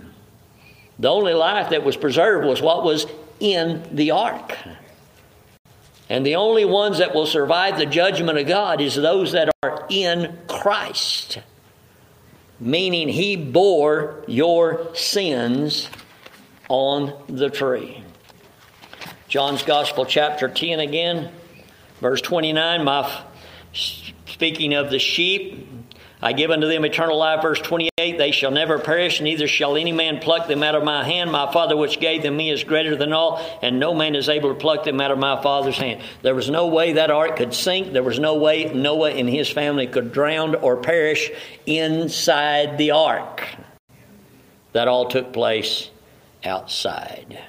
the 0.99 1.09
only 1.09 1.35
life 1.35 1.71
that 1.71 1.85
was 1.85 1.97
preserved 1.97 2.47
was 2.47 2.63
what 2.63 2.83
was 2.83 3.07
in 3.41 3.87
the 3.95 4.11
ark. 4.13 4.57
And 6.09 6.25
the 6.25 6.37
only 6.37 6.65
ones 6.65 6.99
that 6.99 7.15
will 7.15 7.27
survive 7.27 7.77
the 7.77 7.85
judgment 7.85 8.39
of 8.39 8.47
God 8.47 8.81
is 8.81 8.95
those 8.95 9.33
that 9.33 9.51
are 9.63 9.87
in 9.91 10.39
Christ. 10.47 11.41
Meaning 12.59 13.09
he 13.09 13.37
bore 13.37 14.25
your 14.27 14.95
sins 14.95 15.91
on 16.69 17.13
the 17.29 17.51
tree. 17.51 18.03
John's 19.29 19.63
Gospel, 19.63 20.07
chapter 20.07 20.49
10 20.49 20.81
again, 20.81 21.31
verse 22.01 22.23
29. 22.23 22.85
My, 22.85 23.23
speaking 24.27 24.75
of 24.75 24.91
the 24.91 24.99
sheep, 24.99 25.67
I 26.21 26.33
give 26.33 26.51
unto 26.51 26.67
them 26.67 26.85
eternal 26.85 27.17
life, 27.17 27.43
verse 27.43 27.61
28. 27.61 28.19
They 28.19 28.33
shall 28.33 28.51
never 28.51 28.81
perish, 28.81 29.21
neither 29.21 29.47
shall 29.47 29.77
any 29.77 29.93
man 29.93 30.19
pluck 30.19 30.49
them 30.49 30.65
out 30.65 30.75
of 30.75 30.83
my 30.83 31.05
hand. 31.05 31.31
My 31.31 31.51
Father 31.53 31.77
which 31.77 32.01
gave 32.01 32.23
them 32.23 32.37
me 32.37 32.51
is 32.51 32.65
greater 32.65 32.97
than 32.97 33.13
all, 33.13 33.41
and 33.63 33.79
no 33.79 33.95
man 33.95 34.17
is 34.17 34.29
able 34.29 34.49
to 34.49 34.59
pluck 34.59 34.85
them 34.85 35.01
out 35.01 35.13
of 35.13 35.19
my 35.19 35.41
Father's 35.41 35.77
hand. 35.77 36.03
There 36.23 36.35
was 36.35 36.51
no 36.51 36.67
way 36.67 36.95
that 36.95 37.13
ark 37.13 37.37
could 37.37 37.55
sink. 37.55 37.93
There 37.93 38.03
was 38.03 38.19
no 38.19 38.35
way 38.35 38.73
Noah 38.75 39.13
and 39.13 39.29
his 39.29 39.49
family 39.49 39.87
could 39.87 40.13
drown 40.13 40.57
or 40.57 40.79
perish 40.79 41.31
inside 41.67 42.79
the 42.79 42.91
ark. 42.91 43.45
That 44.73 44.89
all 44.89 45.09
took 45.09 45.33
place 45.33 45.91
outside. 46.45 47.41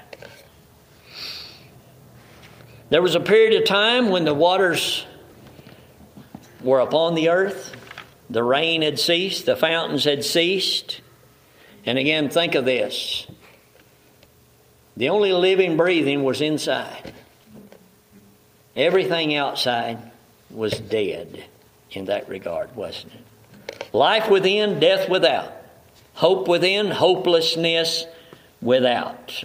There 2.90 3.02
was 3.02 3.16
a 3.16 3.20
period 3.20 3.60
of 3.60 3.68
time 3.68 4.10
when 4.10 4.24
the 4.24 4.34
waters 4.34 5.06
were 6.62 6.80
upon 6.80 7.14
the 7.14 7.28
earth 7.28 7.76
the 8.30 8.44
rain 8.44 8.82
had 8.82 8.98
ceased, 9.00 9.44
the 9.46 9.56
fountains 9.56 10.04
had 10.04 10.24
ceased. 10.24 11.00
And 11.84 11.98
again, 11.98 12.30
think 12.30 12.54
of 12.54 12.64
this 12.64 13.26
the 14.96 15.08
only 15.08 15.32
living 15.32 15.76
breathing 15.76 16.22
was 16.22 16.40
inside, 16.40 17.12
everything 18.76 19.34
outside 19.34 19.98
was 20.50 20.78
dead 20.78 21.44
in 21.90 22.04
that 22.06 22.28
regard, 22.28 22.74
wasn't 22.76 23.14
it? 23.14 23.94
Life 23.94 24.30
within, 24.30 24.78
death 24.78 25.08
without. 25.08 25.52
Hope 26.14 26.46
within, 26.48 26.90
hopelessness 26.90 28.04
without. 28.60 29.42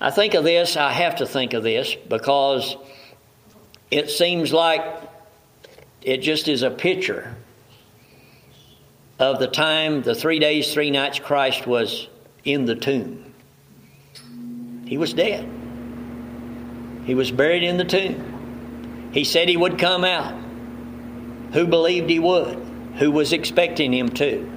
I 0.00 0.10
think 0.10 0.34
of 0.34 0.44
this, 0.44 0.76
I 0.76 0.92
have 0.92 1.16
to 1.16 1.26
think 1.26 1.52
of 1.52 1.62
this 1.62 1.94
because 1.94 2.76
it 3.92 4.10
seems 4.10 4.54
like 4.54 4.82
it 6.00 6.18
just 6.18 6.48
is 6.48 6.62
a 6.62 6.70
picture 6.70 7.36
of 9.18 9.38
the 9.38 9.46
time, 9.46 10.02
the 10.02 10.14
three 10.14 10.38
days, 10.38 10.72
three 10.72 10.90
nights 10.90 11.18
Christ 11.18 11.66
was 11.66 12.08
in 12.42 12.64
the 12.64 12.74
tomb. 12.74 13.34
He 14.86 14.96
was 14.96 15.12
dead. 15.12 15.46
He 17.04 17.14
was 17.14 17.30
buried 17.30 17.62
in 17.62 17.76
the 17.76 17.84
tomb. 17.84 19.10
He 19.12 19.24
said 19.24 19.48
he 19.48 19.58
would 19.58 19.78
come 19.78 20.04
out. 20.04 20.34
Who 21.52 21.66
believed 21.66 22.08
he 22.08 22.18
would? 22.18 22.56
Who 22.98 23.10
was 23.10 23.34
expecting 23.34 23.92
him 23.92 24.08
to? 24.10 24.50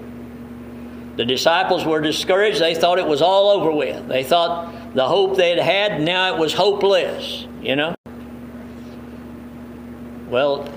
The 1.18 1.26
disciples 1.26 1.86
were 1.86 2.00
discouraged. 2.00 2.62
They 2.62 2.74
thought 2.74 3.00
it 3.00 3.08
was 3.08 3.22
all 3.22 3.50
over 3.50 3.72
with. 3.72 4.08
They 4.08 4.24
thought 4.24 4.96
the 4.96 5.08
hope 5.08 5.36
they 5.36 5.50
had 5.50 5.60
had, 5.60 6.02
now 6.02 6.34
it 6.34 6.40
was 6.40 6.54
hopeless, 6.54 7.46
you 7.62 7.76
know? 7.76 7.96
Well, 10.36 10.68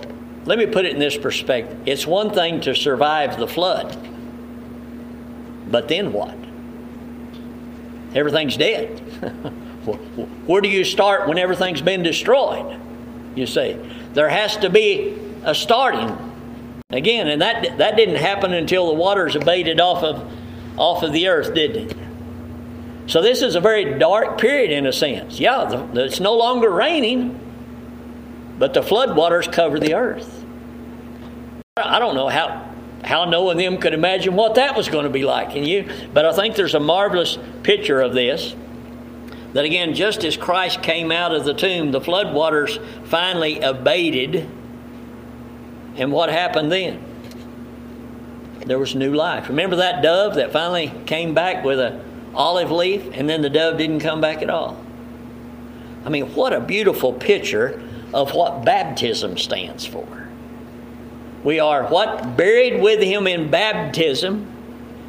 let 0.44 0.56
me 0.56 0.66
put 0.66 0.84
it 0.84 0.92
in 0.92 1.00
this 1.00 1.16
perspective 1.16 1.80
it's 1.84 2.06
one 2.06 2.30
thing 2.30 2.60
to 2.60 2.76
survive 2.76 3.40
the 3.40 3.48
flood, 3.48 3.98
but 5.68 5.88
then 5.88 6.12
what? 6.12 6.36
Everything's 8.14 8.56
dead. 8.56 9.00
Where 10.46 10.60
do 10.60 10.68
you 10.68 10.84
start 10.84 11.26
when 11.26 11.38
everything's 11.38 11.82
been 11.82 12.04
destroyed? 12.04 12.80
You 13.34 13.48
see, 13.48 13.76
there 14.12 14.28
has 14.28 14.56
to 14.58 14.70
be 14.70 15.18
a 15.42 15.56
starting 15.56 16.16
again, 16.90 17.26
and 17.26 17.42
that 17.42 17.78
that 17.78 17.96
didn't 17.96 18.14
happen 18.14 18.52
until 18.52 18.86
the 18.86 18.94
waters 18.94 19.34
abated 19.34 19.80
off 19.80 20.04
of 20.04 20.32
off 20.76 21.02
of 21.02 21.12
the 21.12 21.26
earth, 21.26 21.52
did 21.52 21.74
it? 21.74 21.96
So 23.08 23.22
this 23.22 23.42
is 23.42 23.56
a 23.56 23.60
very 23.60 23.98
dark 23.98 24.38
period 24.38 24.70
in 24.70 24.86
a 24.86 24.92
sense. 24.92 25.40
Yeah, 25.40 25.64
the, 25.64 26.04
it's 26.04 26.20
no 26.20 26.34
longer 26.36 26.70
raining, 26.70 27.47
but 28.58 28.74
the 28.74 28.80
floodwaters 28.80 29.50
cover 29.50 29.78
the 29.78 29.94
earth. 29.94 30.44
I 31.76 31.98
don't 31.98 32.14
know 32.14 32.28
how 32.28 32.68
how 33.04 33.24
Noah 33.24 33.52
and 33.52 33.60
them 33.60 33.78
could 33.78 33.94
imagine 33.94 34.34
what 34.34 34.56
that 34.56 34.76
was 34.76 34.88
going 34.88 35.04
to 35.04 35.10
be 35.10 35.24
like. 35.24 35.52
Can 35.52 35.64
you? 35.64 35.88
But 36.12 36.26
I 36.26 36.32
think 36.32 36.56
there's 36.56 36.74
a 36.74 36.80
marvelous 36.80 37.38
picture 37.62 38.00
of 38.00 38.12
this. 38.12 38.54
That 39.52 39.64
again, 39.64 39.94
just 39.94 40.24
as 40.24 40.36
Christ 40.36 40.82
came 40.82 41.10
out 41.10 41.34
of 41.34 41.44
the 41.44 41.54
tomb, 41.54 41.90
the 41.90 42.00
floodwaters 42.00 42.84
finally 43.06 43.60
abated. 43.60 44.48
And 45.96 46.12
what 46.12 46.28
happened 46.28 46.70
then? 46.70 47.02
There 48.66 48.78
was 48.78 48.94
new 48.94 49.14
life. 49.14 49.48
Remember 49.48 49.76
that 49.76 50.02
dove 50.02 50.34
that 50.34 50.52
finally 50.52 50.92
came 51.06 51.32
back 51.32 51.64
with 51.64 51.80
an 51.80 52.02
olive 52.34 52.70
leaf, 52.70 53.08
and 53.14 53.28
then 53.28 53.40
the 53.40 53.48
dove 53.48 53.78
didn't 53.78 54.00
come 54.00 54.20
back 54.20 54.42
at 54.42 54.50
all? 54.50 54.84
I 56.04 56.10
mean, 56.10 56.34
what 56.34 56.52
a 56.52 56.60
beautiful 56.60 57.12
picture 57.12 57.82
of 58.12 58.34
what 58.34 58.64
baptism 58.64 59.36
stands 59.36 59.84
for. 59.84 60.06
We 61.44 61.60
are 61.60 61.84
what? 61.86 62.36
Buried 62.36 62.82
with 62.82 63.00
him 63.02 63.26
in 63.26 63.50
baptism 63.50 64.46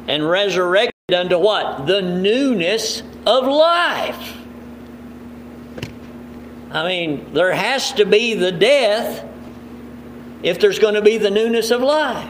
and 0.06 0.28
resurrected 0.28 1.14
unto 1.14 1.38
what? 1.38 1.86
The 1.86 2.02
newness 2.02 3.02
of 3.26 3.46
life. 3.46 4.36
I 6.70 6.86
mean, 6.86 7.34
there 7.34 7.52
has 7.52 7.92
to 7.94 8.04
be 8.04 8.34
the 8.34 8.52
death 8.52 9.26
if 10.42 10.60
there's 10.60 10.78
going 10.78 10.94
to 10.94 11.02
be 11.02 11.18
the 11.18 11.30
newness 11.30 11.70
of 11.70 11.82
life. 11.82 12.28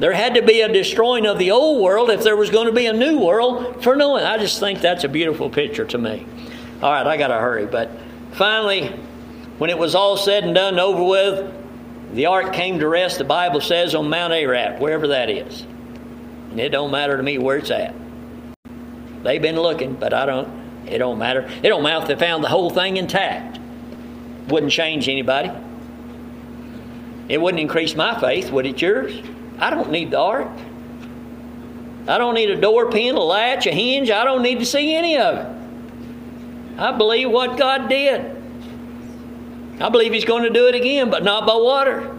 There 0.00 0.12
had 0.12 0.34
to 0.34 0.42
be 0.42 0.62
a 0.62 0.72
destroying 0.72 1.26
of 1.26 1.38
the 1.38 1.50
old 1.50 1.82
world 1.82 2.10
if 2.10 2.22
there 2.24 2.36
was 2.36 2.50
going 2.50 2.66
to 2.66 2.72
be 2.72 2.86
a 2.86 2.92
new 2.92 3.18
world 3.18 3.84
for 3.84 3.94
Noah. 3.94 4.24
I 4.24 4.38
just 4.38 4.58
think 4.58 4.80
that's 4.80 5.04
a 5.04 5.08
beautiful 5.08 5.50
picture 5.50 5.84
to 5.84 5.98
me. 5.98 6.26
All 6.82 6.90
right, 6.90 7.06
I 7.06 7.16
got 7.18 7.28
to 7.28 7.34
hurry. 7.34 7.66
But 7.66 7.90
finally, 8.32 8.98
when 9.60 9.68
it 9.68 9.76
was 9.76 9.94
all 9.94 10.16
said 10.16 10.42
and 10.42 10.54
done, 10.54 10.80
over 10.80 11.04
with, 11.04 11.54
the 12.14 12.24
ark 12.24 12.54
came 12.54 12.78
to 12.78 12.88
rest, 12.88 13.18
the 13.18 13.24
Bible 13.24 13.60
says, 13.60 13.94
on 13.94 14.08
Mount 14.08 14.32
Ararat, 14.32 14.80
wherever 14.80 15.08
that 15.08 15.28
is. 15.28 15.60
And 16.50 16.58
it 16.58 16.70
don't 16.70 16.90
matter 16.90 17.14
to 17.18 17.22
me 17.22 17.36
where 17.36 17.58
it's 17.58 17.70
at. 17.70 17.94
They've 19.22 19.42
been 19.42 19.60
looking, 19.60 19.96
but 19.96 20.14
I 20.14 20.24
don't. 20.24 20.48
It 20.86 20.96
don't 20.96 21.18
matter. 21.18 21.46
It 21.62 21.68
don't 21.68 21.82
matter 21.82 22.00
if 22.00 22.08
they 22.08 22.16
found 22.16 22.42
the 22.42 22.48
whole 22.48 22.70
thing 22.70 22.96
intact. 22.96 23.60
Wouldn't 24.48 24.72
change 24.72 25.10
anybody. 25.10 25.50
It 27.28 27.38
wouldn't 27.38 27.60
increase 27.60 27.94
my 27.94 28.18
faith, 28.18 28.50
would 28.50 28.64
it 28.64 28.80
yours? 28.80 29.12
I 29.58 29.68
don't 29.68 29.90
need 29.90 30.12
the 30.12 30.20
ark. 30.20 30.48
I 32.08 32.16
don't 32.16 32.34
need 32.34 32.48
a 32.48 32.58
door 32.58 32.90
pin, 32.90 33.14
a 33.14 33.20
latch, 33.20 33.66
a 33.66 33.72
hinge. 33.72 34.10
I 34.10 34.24
don't 34.24 34.40
need 34.40 34.60
to 34.60 34.64
see 34.64 34.94
any 34.94 35.18
of 35.18 35.36
it. 35.36 36.78
I 36.78 36.96
believe 36.96 37.30
what 37.30 37.58
God 37.58 37.90
did. 37.90 38.39
I 39.80 39.88
believe 39.88 40.12
he's 40.12 40.24
going 40.24 40.42
to 40.42 40.50
do 40.50 40.68
it 40.68 40.74
again, 40.74 41.10
but 41.10 41.24
not 41.24 41.46
by 41.46 41.56
water. 41.56 42.14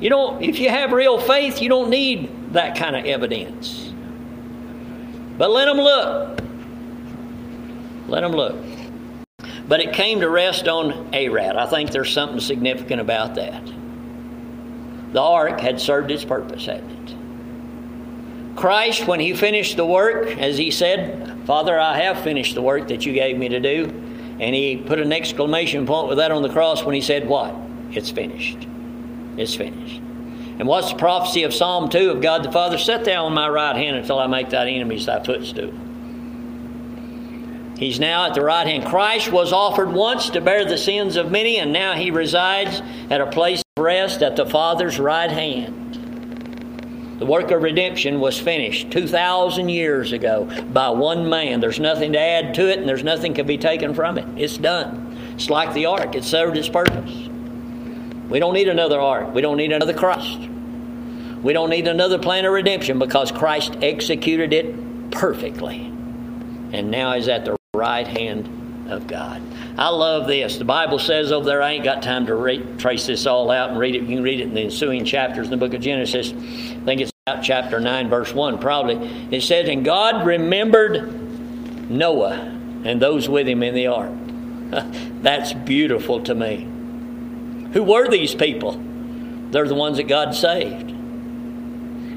You 0.00 0.08
don't, 0.08 0.42
if 0.42 0.58
you 0.58 0.68
have 0.68 0.92
real 0.92 1.20
faith, 1.20 1.60
you 1.60 1.68
don't 1.68 1.90
need 1.90 2.52
that 2.52 2.76
kind 2.76 2.96
of 2.96 3.04
evidence. 3.04 3.92
But 5.38 5.50
let 5.50 5.64
them 5.66 5.78
look. 5.78 6.40
Let 8.08 8.20
them 8.20 8.32
look. 8.32 8.56
But 9.66 9.80
it 9.80 9.92
came 9.92 10.20
to 10.20 10.28
rest 10.28 10.68
on 10.68 11.14
Ararat. 11.14 11.56
I 11.56 11.66
think 11.66 11.90
there's 11.90 12.12
something 12.12 12.40
significant 12.40 13.00
about 13.00 13.36
that. 13.36 13.64
The 15.12 15.20
ark 15.20 15.60
had 15.60 15.80
served 15.80 16.10
its 16.10 16.24
purpose, 16.24 16.66
hadn't 16.66 16.90
it? 16.90 18.56
Christ, 18.56 19.06
when 19.06 19.20
he 19.20 19.34
finished 19.34 19.76
the 19.76 19.86
work, 19.86 20.26
as 20.38 20.58
he 20.58 20.70
said, 20.70 21.46
Father, 21.46 21.78
I 21.78 21.98
have 22.02 22.20
finished 22.22 22.54
the 22.54 22.62
work 22.62 22.88
that 22.88 23.06
you 23.06 23.12
gave 23.12 23.38
me 23.38 23.48
to 23.48 23.60
do. 23.60 24.11
And 24.40 24.54
he 24.54 24.76
put 24.76 24.98
an 24.98 25.12
exclamation 25.12 25.86
point 25.86 26.08
with 26.08 26.18
that 26.18 26.30
on 26.30 26.42
the 26.42 26.48
cross 26.48 26.84
when 26.84 26.94
he 26.94 27.00
said, 27.00 27.28
What? 27.28 27.54
It's 27.92 28.10
finished. 28.10 28.66
It's 29.36 29.54
finished. 29.54 30.00
And 30.58 30.68
what's 30.68 30.90
the 30.90 30.98
prophecy 30.98 31.42
of 31.44 31.54
Psalm 31.54 31.88
2 31.88 32.10
of 32.10 32.20
God 32.20 32.44
the 32.44 32.52
Father? 32.52 32.78
Set 32.78 33.04
thou 33.04 33.26
on 33.26 33.34
my 33.34 33.48
right 33.48 33.76
hand 33.76 33.96
until 33.96 34.18
I 34.18 34.26
make 34.26 34.50
thy 34.50 34.68
enemies 34.68 35.06
thy 35.06 35.22
footstool. 35.22 35.72
He's 37.78 37.98
now 37.98 38.26
at 38.26 38.34
the 38.34 38.44
right 38.44 38.66
hand. 38.66 38.86
Christ 38.86 39.32
was 39.32 39.52
offered 39.52 39.92
once 39.92 40.30
to 40.30 40.40
bear 40.40 40.64
the 40.64 40.78
sins 40.78 41.16
of 41.16 41.32
many, 41.32 41.58
and 41.58 41.72
now 41.72 41.94
he 41.94 42.10
resides 42.10 42.80
at 43.10 43.20
a 43.20 43.26
place 43.26 43.62
of 43.76 43.82
rest 43.82 44.22
at 44.22 44.36
the 44.36 44.46
Father's 44.46 45.00
right 45.00 45.30
hand. 45.30 45.98
The 47.22 47.26
work 47.26 47.52
of 47.52 47.62
redemption 47.62 48.18
was 48.18 48.36
finished 48.36 48.90
2,000 48.90 49.68
years 49.68 50.10
ago 50.10 50.48
by 50.72 50.90
one 50.90 51.28
man. 51.28 51.60
There's 51.60 51.78
nothing 51.78 52.14
to 52.14 52.18
add 52.18 52.52
to 52.54 52.68
it, 52.68 52.80
and 52.80 52.88
there's 52.88 53.04
nothing 53.04 53.32
can 53.32 53.46
be 53.46 53.58
taken 53.58 53.94
from 53.94 54.18
it. 54.18 54.26
It's 54.36 54.58
done. 54.58 55.16
It's 55.34 55.48
like 55.48 55.72
the 55.72 55.86
ark, 55.86 56.16
it 56.16 56.24
served 56.24 56.56
its 56.56 56.68
purpose. 56.68 57.28
We 58.28 58.40
don't 58.40 58.54
need 58.54 58.66
another 58.66 58.98
ark, 58.98 59.32
we 59.32 59.40
don't 59.40 59.56
need 59.56 59.70
another 59.70 59.94
Christ. 59.94 60.40
We 61.44 61.52
don't 61.52 61.70
need 61.70 61.86
another 61.86 62.18
plan 62.18 62.44
of 62.44 62.54
redemption 62.54 62.98
because 62.98 63.30
Christ 63.30 63.76
executed 63.82 64.52
it 64.52 65.12
perfectly. 65.12 65.76
And 66.72 66.90
now 66.90 67.14
he's 67.14 67.28
at 67.28 67.44
the 67.44 67.56
right 67.72 68.08
hand 68.08 68.90
of 68.90 69.06
God. 69.06 69.40
I 69.78 69.90
love 69.90 70.26
this. 70.26 70.56
The 70.56 70.64
Bible 70.64 70.98
says 70.98 71.30
over 71.30 71.46
there, 71.46 71.62
I 71.62 71.70
ain't 71.70 71.84
got 71.84 72.02
time 72.02 72.26
to 72.26 72.34
read, 72.34 72.80
trace 72.80 73.06
this 73.06 73.26
all 73.26 73.52
out 73.52 73.70
and 73.70 73.78
read 73.78 73.94
it. 73.94 74.02
You 74.02 74.16
can 74.16 74.24
read 74.24 74.40
it 74.40 74.48
in 74.48 74.54
the 74.54 74.62
ensuing 74.62 75.04
chapters 75.04 75.46
in 75.46 75.52
the 75.52 75.56
book 75.56 75.72
of 75.72 75.80
Genesis. 75.80 76.32
I 76.32 76.84
think 76.84 77.00
it's 77.00 77.11
chapter 77.44 77.78
9, 77.78 78.08
verse 78.08 78.34
1, 78.34 78.58
probably. 78.58 78.96
It 79.30 79.42
says, 79.42 79.68
And 79.68 79.84
God 79.84 80.26
remembered 80.26 81.88
Noah 81.88 82.32
and 82.32 83.00
those 83.00 83.28
with 83.28 83.46
him 83.46 83.62
in 83.62 83.74
the 83.74 83.86
ark. 83.86 84.10
That's 85.22 85.52
beautiful 85.52 86.24
to 86.24 86.34
me. 86.34 86.66
Who 87.74 87.84
were 87.84 88.08
these 88.08 88.34
people? 88.34 88.72
They're 89.52 89.68
the 89.68 89.76
ones 89.76 89.98
that 89.98 90.08
God 90.08 90.34
saved. 90.34 90.92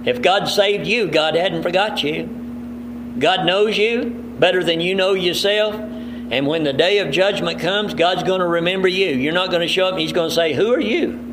If 0.08 0.24
God 0.24 0.46
saved 0.46 0.88
you, 0.88 1.08
God 1.08 1.36
hadn't 1.36 1.62
forgot 1.62 2.04
you. 2.04 2.26
God 3.20 3.46
knows 3.46 3.78
you 3.78 4.10
better 4.40 4.64
than 4.64 4.82
you 4.82 4.96
know 4.96 5.14
yourself. 5.14 5.76
And 5.76 6.48
when 6.48 6.64
the 6.64 6.74
day 6.74 6.98
of 6.98 7.12
judgment 7.12 7.60
comes, 7.60 7.94
God's 7.94 8.24
going 8.24 8.40
to 8.40 8.48
remember 8.48 8.88
you. 8.88 9.10
You're 9.10 9.34
not 9.34 9.52
going 9.52 9.62
to 9.62 9.68
show 9.68 9.86
up 9.86 10.00
He's 10.00 10.14
going 10.14 10.30
to 10.30 10.36
say, 10.36 10.56
Who 10.56 10.74
are 10.74 10.82
you? 10.82 11.25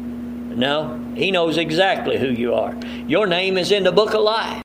No, 0.57 1.03
he 1.14 1.30
knows 1.30 1.59
exactly 1.59 2.18
who 2.18 2.28
you 2.28 2.55
are. 2.55 2.74
Your 3.07 3.26
name 3.26 3.57
is 3.57 3.72
in 3.72 3.84
the 3.84 3.92
book 3.92 4.14
of 4.14 4.22
life. 4.22 4.62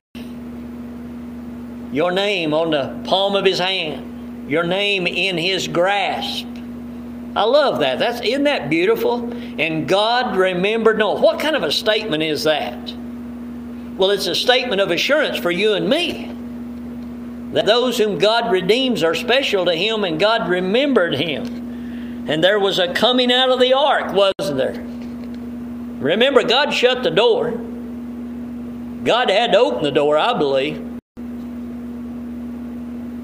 Your 1.92 2.12
name 2.12 2.52
on 2.52 2.70
the 2.70 3.00
palm 3.04 3.34
of 3.34 3.44
his 3.44 3.58
hand. 3.58 4.50
Your 4.50 4.64
name 4.64 5.06
in 5.06 5.38
his 5.38 5.68
grasp. 5.68 6.46
I 7.34 7.44
love 7.44 7.80
that. 7.80 7.98
That's 7.98 8.20
isn't 8.20 8.44
that 8.44 8.68
beautiful? 8.68 9.32
And 9.60 9.88
God 9.88 10.36
remembered 10.36 10.98
Noah. 10.98 11.20
What 11.20 11.38
kind 11.40 11.56
of 11.56 11.62
a 11.62 11.72
statement 11.72 12.22
is 12.22 12.44
that? 12.44 12.94
Well, 13.96 14.10
it's 14.10 14.26
a 14.26 14.34
statement 14.34 14.80
of 14.80 14.90
assurance 14.90 15.38
for 15.38 15.50
you 15.50 15.74
and 15.74 15.88
me. 15.88 16.32
That 17.52 17.66
those 17.66 17.98
whom 17.98 18.18
God 18.18 18.52
redeems 18.52 19.02
are 19.02 19.14
special 19.14 19.64
to 19.64 19.74
him 19.74 20.04
and 20.04 20.20
God 20.20 20.48
remembered 20.48 21.14
him. 21.14 22.26
And 22.28 22.44
there 22.44 22.60
was 22.60 22.78
a 22.78 22.92
coming 22.92 23.32
out 23.32 23.50
of 23.50 23.60
the 23.60 23.72
ark, 23.72 24.12
wasn't 24.12 24.58
there? 24.58 24.87
Remember, 25.98 26.42
God 26.42 26.72
shut 26.72 27.02
the 27.02 27.10
door. 27.10 27.50
God 29.04 29.30
had 29.30 29.52
to 29.52 29.58
open 29.58 29.82
the 29.82 29.90
door, 29.90 30.16
I 30.18 30.36
believe. 30.36 30.76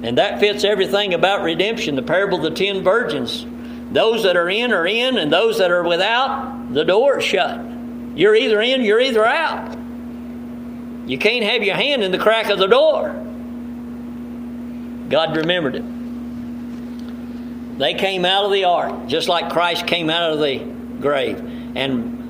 And 0.03 0.18
that 0.18 0.41
fits 0.41 0.64
everything 0.64 1.14
about 1.14 1.43
redemption 1.43 1.97
the 1.97 2.03
parable 2.03 2.39
of 2.39 2.45
the 2.45 2.51
ten 2.51 2.83
virgins. 2.83 3.47
Those 3.93 4.25
that 4.25 4.37
are 4.37 4.49
in 4.51 4.72
are 4.72 4.87
in, 4.87 5.18
and 5.18 5.33
those 5.33 5.59
that 5.59 5.70
are 5.70 5.83
without, 5.83 6.75
the 6.75 6.85
door 6.85 7.18
is 7.18 7.25
shut. 7.25 7.61
You're 8.14 8.35
either 8.35 8.61
in, 8.61 8.83
you're 8.83 9.01
either 9.01 9.25
out. 9.25 9.79
You 11.07 11.18
can't 11.18 11.45
have 11.45 11.62
your 11.62 11.77
hand 11.77 12.03
in 12.03 12.12
the 12.12 12.18
crack 12.18 12.51
of 12.51 12.59
the 12.59 12.66
door. 12.66 13.11
God 15.09 15.37
remembered 15.37 15.77
it. 15.77 15.85
They 17.79 17.95
came 17.95 18.25
out 18.25 18.45
of 18.45 18.53
the 18.53 18.64
ark, 18.64 19.07
just 19.07 19.29
like 19.29 19.51
Christ 19.51 19.87
came 19.87 20.11
out 20.11 20.33
of 20.33 20.39
the 20.39 20.59
grave. 21.01 21.39
And 21.75 22.24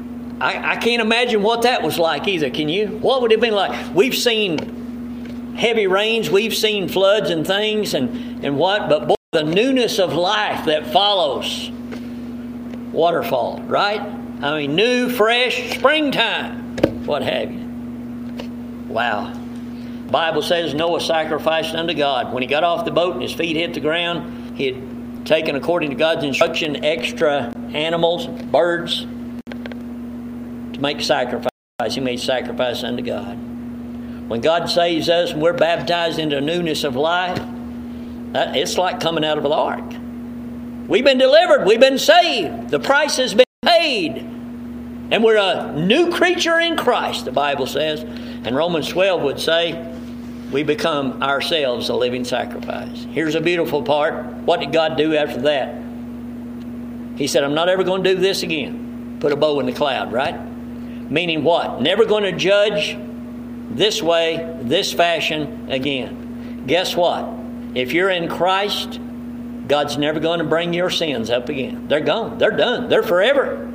I, 0.44 0.72
I 0.72 0.76
can't 0.76 1.00
imagine 1.00 1.42
what 1.42 1.62
that 1.62 1.82
was 1.82 1.98
like 1.98 2.28
either. 2.28 2.50
Can 2.50 2.68
you? 2.68 2.88
What 2.98 3.22
would 3.22 3.32
it 3.32 3.36
have 3.36 3.40
been 3.40 3.54
like? 3.54 3.94
We've 3.94 4.14
seen 4.14 5.54
heavy 5.56 5.86
rains, 5.86 6.28
we've 6.28 6.54
seen 6.54 6.86
floods 6.86 7.30
and 7.30 7.46
things, 7.46 7.94
and, 7.94 8.44
and 8.44 8.58
what? 8.58 8.90
But 8.90 9.08
boy, 9.08 9.14
the 9.32 9.42
newness 9.42 9.98
of 9.98 10.12
life 10.12 10.66
that 10.66 10.86
follows 10.88 11.70
waterfall, 12.92 13.62
right? 13.62 14.02
I 14.02 14.60
mean, 14.60 14.76
new, 14.76 15.08
fresh, 15.08 15.78
springtime, 15.78 16.76
what 17.06 17.22
have 17.22 17.50
you. 17.50 18.86
Wow. 18.92 19.32
Bible 20.10 20.42
says 20.42 20.74
Noah 20.74 21.00
sacrificed 21.00 21.74
unto 21.74 21.94
God. 21.94 22.34
When 22.34 22.42
he 22.42 22.46
got 22.46 22.64
off 22.64 22.84
the 22.84 22.90
boat 22.90 23.14
and 23.14 23.22
his 23.22 23.32
feet 23.32 23.56
hit 23.56 23.72
the 23.72 23.80
ground, 23.80 24.58
he 24.58 24.66
had 24.66 25.24
taken, 25.24 25.56
according 25.56 25.88
to 25.88 25.96
God's 25.96 26.22
instruction, 26.22 26.84
extra 26.84 27.50
animals, 27.72 28.26
birds, 28.26 29.06
make 30.84 31.00
sacrifice. 31.00 31.50
He 31.88 32.00
made 32.00 32.20
sacrifice 32.20 32.84
unto 32.84 33.02
God. 33.02 33.36
When 34.28 34.40
God 34.40 34.70
saves 34.70 35.08
us 35.08 35.32
and 35.32 35.42
we're 35.42 35.54
baptized 35.54 36.18
into 36.18 36.40
newness 36.40 36.84
of 36.84 36.94
life, 36.94 37.40
it's 38.34 38.76
like 38.76 39.00
coming 39.00 39.24
out 39.24 39.38
of 39.38 39.44
the 39.44 39.50
ark. 39.50 39.84
We've 40.88 41.04
been 41.04 41.18
delivered, 41.18 41.66
we've 41.66 41.80
been 41.80 41.98
saved, 41.98 42.68
the 42.68 42.78
price 42.78 43.16
has 43.16 43.32
been 43.34 43.46
paid, 43.64 44.18
and 45.10 45.24
we're 45.24 45.38
a 45.38 45.72
new 45.72 46.12
creature 46.12 46.60
in 46.60 46.76
Christ, 46.76 47.24
the 47.24 47.32
Bible 47.32 47.66
says. 47.66 48.02
And 48.02 48.54
Romans 48.54 48.88
12 48.88 49.22
would 49.22 49.40
say, 49.40 49.90
we 50.52 50.62
become 50.62 51.22
ourselves 51.22 51.88
a 51.88 51.94
living 51.94 52.24
sacrifice. 52.24 53.06
Here's 53.10 53.34
a 53.34 53.40
beautiful 53.40 53.82
part. 53.82 54.26
What 54.44 54.60
did 54.60 54.72
God 54.72 54.98
do 54.98 55.16
after 55.16 55.40
that? 55.42 55.82
He 57.16 57.26
said, 57.26 57.42
I'm 57.42 57.54
not 57.54 57.70
ever 57.70 57.82
going 57.84 58.04
to 58.04 58.14
do 58.14 58.20
this 58.20 58.42
again. 58.42 59.16
Put 59.20 59.32
a 59.32 59.36
bow 59.36 59.60
in 59.60 59.66
the 59.66 59.72
cloud, 59.72 60.12
right? 60.12 60.38
Meaning 61.10 61.44
what? 61.44 61.80
Never 61.80 62.04
going 62.04 62.24
to 62.24 62.32
judge 62.32 62.96
this 63.70 64.02
way, 64.02 64.56
this 64.62 64.92
fashion 64.92 65.70
again. 65.70 66.64
Guess 66.66 66.96
what? 66.96 67.28
If 67.74 67.92
you're 67.92 68.10
in 68.10 68.28
Christ, 68.28 69.00
God's 69.66 69.96
never 69.98 70.20
going 70.20 70.38
to 70.38 70.44
bring 70.44 70.72
your 70.72 70.90
sins 70.90 71.30
up 71.30 71.48
again. 71.48 71.88
They're 71.88 72.00
gone. 72.00 72.38
They're 72.38 72.50
done. 72.50 72.88
They're 72.88 73.02
forever 73.02 73.70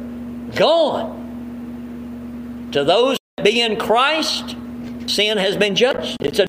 gone. 0.56 1.18
To 2.72 2.84
those 2.84 3.18
that 3.38 3.44
be 3.44 3.62
in 3.62 3.78
Christ, 3.78 4.56
sin 5.08 5.38
has 5.38 5.58
been 5.58 5.76
judged. 5.76 6.18
It's 6.22 6.40
a 6.40 6.48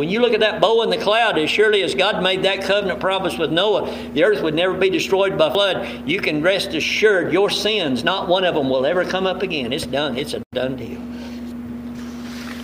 When 0.00 0.08
you 0.08 0.20
look 0.20 0.32
at 0.32 0.40
that 0.40 0.62
bow 0.62 0.80
in 0.80 0.88
the 0.88 0.96
cloud, 0.96 1.38
as 1.38 1.50
surely 1.50 1.82
as 1.82 1.94
God 1.94 2.22
made 2.22 2.42
that 2.44 2.62
covenant 2.62 3.00
promise 3.00 3.36
with 3.36 3.52
Noah, 3.52 3.94
the 4.14 4.24
earth 4.24 4.42
would 4.42 4.54
never 4.54 4.72
be 4.72 4.88
destroyed 4.88 5.36
by 5.36 5.52
flood. 5.52 6.08
You 6.08 6.22
can 6.22 6.40
rest 6.40 6.72
assured 6.72 7.34
your 7.34 7.50
sins, 7.50 8.02
not 8.02 8.26
one 8.26 8.44
of 8.44 8.54
them 8.54 8.70
will 8.70 8.86
ever 8.86 9.04
come 9.04 9.26
up 9.26 9.42
again. 9.42 9.74
It's 9.74 9.84
done. 9.84 10.16
It's 10.16 10.32
a 10.32 10.42
done 10.54 10.76
deal. 10.76 11.02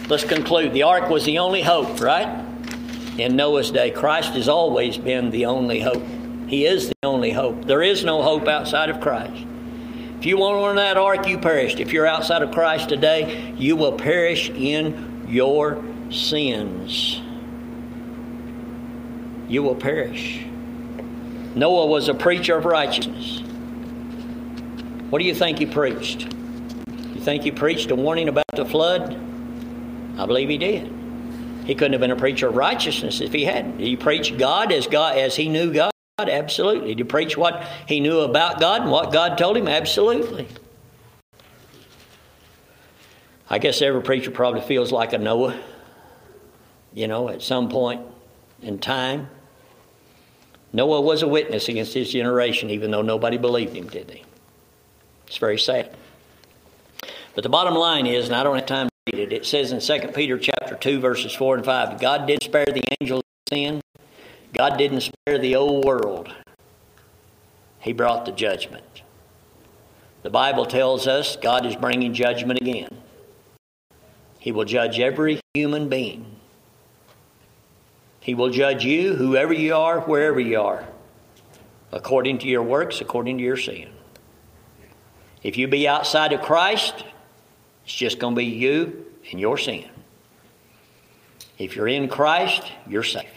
Let's 0.09 0.25
conclude. 0.25 0.73
The 0.73 0.85
ark 0.85 1.11
was 1.11 1.27
the 1.27 1.39
only 1.39 1.61
hope, 1.61 2.01
right? 2.01 2.43
In 3.19 3.37
Noah's 3.37 3.71
day, 3.71 3.91
Christ 3.91 4.33
has 4.33 4.49
always 4.49 4.97
been 4.97 5.29
the 5.29 5.45
only 5.45 5.81
hope. 5.81 6.03
He 6.47 6.65
is 6.65 6.89
the 6.89 6.97
only 7.03 7.33
hope. 7.33 7.67
There 7.67 7.83
is 7.83 8.03
no 8.03 8.23
hope 8.23 8.49
outside 8.49 8.89
of 8.89 9.03
Christ. 9.03 9.45
If 10.19 10.25
you 10.25 10.39
want 10.39 10.57
on 10.57 10.77
that 10.77 10.97
ark, 10.97 11.29
you 11.29 11.37
perished. 11.37 11.81
If 11.81 11.93
you're 11.93 12.07
outside 12.07 12.41
of 12.41 12.51
Christ 12.53 12.89
today, 12.89 13.55
you 13.59 13.77
will 13.77 13.93
perish 13.93 14.49
in 14.49 15.27
your 15.29 15.85
sins 16.09 17.21
you 19.49 19.63
will 19.63 19.75
perish. 19.75 20.45
Noah 21.55 21.87
was 21.87 22.09
a 22.09 22.15
preacher 22.15 22.57
of 22.57 22.65
righteousness. 22.65 23.41
What 25.11 25.21
do 25.21 25.25
you 25.25 25.35
think 25.35 25.59
he 25.59 25.67
preached? 25.67 26.35
You 26.89 27.21
think 27.21 27.43
he 27.45 27.51
preached 27.51 27.91
a 27.91 27.97
warning 27.97 28.29
about 28.29 28.45
the 28.55 28.65
flood? 28.65 29.15
I 30.19 30.27
believe 30.27 30.49
he 30.49 30.59
did. 30.59 30.93
He 31.65 31.75
couldn't 31.75 31.93
have 31.93 32.01
been 32.01 32.11
a 32.11 32.17
preacher 32.17 32.49
of 32.49 32.57
righteousness 32.57 33.21
if 33.21 33.33
he 33.33 33.45
hadn't. 33.45 33.79
Did 33.79 33.87
he 33.87 33.97
preach 33.97 34.37
God 34.37 34.73
as 34.73 34.87
God 34.87 35.19
as 35.19 35.37
he 35.37 35.49
knew 35.49 35.73
God? 35.73 35.93
Absolutely. 36.19 36.89
Did 36.89 36.99
he 36.99 37.05
preach 37.05 37.37
what 37.37 37.67
he 37.87 38.01
knew 38.01 38.21
about 38.21 38.61
God 38.61 38.83
and 38.83 38.91
what 38.91 39.13
God 39.13 39.37
told 39.37 39.57
him? 39.57 39.69
Absolutely. 39.69 40.49
I 43.49 43.59
guess 43.59 43.81
every 43.81 44.03
preacher 44.03 44.31
probably 44.31 44.61
feels 44.61 44.91
like 44.91 45.13
a 45.13 45.19
Noah, 45.19 45.59
you 46.93 47.07
know, 47.07 47.29
at 47.29 47.43
some 47.43 47.69
point 47.69 48.01
in 48.63 48.79
time. 48.79 49.29
Noah 50.77 51.01
was 51.01 51.23
a 51.23 51.27
witness 51.27 51.71
against 51.71 51.95
his 51.95 52.13
generation, 52.13 52.69
even 52.69 52.91
though 52.91 53.01
nobody 53.01 53.39
believed 53.39 53.75
him, 53.75 53.89
did 53.89 54.09
they? 54.09 54.23
It's 55.27 55.39
very 55.39 55.59
sad. 55.59 55.97
But 57.35 57.45
the 57.45 57.49
bottom 57.49 57.75
line 57.75 58.07
is, 58.07 58.27
and 58.27 58.35
I 58.35 58.43
don't 58.43 58.57
have 58.57 58.67
time 58.67 58.89
to 58.89 59.17
read 59.17 59.23
it, 59.23 59.33
it 59.33 59.47
says 59.47 59.73
in 59.73 59.81
2 59.81 60.09
Peter 60.09 60.39
chapter 60.39 60.75
2, 60.75 61.01
verses 61.01 61.33
4 61.33 61.57
and 61.57 61.65
5, 61.65 61.99
God 61.99 62.27
did 62.27 62.43
spare 62.43 62.67
the 62.67 62.83
angels 63.01 63.21
of 63.21 63.57
sin. 63.57 63.81
God 64.53 64.77
didn't 64.77 65.01
spare 65.01 65.39
the 65.39 65.57
old 65.57 65.87
world. 65.87 66.35
He 67.79 67.95
brought 67.95 68.27
the 68.27 68.33
judgment. 68.33 69.01
The 70.25 70.31
Bible 70.31 70.67
tells 70.67 71.07
us 71.07 71.37
God 71.37 71.65
is 71.65 71.75
bringing 71.75 72.13
judgment 72.13 72.61
again. 72.61 72.91
He 74.39 74.53
will 74.53 74.67
judge 74.67 75.01
every 75.01 75.41
human 75.55 75.89
being. 75.89 76.36
He 78.27 78.35
will 78.35 78.51
judge 78.51 78.85
you, 78.85 79.15
whoever 79.15 79.53
you 79.53 79.77
are, 79.77 80.01
wherever 80.01 80.41
you 80.41 80.61
are, 80.61 80.85
according 81.93 82.39
to 82.39 82.49
your 82.49 82.65
works, 82.65 83.01
according 83.01 83.39
to 83.39 83.45
your 83.45 83.57
sin. 83.57 83.89
If 85.45 85.57
you 85.57 85.69
be 85.69 85.87
outside 85.87 86.33
of 86.33 86.43
Christ, 86.43 87.05
it's 87.85 87.95
just 87.95 88.19
going 88.19 88.35
to 88.35 88.39
be 88.41 88.47
you 88.47 89.07
and 89.31 89.39
your 89.39 89.57
sin. 89.57 89.89
If 91.57 91.77
you're 91.77 91.87
in 91.87 92.09
Christ, 92.09 92.65
you're 92.89 93.05
safe. 93.05 93.31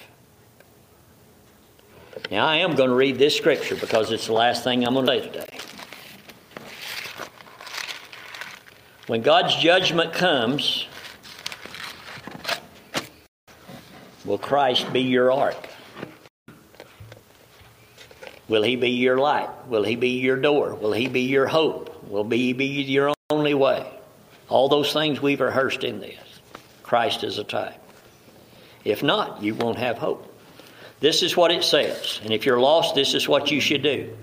Now, 2.32 2.48
I 2.48 2.56
am 2.56 2.74
going 2.74 2.90
to 2.90 2.96
read 2.96 3.20
this 3.20 3.38
scripture 3.38 3.76
because 3.76 4.12
it's 4.12 4.26
the 4.26 4.34
last 4.34 4.64
thing 4.64 4.88
I'm 4.88 4.96
going 4.96 5.06
to 5.06 5.12
say 5.12 5.28
today. 5.28 5.60
When 9.06 9.22
God's 9.22 9.56
judgment 9.56 10.14
comes, 10.14 10.88
will 14.30 14.38
Christ 14.38 14.94
be 14.94 15.02
your 15.02 15.32
ark? 15.32 15.68
Will 18.48 18.62
he 18.62 18.76
be 18.76 18.92
your 18.92 19.18
light? 19.18 19.50
Will 19.68 19.84
he 19.84 19.96
be 19.96 20.20
your 20.20 20.38
door? 20.38 20.76
Will 20.76 20.94
he 20.94 21.08
be 21.08 21.22
your 21.22 21.48
hope? 21.48 22.04
Will 22.08 22.30
he 22.30 22.54
be 22.54 22.66
your 22.84 23.12
only 23.32 23.56
way? 23.56 23.92
All 24.48 24.70
those 24.70 24.94
things 24.94 25.20
we've 25.20 25.42
rehearsed 25.42 25.84
in 25.84 26.00
this. 26.00 26.20
Christ 26.84 27.24
is 27.24 27.40
a 27.40 27.44
type. 27.44 27.82
If 28.86 29.02
not, 29.02 29.42
you 29.42 29.56
won't 29.56 29.80
have 29.80 29.98
hope. 29.98 30.26
This 31.00 31.24
is 31.24 31.36
what 31.36 31.52
it 31.52 31.64
says. 31.64 32.20
And 32.24 32.32
if 32.32 32.46
you're 32.46 32.60
lost, 32.60 32.94
this 32.94 33.16
is 33.16 33.28
what 33.28 33.50
you 33.50 33.60
should 33.60 33.82
do. 33.82 34.16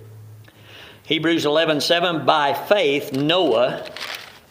Hebrews 1.03 1.45
11:7 1.45 2.25
By 2.25 2.53
faith 2.53 3.11
Noah 3.11 3.83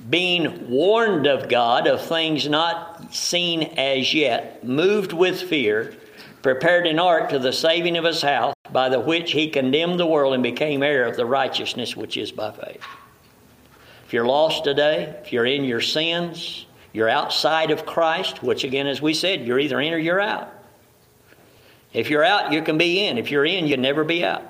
being 0.09 0.71
warned 0.71 1.27
of 1.27 1.49
God 1.49 1.87
of 1.87 2.01
things 2.01 2.49
not 2.49 3.15
seen 3.15 3.63
as 3.77 4.15
yet, 4.15 4.65
moved 4.65 5.13
with 5.13 5.41
fear, 5.41 5.97
prepared 6.43 6.87
an 6.87 6.99
ark 6.99 7.31
to 7.31 7.39
the 7.39 7.53
saving 7.53 7.97
of 7.97 8.05
his 8.05 8.23
house, 8.23 8.55
by 8.71 8.89
the 8.89 9.01
which 9.01 9.33
he 9.33 9.51
condemned 9.51 9.99
the 9.99 10.07
world 10.07 10.35
and 10.35 10.43
became 10.43 10.83
heir 10.83 11.07
of 11.07 11.17
the 11.17 11.27
righteousness 11.27 11.97
which 11.97 12.17
is 12.17 12.31
by 12.31 12.53
faith. 12.53 12.85
If 14.07 14.13
you're 14.13 14.27
lost 14.27 14.65
today, 14.65 15.17
if 15.25 15.33
you're 15.33 15.47
in 15.47 15.65
your 15.65 15.81
sins, 15.81 16.67
you're 16.93 17.09
outside 17.09 17.71
of 17.71 17.85
Christ, 17.85 18.43
which 18.43 18.63
again, 18.63 18.87
as 18.87 19.03
we 19.03 19.15
said, 19.15 19.47
you're 19.47 19.59
either 19.59 19.81
in 19.81 19.93
or 19.93 19.99
you're 19.99 20.21
out. 20.21 20.53
If 21.93 22.11
you're 22.11 22.25
out, 22.25 22.53
you 22.53 22.63
can 22.63 22.79
be 22.79 23.07
in. 23.07 23.19
If 23.19 23.31
you're 23.31 23.45
in, 23.45 23.67
you 23.67 23.77
never 23.77 24.05
be 24.05 24.25
out. 24.25 24.45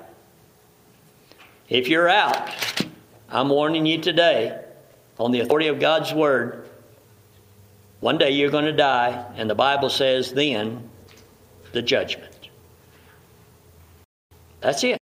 If 1.69 1.87
you're 1.87 2.09
out, 2.09 2.49
I'm 3.29 3.49
warning 3.49 3.85
you 3.85 4.01
today, 4.01 4.63
on 5.19 5.31
the 5.31 5.39
authority 5.39 5.67
of 5.67 5.79
God's 5.79 6.13
Word, 6.13 6.67
one 7.99 8.17
day 8.17 8.31
you're 8.31 8.51
going 8.51 8.65
to 8.65 8.73
die, 8.73 9.25
and 9.35 9.49
the 9.49 9.55
Bible 9.55 9.89
says 9.89 10.31
then 10.31 10.89
the 11.71 11.81
judgment. 11.81 12.49
That's 14.61 14.83
it. 14.83 14.99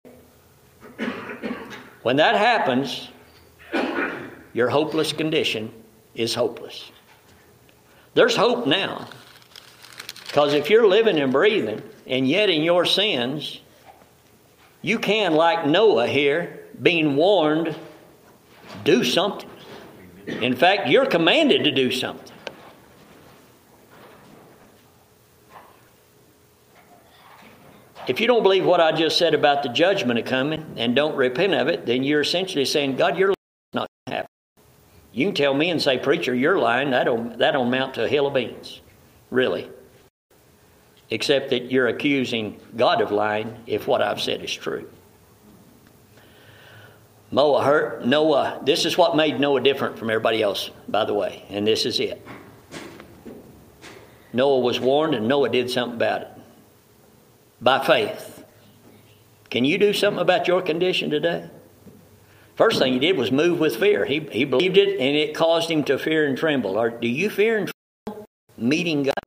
When 2.02 2.16
that 2.16 2.36
happens, 2.36 3.08
your 4.52 4.68
hopeless 4.68 5.12
condition 5.12 5.72
is 6.14 6.34
hopeless. 6.34 6.90
There's 8.14 8.34
hope 8.34 8.66
now. 8.66 9.08
Because 10.26 10.54
if 10.54 10.70
you're 10.70 10.86
living 10.86 11.18
and 11.18 11.32
breathing, 11.32 11.82
and 12.06 12.26
yet 12.26 12.50
in 12.50 12.62
your 12.62 12.84
sins, 12.84 13.60
you 14.80 14.98
can, 14.98 15.34
like 15.34 15.66
Noah 15.66 16.06
here, 16.06 16.60
being 16.80 17.16
warned, 17.16 17.74
do 18.84 19.04
something. 19.04 19.49
In 20.26 20.54
fact, 20.56 20.88
you're 20.88 21.06
commanded 21.06 21.64
to 21.64 21.70
do 21.70 21.90
something. 21.90 22.30
If 28.08 28.18
you 28.20 28.26
don't 28.26 28.42
believe 28.42 28.64
what 28.64 28.80
I 28.80 28.92
just 28.92 29.18
said 29.18 29.34
about 29.34 29.62
the 29.62 29.68
judgment 29.68 30.18
of 30.18 30.24
coming 30.24 30.74
and 30.76 30.96
don't 30.96 31.14
repent 31.14 31.54
of 31.54 31.68
it, 31.68 31.86
then 31.86 32.02
you're 32.02 32.22
essentially 32.22 32.64
saying, 32.64 32.96
God, 32.96 33.16
you're 33.16 33.34
not 33.72 33.88
happy. 34.06 34.26
You 35.12 35.26
can 35.26 35.34
tell 35.34 35.54
me 35.54 35.70
and 35.70 35.80
say, 35.80 35.98
Preacher, 35.98 36.34
you're 36.34 36.58
lying. 36.58 36.90
That 36.90 37.04
don't, 37.04 37.38
that 37.38 37.52
don't 37.52 37.68
amount 37.68 37.94
to 37.94 38.04
a 38.04 38.08
hill 38.08 38.26
of 38.26 38.34
beans. 38.34 38.80
Really. 39.30 39.70
Except 41.10 41.50
that 41.50 41.70
you're 41.70 41.88
accusing 41.88 42.60
God 42.76 43.00
of 43.00 43.12
lying 43.12 43.56
if 43.66 43.86
what 43.86 44.02
I've 44.02 44.20
said 44.20 44.42
is 44.42 44.52
true. 44.52 44.88
Noah 47.32 47.62
hurt 47.62 48.04
Noah. 48.04 48.60
This 48.64 48.84
is 48.84 48.98
what 48.98 49.16
made 49.16 49.38
Noah 49.38 49.60
different 49.60 49.98
from 49.98 50.10
everybody 50.10 50.42
else, 50.42 50.70
by 50.88 51.04
the 51.04 51.14
way, 51.14 51.44
and 51.48 51.66
this 51.66 51.86
is 51.86 52.00
it. 52.00 52.26
Noah 54.32 54.60
was 54.60 54.80
warned, 54.80 55.14
and 55.14 55.28
Noah 55.28 55.48
did 55.48 55.70
something 55.70 55.96
about 55.96 56.22
it 56.22 56.28
by 57.60 57.84
faith. 57.84 58.44
Can 59.48 59.64
you 59.64 59.78
do 59.78 59.92
something 59.92 60.20
about 60.20 60.48
your 60.48 60.62
condition 60.62 61.10
today? 61.10 61.50
First 62.56 62.78
thing 62.78 62.92
he 62.92 62.98
did 62.98 63.16
was 63.16 63.32
move 63.32 63.58
with 63.58 63.76
fear. 63.76 64.04
He, 64.04 64.20
he 64.30 64.44
believed 64.44 64.76
it, 64.76 65.00
and 65.00 65.16
it 65.16 65.34
caused 65.34 65.70
him 65.70 65.82
to 65.84 65.98
fear 65.98 66.26
and 66.26 66.36
tremble. 66.36 66.76
Or 66.78 66.90
do 66.90 67.08
you 67.08 67.30
fear 67.30 67.58
and 67.58 67.72
tremble 68.06 68.26
meeting 68.56 69.04
God? 69.04 69.19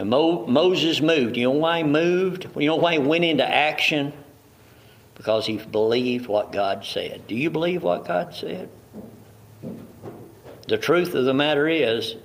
And 0.00 0.08
Mo, 0.08 0.46
Moses 0.46 1.02
moved. 1.02 1.36
You 1.36 1.44
know 1.44 1.50
why 1.50 1.76
he 1.76 1.84
moved? 1.84 2.48
You 2.56 2.68
know 2.68 2.76
why 2.76 2.94
he 2.94 2.98
went 2.98 3.22
into 3.22 3.46
action? 3.46 4.14
Because 5.14 5.44
he 5.44 5.58
believed 5.58 6.26
what 6.26 6.52
God 6.52 6.86
said. 6.86 7.26
Do 7.26 7.34
you 7.34 7.50
believe 7.50 7.82
what 7.82 8.06
God 8.06 8.34
said? 8.34 8.70
The 10.68 10.78
truth 10.78 11.14
of 11.14 11.26
the 11.26 11.34
matter 11.34 11.68
is, 11.68 12.16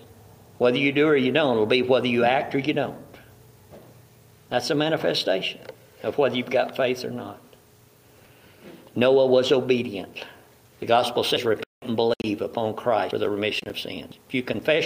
whether 0.57 0.77
you 0.77 0.93
do 0.93 1.05
or 1.05 1.17
you 1.17 1.33
don't, 1.33 1.55
it'll 1.55 1.65
be 1.65 1.81
whether 1.81 2.07
you 2.07 2.23
act 2.23 2.55
or 2.55 2.59
you 2.59 2.71
don't. 2.71 2.97
That's 4.47 4.69
a 4.69 4.75
manifestation 4.75 5.59
of 6.01 6.17
whether 6.17 6.37
you've 6.37 6.49
got 6.49 6.77
faith 6.77 7.03
or 7.03 7.11
not. 7.11 7.41
Noah 8.95 9.25
was 9.25 9.51
obedient. 9.51 10.23
The 10.79 10.85
gospel 10.85 11.25
says, 11.25 11.43
repent 11.43 11.65
and 11.81 11.97
believe 11.97 12.41
upon 12.41 12.75
Christ 12.75 13.11
for 13.11 13.17
the 13.17 13.29
remission 13.29 13.67
of 13.67 13.77
sins. 13.77 14.17
If 14.29 14.33
you 14.33 14.43
confess 14.43 14.85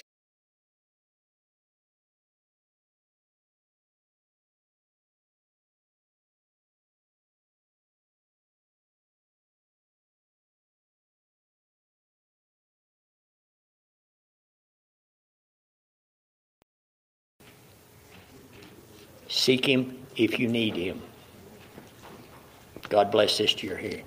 Seek 19.40 19.66
Him 19.66 19.98
if 20.18 20.38
you 20.38 20.50
need 20.50 20.76
Him. 20.76 21.02
God 22.90 23.10
bless 23.10 23.38
this 23.38 23.54
to 23.54 23.68
your 23.68 23.78
hearing. 23.78 24.04